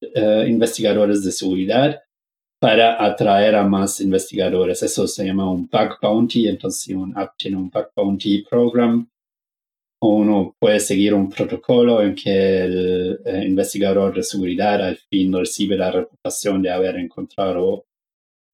eh, 0.01 0.45
investigadores 0.47 1.24
de 1.24 1.32
seguridad 1.32 1.99
para 2.60 3.03
atraer 3.03 3.55
a 3.55 3.66
más 3.66 4.01
investigadores. 4.01 4.84
Eso 4.84 5.07
se 5.07 5.26
llama 5.26 5.49
un 5.49 5.68
bug 5.68 5.97
bounty. 6.01 6.47
Entonces, 6.47 6.82
si 6.82 6.93
un 6.93 7.18
app 7.18 7.36
tiene 7.38 7.57
un 7.57 7.70
bug 7.70 7.88
bounty 7.95 8.43
program, 8.43 9.10
uno 10.01 10.55
puede 10.60 10.80
seguir 10.80 11.14
un 11.14 11.30
protocolo 11.30 12.01
en 12.01 12.16
que 12.16 12.64
el 12.64 13.20
eh, 13.26 13.43
investigador 13.45 14.14
de 14.16 14.24
seguridad 14.24 14.82
al 14.82 14.97
fin 14.97 15.34
recibe 15.34 15.78
la 15.78 15.91
reputación 15.91 16.62
de 16.62 16.72
haber 16.72 16.97
encontrado 16.97 17.86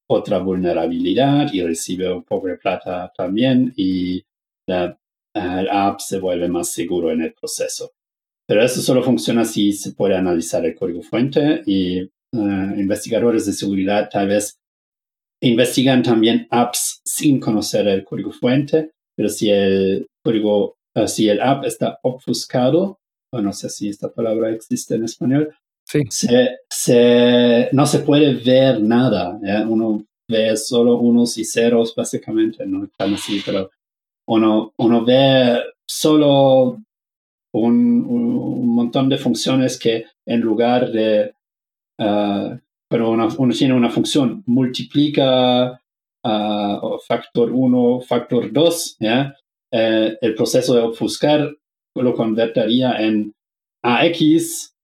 otra 0.08 0.38
vulnerabilidad 0.38 1.52
y 1.52 1.62
recibe 1.62 2.12
un 2.12 2.24
poco 2.24 2.48
de 2.48 2.56
plata 2.56 3.12
también 3.16 3.72
y 3.76 4.24
la, 4.66 4.98
el 5.34 5.68
app 5.68 6.00
se 6.00 6.18
vuelve 6.18 6.48
más 6.48 6.72
seguro 6.72 7.10
en 7.10 7.22
el 7.22 7.32
proceso. 7.34 7.92
Pero 8.46 8.62
eso 8.62 8.80
solo 8.80 9.02
funciona 9.02 9.44
si 9.44 9.72
se 9.72 9.92
puede 9.92 10.16
analizar 10.16 10.64
el 10.64 10.74
código 10.74 11.02
fuente 11.02 11.62
y 11.66 12.08
eh, 12.32 12.74
investigadores 12.76 13.46
de 13.46 13.52
seguridad 13.52 14.08
tal 14.10 14.28
vez 14.28 14.58
investigan 15.42 16.02
también 16.02 16.46
apps 16.50 17.00
sin 17.04 17.38
conocer 17.40 17.86
el 17.88 18.04
código 18.04 18.32
fuente, 18.32 18.92
pero 19.16 19.28
si 19.28 19.50
el 19.50 20.06
código, 20.24 20.76
eh, 20.94 21.08
si 21.08 21.28
el 21.28 21.40
app 21.40 21.64
está 21.64 21.98
obfuscado, 22.02 22.98
o 23.32 23.40
no 23.40 23.52
sé 23.52 23.68
si 23.68 23.88
esta 23.88 24.12
palabra 24.12 24.50
existe 24.50 24.94
en 24.94 25.04
español, 25.04 25.54
se, 26.68 27.68
no 27.72 27.86
se 27.86 27.98
puede 28.00 28.34
ver 28.34 28.82
nada. 28.82 29.38
Uno 29.68 30.04
ve 30.28 30.56
solo 30.56 30.98
unos 30.98 31.38
y 31.38 31.44
ceros, 31.44 31.94
básicamente, 31.94 32.66
no 32.66 32.88
tan 32.96 33.14
así, 33.14 33.40
pero 33.44 33.70
uno, 34.26 34.72
uno 34.78 35.04
ve 35.04 35.62
solo 35.86 36.78
un, 37.52 38.66
montón 38.74 39.08
de 39.08 39.16
funciones 39.16 39.78
que 39.78 40.04
en 40.26 40.40
lugar 40.40 40.90
de, 40.92 41.32
uh, 41.98 42.58
pero 42.88 43.10
uno 43.10 43.52
tiene 43.52 43.74
una 43.74 43.90
función, 43.90 44.42
multiplica 44.46 45.80
uh, 46.24 46.98
factor 47.06 47.50
1, 47.52 48.00
factor 48.00 48.52
2, 48.52 48.96
eh, 49.72 50.18
el 50.20 50.34
proceso 50.34 50.74
de 50.74 50.82
obfuscar 50.82 51.50
lo 51.94 52.14
convertiría 52.14 52.92
en 53.00 53.34
AX 53.82 54.74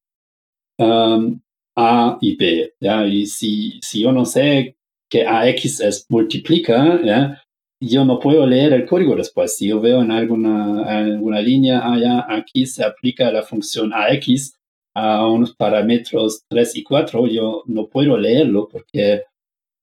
um, 0.79 1.41
A 1.77 2.19
y 2.21 2.37
B. 2.37 2.75
Y 3.09 3.27
si, 3.27 3.81
si 3.83 4.03
yo 4.03 4.13
no 4.13 4.25
sé 4.25 4.77
que 5.09 5.27
AX 5.27 5.81
es 5.81 6.07
multiplica, 6.09 7.01
yo 7.81 8.05
no 8.05 8.19
puedo 8.19 8.47
leer 8.47 8.73
el 8.73 8.87
código 8.87 9.15
después. 9.15 9.57
Si 9.57 9.69
yo 9.69 9.81
veo 9.81 10.03
en 10.03 10.11
alguna, 10.11 10.85
alguna 10.85 11.41
línea, 11.41 11.81
ah, 11.85 11.99
ya, 11.99 12.27
aquí 12.29 12.67
se 12.67 12.85
aplica 12.85 13.31
la 13.31 13.43
función 13.43 13.93
AX 13.93 14.55
a 14.95 15.27
unos 15.27 15.55
parámetros 15.55 16.45
3 16.49 16.77
y 16.77 16.83
4, 16.83 17.27
yo 17.29 17.63
no 17.67 17.89
puedo 17.89 18.17
leerlo 18.17 18.69
porque 18.71 19.25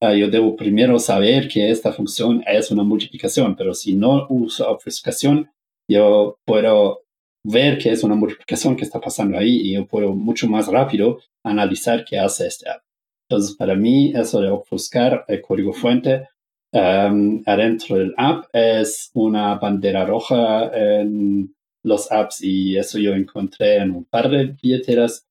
ah, 0.01 0.13
yo 0.13 0.29
debo 0.29 0.55
primero 0.55 0.99
saber 0.99 1.47
que 1.47 1.71
esta 1.71 1.91
función 1.91 2.43
es 2.47 2.71
una 2.71 2.83
multiplicación, 2.83 3.55
pero 3.55 3.73
si 3.73 3.95
no 3.95 4.27
uso 4.29 4.69
obfuscación, 4.69 5.49
yo 5.89 6.37
puedo 6.45 7.01
ver 7.43 7.77
que 7.77 7.91
es 7.91 8.03
una 8.03 8.15
multiplicación 8.15 8.75
que 8.75 8.83
está 8.83 8.99
pasando 8.99 9.37
ahí 9.37 9.61
y 9.61 9.73
yo 9.73 9.87
puedo 9.87 10.13
mucho 10.13 10.47
más 10.47 10.67
rápido 10.67 11.19
analizar 11.43 12.05
qué 12.05 12.19
hace 12.19 12.47
este 12.47 12.69
app. 12.69 12.81
Entonces, 13.29 13.55
para 13.55 13.75
mí, 13.75 14.11
eso 14.15 14.41
de 14.41 14.49
ofuscar 14.49 15.25
el 15.27 15.41
código 15.41 15.71
fuente 15.71 16.27
um, 16.73 17.41
adentro 17.45 17.97
del 17.97 18.13
app 18.17 18.45
es 18.53 19.11
una 19.13 19.55
bandera 19.55 20.05
roja 20.05 20.71
en 20.73 21.53
los 21.83 22.11
apps 22.11 22.41
y 22.41 22.77
eso 22.77 22.99
yo 22.99 23.13
encontré 23.13 23.77
en 23.77 23.91
un 23.91 24.05
par 24.05 24.29
de 24.29 24.55
billeteras. 24.61 25.25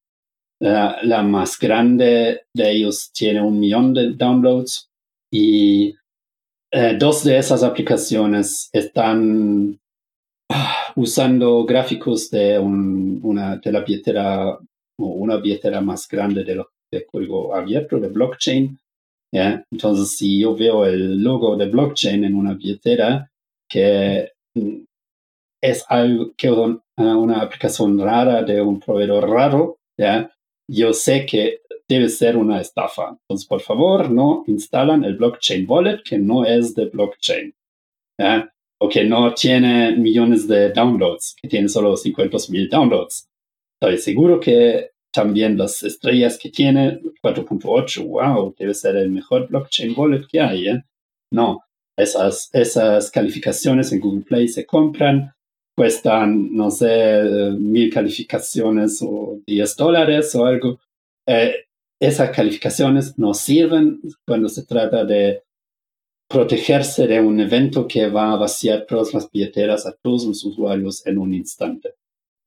la 0.61 1.22
más 1.22 1.59
grande 1.59 2.42
de 2.53 2.70
ellos 2.70 3.12
tiene 3.12 3.40
un 3.40 3.61
millón 3.61 3.94
de 3.94 4.12
downloads 4.12 4.90
y 5.30 5.94
eh, 6.70 6.96
dos 6.99 7.24
de 7.24 7.38
esas 7.38 7.62
aplicaciones 7.62 8.68
están 8.72 9.78
usando 10.96 11.64
gráficos 11.64 12.30
de, 12.30 12.59
una, 12.59 13.57
de 13.57 13.72
la 13.72 13.80
billetera 13.80 14.59
o 14.99 15.07
una 15.07 15.36
billetera 15.36 15.80
más 15.80 16.09
grande 16.09 16.44
de, 16.44 16.57
lo, 16.57 16.70
código 17.11 17.55
abierto, 17.55 17.99
de 18.01 18.09
blockchain. 18.09 18.78
Entonces, 19.32 20.16
si 20.16 20.40
yo 20.40 20.57
veo 20.57 20.84
el 20.84 21.22
logo 21.22 21.57
de 21.57 21.68
blockchain 21.68 22.24
en 22.24 22.34
una 22.34 22.55
billetera 22.55 23.30
que 23.68 24.32
mm, 24.55 24.78
es 25.61 25.84
algo 25.88 26.32
que 26.36 26.50
una 26.50 27.40
aplicación 27.40 27.98
rara 27.98 28.42
de 28.42 28.61
un 28.61 28.80
proveedor 28.80 29.28
raro, 29.28 29.78
¿ya? 29.98 30.30
yo 30.70 30.92
sé 30.92 31.26
que 31.26 31.61
debe 31.88 32.09
ser 32.09 32.36
una 32.36 32.61
estafa. 32.61 33.16
Entonces, 33.22 33.46
por 33.46 33.61
favor, 33.61 34.11
no 34.11 34.44
instalan 34.46 35.04
el 35.04 35.16
blockchain 35.16 35.64
wallet 35.68 36.02
que 36.04 36.18
no 36.18 36.44
es 36.44 36.74
de 36.74 36.86
blockchain. 36.86 37.54
o 38.80 38.88
que 38.88 39.04
no 39.04 39.34
tiene 39.34 39.96
millones 39.96 40.46
de 40.46 40.70
downloads, 40.70 41.34
que 41.40 41.48
tiene 41.48 41.68
solo 41.68 41.96
50 41.96 42.36
mil 42.50 42.68
downloads. 42.68 43.28
Estoy 43.80 43.98
seguro 43.98 44.38
que 44.38 44.90
también 45.12 45.59
las 45.59 45.82
estrellas 45.82 46.38
que 46.38 46.50
tiene, 46.50 47.00
4.8, 47.22 48.06
wow, 48.06 48.54
debe 48.56 48.74
ser 48.74 48.96
el 48.96 49.11
mejor 49.11 49.48
blockchain 49.48 49.94
wallet 49.96 50.26
que 50.28 50.40
hay. 50.40 50.68
¿eh? 50.68 50.84
No, 51.32 51.61
esas, 51.96 52.50
esas 52.52 53.11
calificaciones 53.11 53.92
en 53.92 54.00
Google 54.00 54.24
Play 54.24 54.46
se 54.46 54.64
compran, 54.64 55.32
cuestan, 55.79 56.53
no 56.53 56.72
sé, 56.72 57.22
mil 57.57 57.95
calificaciones 57.95 58.99
o 59.01 59.39
10 59.47 59.76
dólares 59.76 60.35
o 60.35 60.45
algo. 60.45 60.81
Eh, 61.24 61.55
esas 62.01 62.31
calificaciones 62.31 63.16
no 63.16 63.33
sirven 63.33 64.01
cuando 64.26 64.49
se 64.49 64.64
trata 64.66 65.05
de 65.05 65.45
protegerse 66.29 67.07
de 67.07 67.20
un 67.20 67.39
evento 67.39 67.87
que 67.87 68.09
va 68.09 68.33
a 68.33 68.37
vaciar 68.37 68.87
todas 68.87 69.14
las 69.14 69.31
billeteras 69.31 69.87
a 69.87 69.93
todos 69.93 70.24
los 70.26 70.45
usuarios 70.45 71.07
en 71.07 71.18
un 71.18 71.33
instante. 71.33 71.95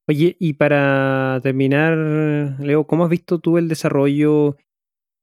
Oye, 0.09 0.35
y 0.37 0.53
para 0.53 1.39
terminar, 1.41 1.97
Leo, 2.59 2.85
¿cómo 2.85 3.05
has 3.05 3.09
visto 3.09 3.39
tú 3.39 3.57
el 3.57 3.69
desarrollo 3.69 4.57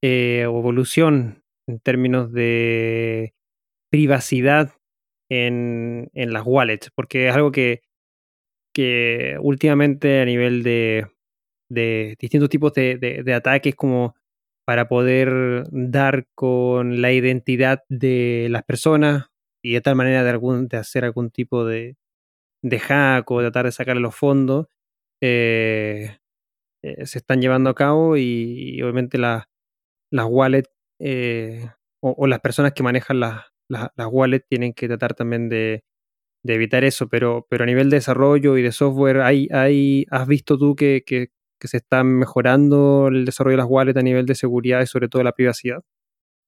eh, 0.02 0.46
o 0.46 0.58
evolución 0.58 1.42
en 1.66 1.78
términos 1.80 2.32
de 2.32 3.34
privacidad 3.90 4.72
en, 5.28 6.08
las 6.14 6.42
wallets? 6.46 6.90
Porque 6.94 7.28
es 7.28 7.34
algo 7.34 7.52
que, 7.52 7.82
que 8.78 9.36
últimamente 9.40 10.20
a 10.20 10.24
nivel 10.24 10.62
de, 10.62 11.08
distintos 12.20 12.48
tipos 12.48 12.72
de, 12.74 12.96
de, 12.96 13.34
ataques 13.34 13.74
como 13.74 14.14
para 14.64 14.86
poder 14.86 15.64
dar 15.72 16.28
con 16.36 17.02
la 17.02 17.10
identidad 17.10 17.82
de 17.88 18.46
las 18.50 18.62
personas 18.62 19.30
y 19.64 19.72
de 19.72 19.80
tal 19.80 19.96
manera 19.96 20.22
de, 20.22 20.30
algún, 20.30 20.68
de 20.68 20.76
hacer 20.76 21.04
algún 21.04 21.32
tipo 21.32 21.64
de, 21.64 21.96
de 22.62 22.78
hack 22.78 23.28
o 23.28 23.40
tratar 23.40 23.64
de 23.64 23.72
sacarle 23.72 24.00
los 24.00 24.14
fondos, 24.14 24.68
eh, 25.20 26.18
eh, 26.84 27.04
se 27.04 27.18
están 27.18 27.40
llevando 27.40 27.70
a 27.70 27.74
cabo 27.74 28.16
y, 28.16 28.80
obviamente 28.80 29.18
las 29.18 29.44
wallets 30.12 30.70
eh, 31.00 31.68
o, 32.00 32.28
las 32.28 32.38
personas 32.38 32.74
que 32.74 32.84
manejan 32.84 33.18
las 33.18 33.42
wallets 34.08 34.46
tienen 34.48 34.72
que 34.72 34.86
tratar 34.86 35.14
también 35.14 35.48
de, 35.48 35.82
evitar 36.44 36.84
eso, 36.84 37.08
pero, 37.08 37.46
pero 37.50 37.64
a 37.64 37.66
nivel 37.66 37.90
de 37.90 37.96
desarrollo 37.96 38.56
y 38.56 38.62
de 38.62 38.72
software, 38.72 39.20
¿hay, 39.20 39.48
hay, 39.50 40.06
¿has 40.10 40.26
visto 40.26 40.58
tú 40.58 40.74
que, 40.76 41.02
que 41.04 41.68
se 41.68 41.78
está 41.78 42.04
mejorando 42.04 43.08
el 43.08 43.24
desarrollo 43.24 43.56
de 43.56 43.62
las 43.62 43.70
wallets 43.70 43.98
a 43.98 44.02
nivel 44.02 44.26
de 44.26 44.34
seguridad 44.34 44.80
y 44.82 44.86
sobre 44.86 45.08
todo 45.08 45.22
la 45.22 45.32
privacidad? 45.32 45.82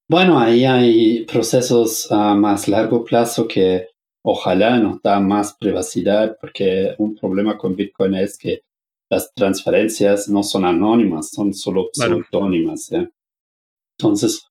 Bueno, 0.08 0.40
ahí 0.40 0.64
hay 0.64 1.24
procesos 1.24 2.10
a 2.10 2.34
más 2.34 2.68
largo 2.68 3.04
plazo 3.04 3.46
que 3.46 3.86
ojalá 4.24 4.78
nos 4.78 5.00
da 5.02 5.20
más 5.20 5.56
privacidad, 5.58 6.36
porque 6.40 6.94
un 6.98 7.14
problema 7.14 7.56
con 7.56 7.76
Bitcoin 7.76 8.14
es 8.14 8.36
que 8.36 8.62
las 9.10 9.32
transferencias 9.34 10.28
no 10.28 10.42
son 10.42 10.64
anónimas, 10.64 11.30
son 11.30 11.52
solo 11.52 11.90
pseudónimas. 11.92 12.90
Entonces, 13.98 14.46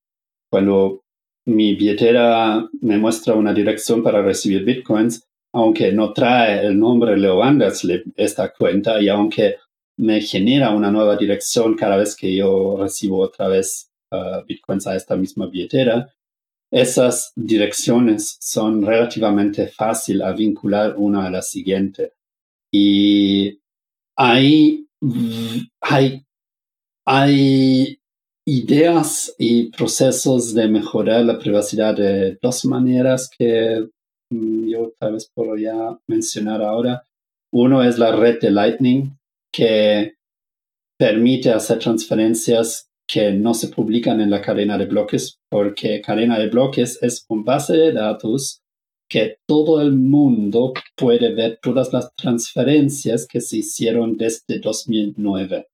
cuando 0.50 1.02
mi 1.46 1.74
billetera 1.74 2.68
me 2.80 2.98
muestra 2.98 3.34
una 3.34 3.54
dirección 3.54 4.02
para 4.02 4.22
recibir 4.22 4.64
bitcoins, 4.64 5.26
aunque 5.52 5.92
no 5.92 6.12
trae 6.12 6.66
el 6.66 6.78
nombre 6.78 7.16
Leo 7.16 7.42
Andersley, 7.42 8.02
esta 8.16 8.52
cuenta, 8.52 9.00
y 9.00 9.08
aunque 9.08 9.56
me 10.00 10.20
genera 10.22 10.74
una 10.74 10.90
nueva 10.90 11.16
dirección 11.16 11.76
cada 11.76 11.96
vez 11.96 12.16
que 12.16 12.34
yo 12.34 12.76
recibo 12.78 13.20
otra 13.20 13.48
vez 13.48 13.90
uh, 14.12 14.44
bitcoins 14.46 14.86
a 14.86 14.96
esta 14.96 15.14
misma 15.16 15.46
billetera. 15.46 16.10
Esas 16.72 17.32
direcciones 17.36 18.38
son 18.40 18.82
relativamente 18.82 19.66
fácil 19.68 20.22
a 20.22 20.32
vincular 20.32 20.94
una 20.96 21.26
a 21.26 21.30
la 21.30 21.42
siguiente. 21.42 22.14
Y 22.72 23.60
hay, 24.16 24.86
hay, 25.82 26.24
hay 27.04 28.00
ideas 28.46 29.34
y 29.38 29.70
procesos 29.70 30.54
de 30.54 30.68
mejorar 30.68 31.24
la 31.24 31.38
privacidad 31.38 31.94
de 31.96 32.38
dos 32.40 32.64
maneras 32.64 33.28
que 33.36 33.86
yo 34.30 34.92
tal 34.98 35.14
vez 35.14 35.30
podría 35.34 35.98
mencionar 36.08 36.62
ahora. 36.62 37.02
Uno 37.52 37.82
es 37.82 37.98
la 37.98 38.14
red 38.14 38.40
de 38.40 38.50
Lightning, 38.50 39.18
que 39.52 40.14
permite 40.98 41.50
hacer 41.50 41.78
transferencias 41.78 42.88
que 43.08 43.32
no 43.32 43.54
se 43.54 43.68
publican 43.68 44.20
en 44.20 44.30
la 44.30 44.40
cadena 44.40 44.78
de 44.78 44.86
bloques 44.86 45.40
porque 45.50 46.00
cadena 46.00 46.38
de 46.38 46.48
bloques 46.48 47.02
es 47.02 47.24
un 47.28 47.44
base 47.44 47.76
de 47.76 47.92
datos 47.92 48.62
que 49.10 49.38
todo 49.48 49.80
el 49.80 49.92
mundo 49.92 50.72
puede 50.96 51.34
ver 51.34 51.58
todas 51.60 51.92
las 51.92 52.14
transferencias 52.14 53.26
que 53.26 53.40
se 53.40 53.56
hicieron 53.56 54.16
desde 54.16 54.60
2009. 54.60 55.66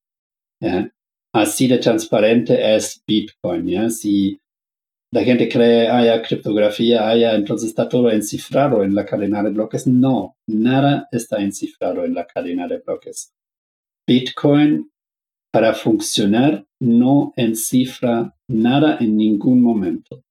Así 1.34 1.68
de 1.68 1.76
transparente 1.76 2.74
es 2.74 3.02
Bitcoin. 3.06 3.90
Si 3.90 4.40
la 5.16 5.24
gente 5.24 5.48
cree 5.48 5.88
haya 5.88 6.20
criptografía, 6.20 7.08
haya, 7.08 7.34
entonces 7.34 7.70
está 7.70 7.88
todo 7.88 8.10
encifrado 8.10 8.84
en 8.84 8.94
la 8.94 9.06
cadena 9.06 9.42
de 9.42 9.48
bloques. 9.48 9.86
No, 9.86 10.36
nada 10.46 11.08
está 11.10 11.40
encifrado 11.40 12.04
en 12.04 12.12
la 12.12 12.26
cadena 12.26 12.68
de 12.68 12.82
bloques. 12.84 13.32
Bitcoin, 14.06 14.90
para 15.50 15.72
funcionar, 15.72 16.66
no 16.82 17.32
encifra 17.34 18.34
nada 18.46 18.98
en 19.00 19.16
ningún 19.16 19.62
momento. 19.62 20.22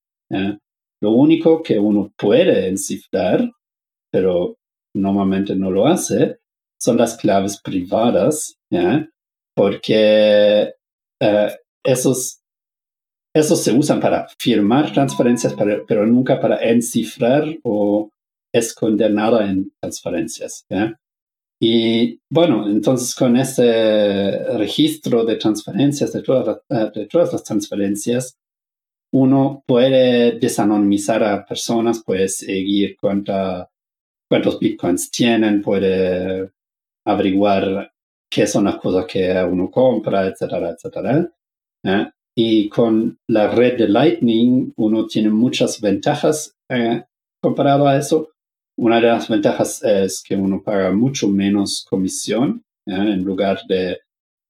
Lo 1.01 1.13
único 1.13 1.63
que 1.63 1.79
uno 1.79 2.13
puede 2.15 2.69
encifrar, 2.69 3.51
pero 4.11 4.55
normalmente 4.93 5.55
no 5.55 5.71
lo 5.71 5.87
hace, 5.87 6.37
son 6.79 6.97
las 6.97 7.17
claves 7.17 7.59
privadas, 7.59 8.53
porque 9.55 10.73
eh, 11.19 11.55
esos, 11.83 12.41
esos 13.35 13.61
se 13.61 13.73
usan 13.73 13.99
para 13.99 14.27
firmar 14.39 14.93
transferencias, 14.93 15.53
pero, 15.85 16.05
nunca 16.05 16.39
para 16.39 16.57
encifrar 16.63 17.43
o 17.63 18.09
esconder 18.53 19.11
nada 19.11 19.51
en 19.51 19.73
transferencias. 19.81 20.65
Y 21.59 22.21
bueno, 22.29 22.65
entonces 22.69 23.13
con 23.13 23.35
este 23.35 24.57
registro 24.57 25.25
de 25.25 25.35
transferencias, 25.35 26.13
de 26.13 26.21
todas, 26.21 26.59
de 26.69 27.07
todas 27.07 27.33
las 27.33 27.43
transferencias, 27.43 28.37
uno 29.11 29.63
puede 29.67 30.39
desanonimizar 30.39 31.21
a 31.21 31.45
personas, 31.45 32.01
puede 32.05 32.29
seguir 32.29 32.95
cuánta, 32.99 33.69
cuántos 34.29 34.59
bitcoins 34.59 35.11
tienen, 35.11 35.61
puede 35.61 36.51
averiguar 37.05 37.91
qué 38.29 38.47
son 38.47 38.63
las 38.63 38.77
cosas 38.77 39.05
que 39.05 39.29
uno 39.43 39.69
compra, 39.69 40.25
etcétera, 40.25 40.69
etcétera. 40.69 41.29
¿eh? 41.83 42.09
Y 42.37 42.67
con 42.69 43.17
la 43.27 43.49
red 43.49 43.77
de 43.77 43.87
Lightning 43.87 44.73
uno 44.75 45.07
tiene 45.07 45.29
muchas 45.29 45.79
ventajas 45.79 46.55
eh, 46.69 47.03
comparado 47.41 47.87
a 47.87 47.97
eso. 47.97 48.29
Una 48.77 48.97
de 48.99 49.07
las 49.07 49.29
ventajas 49.29 49.81
es 49.83 50.21
que 50.21 50.35
uno 50.35 50.61
paga 50.61 50.91
mucho 50.91 51.29
menos 51.29 51.85
comisión 51.89 52.63
¿eh? 52.85 52.93
en 52.93 53.23
lugar 53.23 53.59
de 53.69 53.99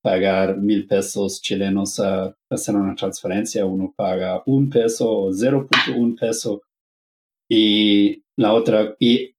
pagar 0.01 0.57
mil 0.57 0.87
pesos 0.87 1.41
chilenos 1.41 1.99
a 1.99 2.35
hacer 2.49 2.75
una 2.75 2.95
transferencia, 2.95 3.65
uno 3.65 3.93
paga 3.95 4.43
un 4.45 4.69
peso 4.69 5.09
o 5.09 5.31
0.1 5.31 6.19
peso 6.19 6.61
y 7.49 8.23
la 8.37 8.53
otra, 8.53 8.95
y 8.99 9.33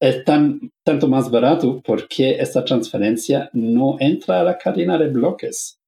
es 0.00 0.24
tan, 0.24 0.72
tanto 0.84 1.08
más 1.08 1.30
barato 1.30 1.82
porque 1.84 2.32
esta 2.32 2.64
transferencia 2.64 3.50
no 3.52 3.96
entra 4.00 4.40
a 4.40 4.44
la 4.44 4.56
cadena 4.56 4.96
de 4.96 5.08
bloques. 5.08 5.78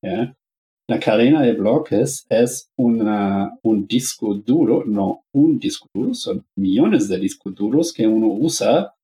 La 0.88 0.98
cadena 0.98 1.42
de 1.42 1.52
bloques 1.52 2.26
es 2.28 2.70
un 2.76 3.86
disco 3.86 4.34
duro, 4.34 4.84
no 4.84 5.24
un 5.32 5.58
disco 5.58 5.86
duro, 5.94 6.12
son 6.14 6.44
millones 6.56 7.08
de 7.08 7.18
discos 7.18 7.54
duros 7.54 7.92
que 7.92 8.06
uno 8.06 8.26
usa 8.26 8.94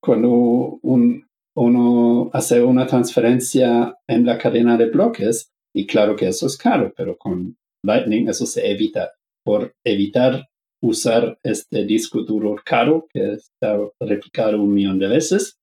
cuando 0.00 0.78
un, 0.82 1.26
uno 1.56 2.30
hace 2.32 2.62
una 2.62 2.86
transferencia 2.86 3.96
en 4.06 4.26
la 4.26 4.38
cadena 4.38 4.76
de 4.76 4.90
bloques 4.90 5.50
y 5.74 5.86
claro 5.86 6.16
que 6.16 6.28
eso 6.28 6.46
es 6.46 6.56
caro, 6.56 6.92
pero 6.96 7.16
con 7.16 7.56
Lightning 7.84 8.28
eso 8.28 8.46
se 8.46 8.70
evita 8.70 9.12
por 9.44 9.74
evitar 9.84 10.48
usar 10.82 11.38
este 11.42 11.84
disco 11.84 12.22
duro 12.22 12.56
caro 12.64 13.06
que 13.12 13.34
está 13.34 13.78
replicado 14.00 14.62
un 14.62 14.74
millón 14.74 14.98
de 14.98 15.08
veces. 15.08 15.58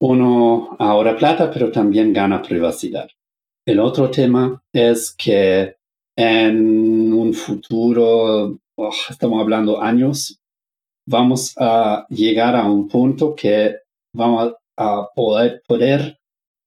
Uno 0.00 0.76
ahorra 0.78 1.16
plata, 1.16 1.50
pero 1.50 1.70
también 1.70 2.12
gana 2.12 2.42
privacidad. 2.42 3.08
El 3.66 3.80
otro 3.80 4.08
tema 4.12 4.62
es 4.72 5.12
que 5.18 5.74
en 6.16 7.12
un 7.12 7.34
futuro, 7.34 8.60
oh, 8.78 8.94
estamos 9.10 9.40
hablando 9.40 9.82
años, 9.82 10.38
vamos 11.08 11.52
a 11.58 12.06
llegar 12.08 12.54
a 12.54 12.70
un 12.70 12.86
punto 12.86 13.34
que 13.34 13.74
vamos 14.14 14.54
a 14.78 15.08
poder, 15.16 15.62
poder 15.66 16.16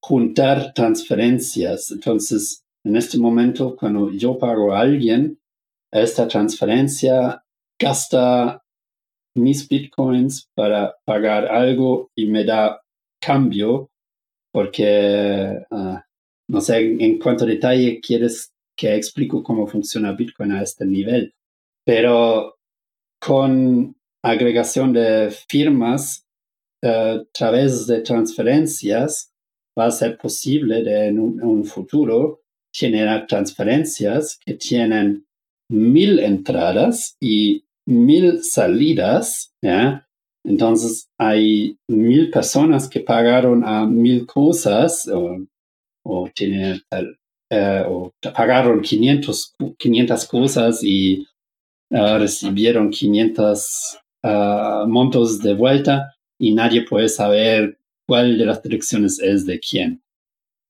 juntar 0.04 0.74
transferencias. 0.74 1.90
Entonces, 1.92 2.66
en 2.84 2.98
este 2.98 3.18
momento, 3.18 3.78
cuando 3.78 4.12
yo 4.12 4.38
pago 4.38 4.74
a 4.74 4.82
alguien, 4.82 5.40
esta 5.94 6.28
transferencia 6.28 7.42
gasta 7.80 8.62
mis 9.38 9.70
bitcoins 9.70 10.50
para 10.54 10.96
pagar 11.06 11.48
algo 11.48 12.10
y 12.14 12.26
me 12.26 12.44
da 12.44 12.82
cambio 13.22 13.90
porque 14.52 15.64
ah, 15.72 16.04
no 16.50 16.62
sé 16.62 16.80
en 16.80 17.20
cuánto 17.20 17.46
detalle 17.46 18.02
quieres 18.02 18.52
que 18.76 18.96
explico 18.96 19.44
cómo 19.44 19.68
funciona 19.68 20.14
Bitcoin 20.14 20.52
a 20.52 20.64
este 20.64 20.86
nivel. 20.86 21.34
Pero 21.86 22.56
con 23.22 23.96
agregación 24.24 24.94
de 24.94 25.32
firmas 25.48 26.26
a 26.84 27.22
través 27.34 27.86
de 27.88 28.02
transferencias 28.02 29.32
va 29.78 29.86
a 29.86 29.92
ser 29.92 30.18
posible 30.18 31.08
en 31.08 31.20
un, 31.20 31.66
futuro 31.66 32.42
generar 32.74 33.28
transferencias 33.28 34.40
que 34.44 34.54
tienen 34.56 35.26
mil 35.70 36.20
entradas 36.20 37.16
y 37.20 37.66
mil 37.86 38.44
salidas, 38.44 39.54
Entonces 40.44 41.10
hay 41.20 41.78
mil 41.88 42.32
personas 42.32 42.90
que 42.90 43.02
pagaron 43.02 43.64
a 43.66 43.86
mil 43.86 44.26
cosas 44.26 45.08
o, 46.04 46.30
tienen, 46.34 46.82
eh, 47.50 47.84
o 47.88 48.12
pagaron 48.36 48.82
500, 48.82 49.56
500 49.78 50.28
cosas 50.28 50.84
y 50.84 51.26
uh, 51.92 52.18
recibieron 52.18 52.90
500 52.90 53.98
uh, 54.24 54.88
montos 54.88 55.40
de 55.40 55.54
vuelta 55.54 56.16
y 56.40 56.54
nadie 56.54 56.84
puede 56.84 57.10
saber 57.10 57.78
cuál 58.08 58.38
de 58.38 58.46
las 58.46 58.62
direcciones 58.62 59.20
es 59.20 59.46
de 59.46 59.60
quién. 59.60 60.02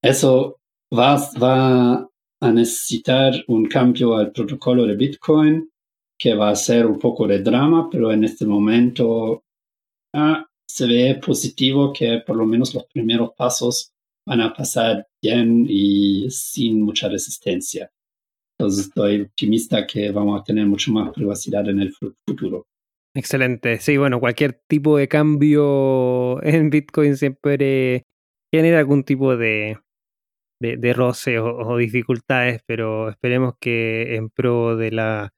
Eso 0.02 0.60
va, 0.92 1.16
va 1.42 2.10
a 2.42 2.52
necesitar 2.52 3.34
un 3.48 3.66
cambio 3.66 4.16
al 4.16 4.32
protocolo 4.32 4.86
de 4.86 4.96
Bitcoin 4.96 5.70
que 6.18 6.36
va 6.36 6.50
a 6.50 6.56
ser 6.56 6.86
un 6.86 7.00
poco 7.00 7.28
de 7.28 7.40
drama, 7.42 7.90
pero 7.90 8.12
en 8.12 8.24
este 8.24 8.46
momento 8.46 9.44
ah, 10.14 10.46
se 10.68 10.86
ve 10.86 11.20
positivo 11.26 11.94
que 11.94 12.22
por 12.26 12.36
lo 12.36 12.46
menos 12.46 12.74
los 12.74 12.86
primeros 12.86 13.32
pasos 13.38 13.92
van 14.26 14.42
a 14.42 14.54
pasar 14.54 15.08
bien 15.22 15.66
y 15.68 16.30
sin 16.30 16.82
mucha 16.82 17.10
resistencia. 17.10 17.90
Entonces 18.58 18.88
estoy 18.88 19.22
optimista 19.22 19.88
que 19.88 20.12
vamos 20.12 20.40
a 20.40 20.44
tener 20.44 20.66
mucho 20.66 20.92
más 20.92 21.12
privacidad 21.14 21.68
en 21.70 21.80
el 21.80 21.94
futuro. 21.94 22.66
Excelente. 23.16 23.80
Sí, 23.80 23.98
bueno, 23.98 24.20
cualquier 24.20 24.62
tipo 24.68 24.98
de 24.98 25.08
cambio 25.08 26.44
en 26.44 26.70
Bitcoin 26.70 27.18
siempre 27.18 28.04
genera 28.54 28.80
algún 28.80 29.04
tipo 29.04 29.38
de, 29.38 29.78
de, 30.62 30.94
roce 30.94 31.40
o, 31.40 31.78
dificultades, 31.78 32.62
pero 32.66 33.10
esperemos 33.10 33.54
que 33.60 34.16
en 34.16 34.30
pro 34.30 34.76
de 34.76 34.92
la, 34.92 35.34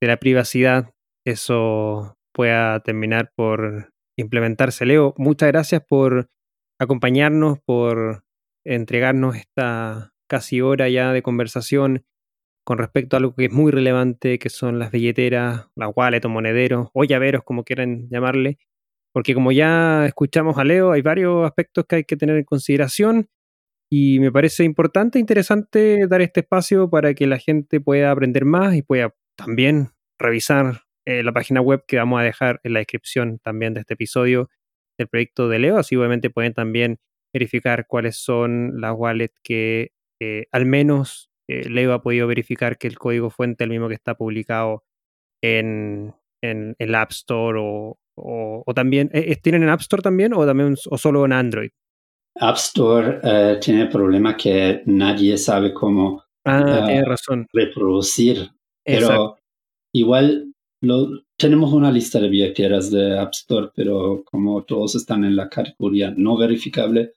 de 0.00 0.08
la 0.08 0.16
privacidad 0.18 0.90
eso 1.26 2.14
pueda 2.34 2.80
terminar 2.80 3.30
por 3.36 3.90
implementarse. 4.18 4.86
Leo, 4.86 5.14
muchas 5.16 5.48
gracias 5.48 5.82
por 5.86 6.28
acompañarnos, 6.84 7.58
por 7.60 8.24
entregarnos 8.64 9.36
esta 9.36 10.12
casi 10.28 10.60
hora 10.60 10.88
ya 10.88 11.12
de 11.12 11.22
conversación 11.22 12.04
con 12.64 12.78
respecto 12.78 13.16
a 13.16 13.18
algo 13.18 13.34
que 13.34 13.46
es 13.46 13.52
muy 13.52 13.72
relevante, 13.72 14.38
que 14.38 14.48
son 14.48 14.78
las 14.78 14.90
billeteras, 14.92 15.68
la 15.74 15.88
wallet 15.88 16.24
o 16.24 16.28
monederos, 16.28 16.88
o 16.94 17.04
llaveros, 17.04 17.42
como 17.44 17.64
quieran 17.64 18.08
llamarle, 18.08 18.58
porque 19.12 19.34
como 19.34 19.52
ya 19.52 20.06
escuchamos 20.06 20.58
a 20.58 20.64
Leo, 20.64 20.92
hay 20.92 21.02
varios 21.02 21.44
aspectos 21.44 21.84
que 21.86 21.96
hay 21.96 22.04
que 22.04 22.16
tener 22.16 22.36
en 22.36 22.44
consideración 22.44 23.28
y 23.90 24.20
me 24.20 24.32
parece 24.32 24.64
importante 24.64 25.18
e 25.18 25.20
interesante 25.20 26.06
dar 26.06 26.22
este 26.22 26.40
espacio 26.40 26.88
para 26.88 27.12
que 27.14 27.26
la 27.26 27.38
gente 27.38 27.80
pueda 27.80 28.10
aprender 28.10 28.46
más 28.46 28.74
y 28.74 28.82
pueda 28.82 29.14
también 29.36 29.90
revisar 30.18 30.82
eh, 31.04 31.22
la 31.22 31.32
página 31.32 31.60
web 31.60 31.84
que 31.86 31.98
vamos 31.98 32.20
a 32.20 32.22
dejar 32.22 32.60
en 32.62 32.72
la 32.72 32.78
descripción 32.78 33.38
también 33.40 33.74
de 33.74 33.80
este 33.80 33.94
episodio 33.94 34.48
del 35.02 35.08
proyecto 35.08 35.48
de 35.48 35.58
Leo, 35.58 35.78
así 35.78 35.96
obviamente 35.96 36.30
pueden 36.30 36.54
también 36.54 36.98
verificar 37.34 37.86
cuáles 37.86 38.16
son 38.16 38.80
las 38.80 38.94
wallets 38.96 39.38
que 39.42 39.92
eh, 40.20 40.46
al 40.52 40.66
menos 40.66 41.30
eh, 41.48 41.68
Leo 41.68 41.92
ha 41.92 42.02
podido 42.02 42.26
verificar 42.26 42.78
que 42.78 42.88
el 42.88 42.98
código 42.98 43.30
fuente 43.30 43.64
es 43.64 43.66
el 43.66 43.70
mismo 43.70 43.88
que 43.88 43.94
está 43.94 44.14
publicado 44.14 44.84
en, 45.42 46.14
en, 46.42 46.76
el 46.78 46.94
App 46.94 47.10
Store 47.10 47.58
o, 47.60 47.98
o, 48.16 48.74
también, 48.74 49.10
eh, 49.12 49.36
¿tienen 49.42 49.62
en 49.62 49.70
App 49.70 49.80
Store 49.80 50.02
también 50.02 50.34
o, 50.34 50.46
también, 50.46 50.76
o 50.90 50.98
solo 50.98 51.24
en 51.24 51.32
Android? 51.32 51.70
App 52.36 52.56
Store 52.56 53.20
eh, 53.22 53.58
tiene 53.60 53.82
el 53.82 53.88
problema 53.88 54.36
que 54.36 54.82
nadie 54.86 55.36
sabe 55.36 55.72
cómo 55.72 56.22
ah, 56.44 57.02
razón. 57.04 57.46
reproducir. 57.52 58.50
Pero 58.84 59.36
igual 59.94 60.51
lo, 60.82 61.22
tenemos 61.38 61.72
una 61.72 61.90
lista 61.90 62.20
de 62.20 62.28
billeteras 62.28 62.90
de 62.90 63.18
App 63.18 63.32
Store, 63.32 63.70
pero 63.74 64.22
como 64.24 64.62
todos 64.64 64.96
están 64.96 65.24
en 65.24 65.36
la 65.36 65.48
categoría 65.48 66.12
no 66.16 66.36
verificable, 66.36 67.14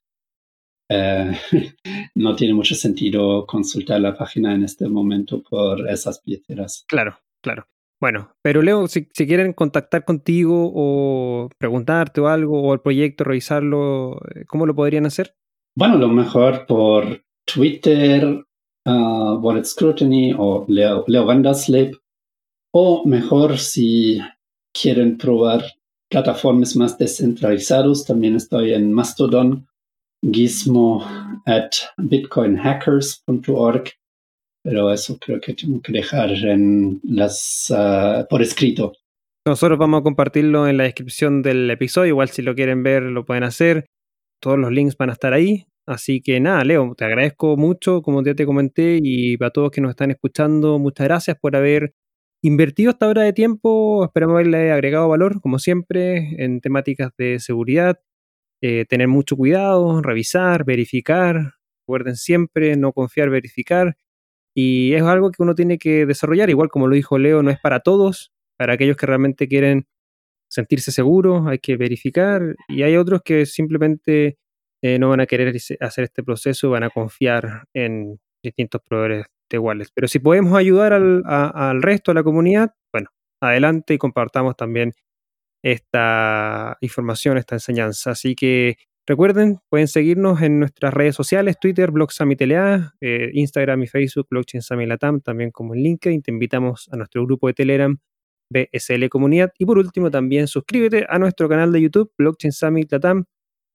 eh, 0.89 1.31
no 2.15 2.35
tiene 2.35 2.53
mucho 2.53 2.75
sentido 2.75 3.45
consultar 3.45 3.99
la 4.01 4.15
página 4.15 4.53
en 4.53 4.63
este 4.63 4.87
momento 4.87 5.41
por 5.41 5.89
esas 5.89 6.21
billeteras. 6.23 6.85
Claro, 6.87 7.17
claro. 7.41 7.67
Bueno, 7.99 8.35
pero 8.41 8.61
Leo, 8.61 8.87
si, 8.87 9.05
quieren 9.07 9.53
contactar 9.53 10.05
contigo 10.05 10.71
o 10.75 11.49
preguntarte 11.57 12.21
o 12.21 12.27
algo, 12.27 12.61
o 12.61 12.73
el 12.73 12.81
proyecto, 12.81 13.23
revisarlo, 13.23 14.19
eh, 14.35 14.45
¿cómo 14.45 14.65
lo 14.65 14.75
podrían 14.75 15.05
hacer? 15.05 15.35
Bueno, 15.75 15.97
lo 15.97 16.09
mejor 16.09 16.65
por 16.67 17.23
Twitter, 17.45 18.45
uh, 18.85 19.35
Wallet 19.41 19.65
Scrutiny 19.65 20.35
o 20.37 20.65
Leo, 20.67 21.03
Leo 21.07 21.25
o 22.77 23.05
mejor 23.05 23.57
si 23.57 24.19
quieren 24.73 25.17
probar 25.17 25.63
plataformas 26.09 26.75
más 26.75 26.97
descentralizadas, 26.97 28.05
también 28.05 28.35
estoy 28.35 28.73
en 28.73 28.91
Mastodon, 28.91 29.65
gizmo 30.21 31.01
at 31.45 31.71
bitcoinhackers.org 31.97 33.93
pero 34.61 34.91
eso 34.91 35.19
creo 35.19 35.39
que 35.39 35.53
tengo 35.53 35.79
que 35.79 35.91
dejar 35.91 36.31
en 36.31 36.99
las, 37.03 37.71
ah, 37.73 38.25
por 38.27 38.41
escrito. 38.41 38.93
Nosotros 39.47 39.77
vamos 39.77 39.99
a 39.99 40.03
compartirlo 40.03 40.67
en 40.67 40.77
la 40.77 40.85
descripción 40.85 41.43
del 41.43 41.69
episodio, 41.69 42.09
igual 42.09 42.29
si 42.29 42.41
lo 42.41 42.55
quieren 42.55 42.81
ver 42.81 43.03
lo 43.03 43.25
pueden 43.25 43.43
hacer, 43.43 43.85
todos 44.41 44.57
los 44.57 44.71
links 44.71 44.97
van 44.97 45.11
a 45.11 45.13
estar 45.13 45.33
ahí, 45.33 45.67
así 45.85 46.19
que 46.19 46.39
nada, 46.39 46.63
Leo, 46.63 46.95
te 46.97 47.05
agradezco 47.05 47.55
mucho, 47.57 48.01
como 48.01 48.23
ya 48.23 48.33
te 48.33 48.47
comenté, 48.47 48.99
y 49.03 49.37
para 49.37 49.51
todos 49.51 49.69
que 49.69 49.81
nos 49.81 49.91
están 49.91 50.09
escuchando, 50.09 50.79
muchas 50.79 51.05
gracias 51.05 51.37
por 51.39 51.55
haber 51.55 51.93
invertido 52.45 52.91
esta 52.91 53.07
hora 53.07 53.23
de 53.23 53.33
tiempo, 53.33 54.05
esperamos 54.05 54.35
haberle 54.35 54.71
agregado 54.71 55.09
valor, 55.09 55.41
como 55.41 55.59
siempre, 55.59 56.43
en 56.43 56.61
temáticas 56.61 57.11
de 57.17 57.39
seguridad, 57.39 57.99
eh, 58.61 58.85
tener 58.85 59.07
mucho 59.07 59.35
cuidado, 59.35 60.01
revisar, 60.01 60.65
verificar, 60.65 61.53
recuerden 61.81 62.15
siempre 62.15 62.77
no 62.77 62.93
confiar, 62.93 63.29
verificar, 63.29 63.97
y 64.55 64.93
es 64.93 65.01
algo 65.03 65.31
que 65.31 65.43
uno 65.43 65.55
tiene 65.55 65.77
que 65.77 66.05
desarrollar, 66.05 66.49
igual 66.49 66.69
como 66.69 66.87
lo 66.87 66.95
dijo 66.95 67.17
Leo, 67.17 67.43
no 67.43 67.51
es 67.51 67.59
para 67.59 67.79
todos, 67.81 68.31
para 68.57 68.73
aquellos 68.73 68.97
que 68.97 69.07
realmente 69.07 69.47
quieren 69.47 69.87
sentirse 70.49 70.91
seguros, 70.91 71.47
hay 71.47 71.59
que 71.59 71.77
verificar, 71.77 72.55
y 72.69 72.83
hay 72.83 72.97
otros 72.97 73.21
que 73.23 73.45
simplemente 73.45 74.37
eh, 74.83 74.99
no 74.99 75.09
van 75.09 75.21
a 75.21 75.25
querer 75.25 75.55
hacer 75.81 76.03
este 76.03 76.23
proceso, 76.23 76.69
van 76.69 76.83
a 76.83 76.89
confiar 76.91 77.65
en 77.73 78.19
distintos 78.43 78.81
proveedores 78.87 79.25
de. 79.49 79.91
Pero 79.93 80.07
si 80.07 80.19
podemos 80.19 80.57
ayudar 80.57 80.93
al, 80.93 81.81
resto 81.81 82.11
de 82.11 82.15
la 82.15 82.23
comunidad, 82.23 82.73
bueno, 82.93 83.09
adelante 83.41 83.93
y 83.93 83.97
compartamos 83.97 84.55
también 84.55 84.93
esta 85.63 86.77
información, 86.81 87.37
esta 87.37 87.55
enseñanza. 87.55 88.11
Así 88.11 88.35
que 88.35 88.77
Recuerden, 89.07 89.59
pueden 89.69 89.87
seguirnos 89.87 90.41
en 90.41 90.57
nuestras 90.57 90.91
redes 90.91 91.15
sociales, 91.15 91.59
Twitter, 91.59 91.91
Blog 91.91 92.09
eh, 93.01 93.29
Instagram 93.33 93.83
y 93.83 93.87
Facebook, 93.87 94.25
Blockchain 94.31 94.63
Summit 94.63 94.87
Latam, 94.87 95.21
también 95.21 95.51
como 95.51 95.75
en 95.75 95.83
LinkedIn. 95.83 96.23
Te 96.23 96.31
invitamos 96.31 96.89
a 96.91 96.97
nuestro 96.97 97.23
grupo 97.23 97.45
de 97.45 97.53
Telegram, 97.53 97.95
BSL 98.49 99.07
Comunidad. 99.09 99.53
Y 99.59 99.65
por 99.67 99.77
último, 99.77 100.09
también 100.09 100.47
suscríbete 100.47 101.05
a 101.07 101.19
nuestro 101.19 101.47
canal 101.47 101.71
de 101.71 101.81
YouTube, 101.81 102.11
Blockchain 102.17 102.51
Summit 102.51 102.91
Latam, 102.91 103.25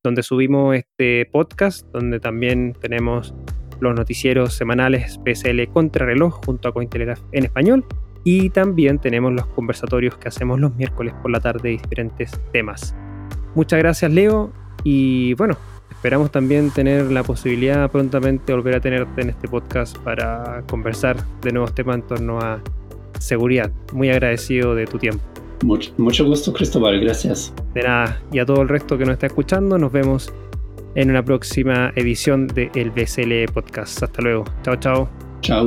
donde 0.02 0.24
subimos 0.24 0.76
este 0.76 1.26
podcast, 1.26 1.86
donde 1.92 2.18
también 2.18 2.72
tenemos 2.80 3.32
los 3.80 3.94
noticieros 3.94 4.54
semanales 4.54 5.18
BSL 5.24 5.68
Contrarreloj 5.72 6.44
junto 6.44 6.68
a 6.68 6.72
Cointelegraph 6.72 7.20
en 7.32 7.44
español. 7.44 7.84
Y 8.22 8.50
también 8.50 8.98
tenemos 8.98 9.32
los 9.32 9.46
conversatorios 9.46 10.16
que 10.18 10.28
hacemos 10.28 10.60
los 10.60 10.74
miércoles 10.76 11.14
por 11.22 11.30
la 11.30 11.40
tarde 11.40 11.60
de 11.62 11.70
diferentes 11.70 12.38
temas. 12.52 12.94
Muchas 13.54 13.78
gracias, 13.78 14.12
Leo 14.12 14.52
y 14.84 15.34
bueno, 15.34 15.56
esperamos 15.90 16.30
también 16.30 16.70
tener 16.70 17.10
la 17.10 17.22
posibilidad 17.22 17.90
prontamente 17.90 18.44
de 18.46 18.54
volver 18.54 18.76
a 18.76 18.80
tenerte 18.80 19.22
en 19.22 19.30
este 19.30 19.48
podcast 19.48 19.96
para 19.98 20.62
conversar 20.68 21.16
de 21.42 21.52
nuevos 21.52 21.74
temas 21.74 21.96
en 21.96 22.02
torno 22.02 22.38
a 22.38 22.62
seguridad. 23.18 23.70
Muy 23.92 24.10
agradecido 24.10 24.74
de 24.74 24.86
tu 24.86 24.98
tiempo. 24.98 25.22
Mucho, 25.62 26.24
gusto, 26.24 26.52
Cristóbal. 26.54 27.00
Gracias. 27.00 27.52
De 27.74 27.82
nada. 27.82 28.20
Y 28.32 28.38
a 28.38 28.46
todo 28.46 28.62
el 28.62 28.68
resto 28.68 28.96
que 28.96 29.04
nos 29.04 29.14
está 29.14 29.26
escuchando, 29.26 29.76
nos 29.76 29.92
vemos 29.92 30.32
en 30.94 31.10
una 31.10 31.24
próxima 31.24 31.92
edición 31.96 32.46
del 32.46 32.70
el 32.74 32.90
BCL 32.90 33.52
Podcast. 33.52 34.02
Hasta 34.02 34.22
luego. 34.22 34.44
Chao, 34.62 34.76
chao. 34.76 35.08
Chao. 35.40 35.66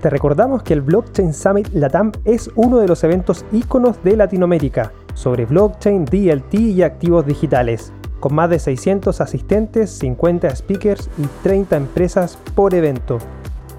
Te 0.00 0.10
recordamos 0.10 0.62
que 0.62 0.74
el 0.74 0.82
Blockchain 0.82 1.32
Summit 1.32 1.68
Latam 1.72 2.12
es 2.24 2.50
uno 2.54 2.78
de 2.78 2.86
los 2.86 3.02
eventos 3.02 3.44
íconos 3.52 4.02
de 4.04 4.16
Latinoamérica 4.16 4.92
sobre 5.14 5.46
blockchain, 5.46 6.04
DLT 6.04 6.54
y 6.54 6.82
activos 6.82 7.26
digitales, 7.26 7.92
con 8.20 8.34
más 8.34 8.50
de 8.50 8.58
600 8.58 9.20
asistentes, 9.20 9.90
50 9.90 10.54
speakers 10.54 11.10
y 11.18 11.26
30 11.42 11.76
empresas 11.76 12.38
por 12.54 12.74
evento. 12.74 13.18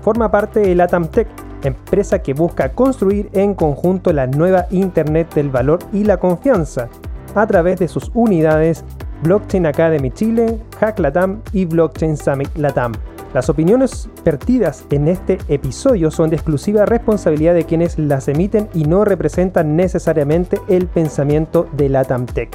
Forma 0.02 0.32
parte 0.32 0.60
de 0.62 0.76
Latam 0.76 1.08
Tech, 1.08 1.28
empresa 1.64 2.22
que 2.22 2.34
busca 2.34 2.74
construir 2.74 3.30
en 3.34 3.54
conjunto 3.54 4.12
la 4.12 4.28
nueva 4.28 4.66
Internet 4.72 5.34
del 5.36 5.50
valor 5.50 5.80
y 5.94 6.04
la 6.04 6.18
confianza, 6.18 6.90
a 7.36 7.46
través 7.46 7.80
de 7.80 7.88
sus 7.88 8.12
unidades 8.14 8.84
Blockchain 9.24 9.66
Academy 9.66 10.12
Chile, 10.12 10.60
Hack 10.80 11.00
Latam 11.00 11.42
y 11.54 11.66
Blockchain 11.66 12.18
Summit 12.18 12.56
Latam. 12.56 12.94
Las 13.34 13.50
opiniones 13.50 14.10
vertidas 14.24 14.86
en 14.90 15.08
este 15.08 15.38
episodio 15.48 16.12
son 16.12 16.30
de 16.30 16.36
exclusiva 16.38 16.86
responsabilidad 16.86 17.54
de 17.54 17.66
quienes 17.66 18.00
las 18.00 18.28
emiten 18.28 18.70
y 18.74 18.86
no 18.86 19.06
representan 19.06 19.76
necesariamente 19.76 20.60
el 20.70 20.88
pensamiento 20.88 21.68
de 21.74 21.90
Latam 21.90 22.26
Tech. 22.26 22.50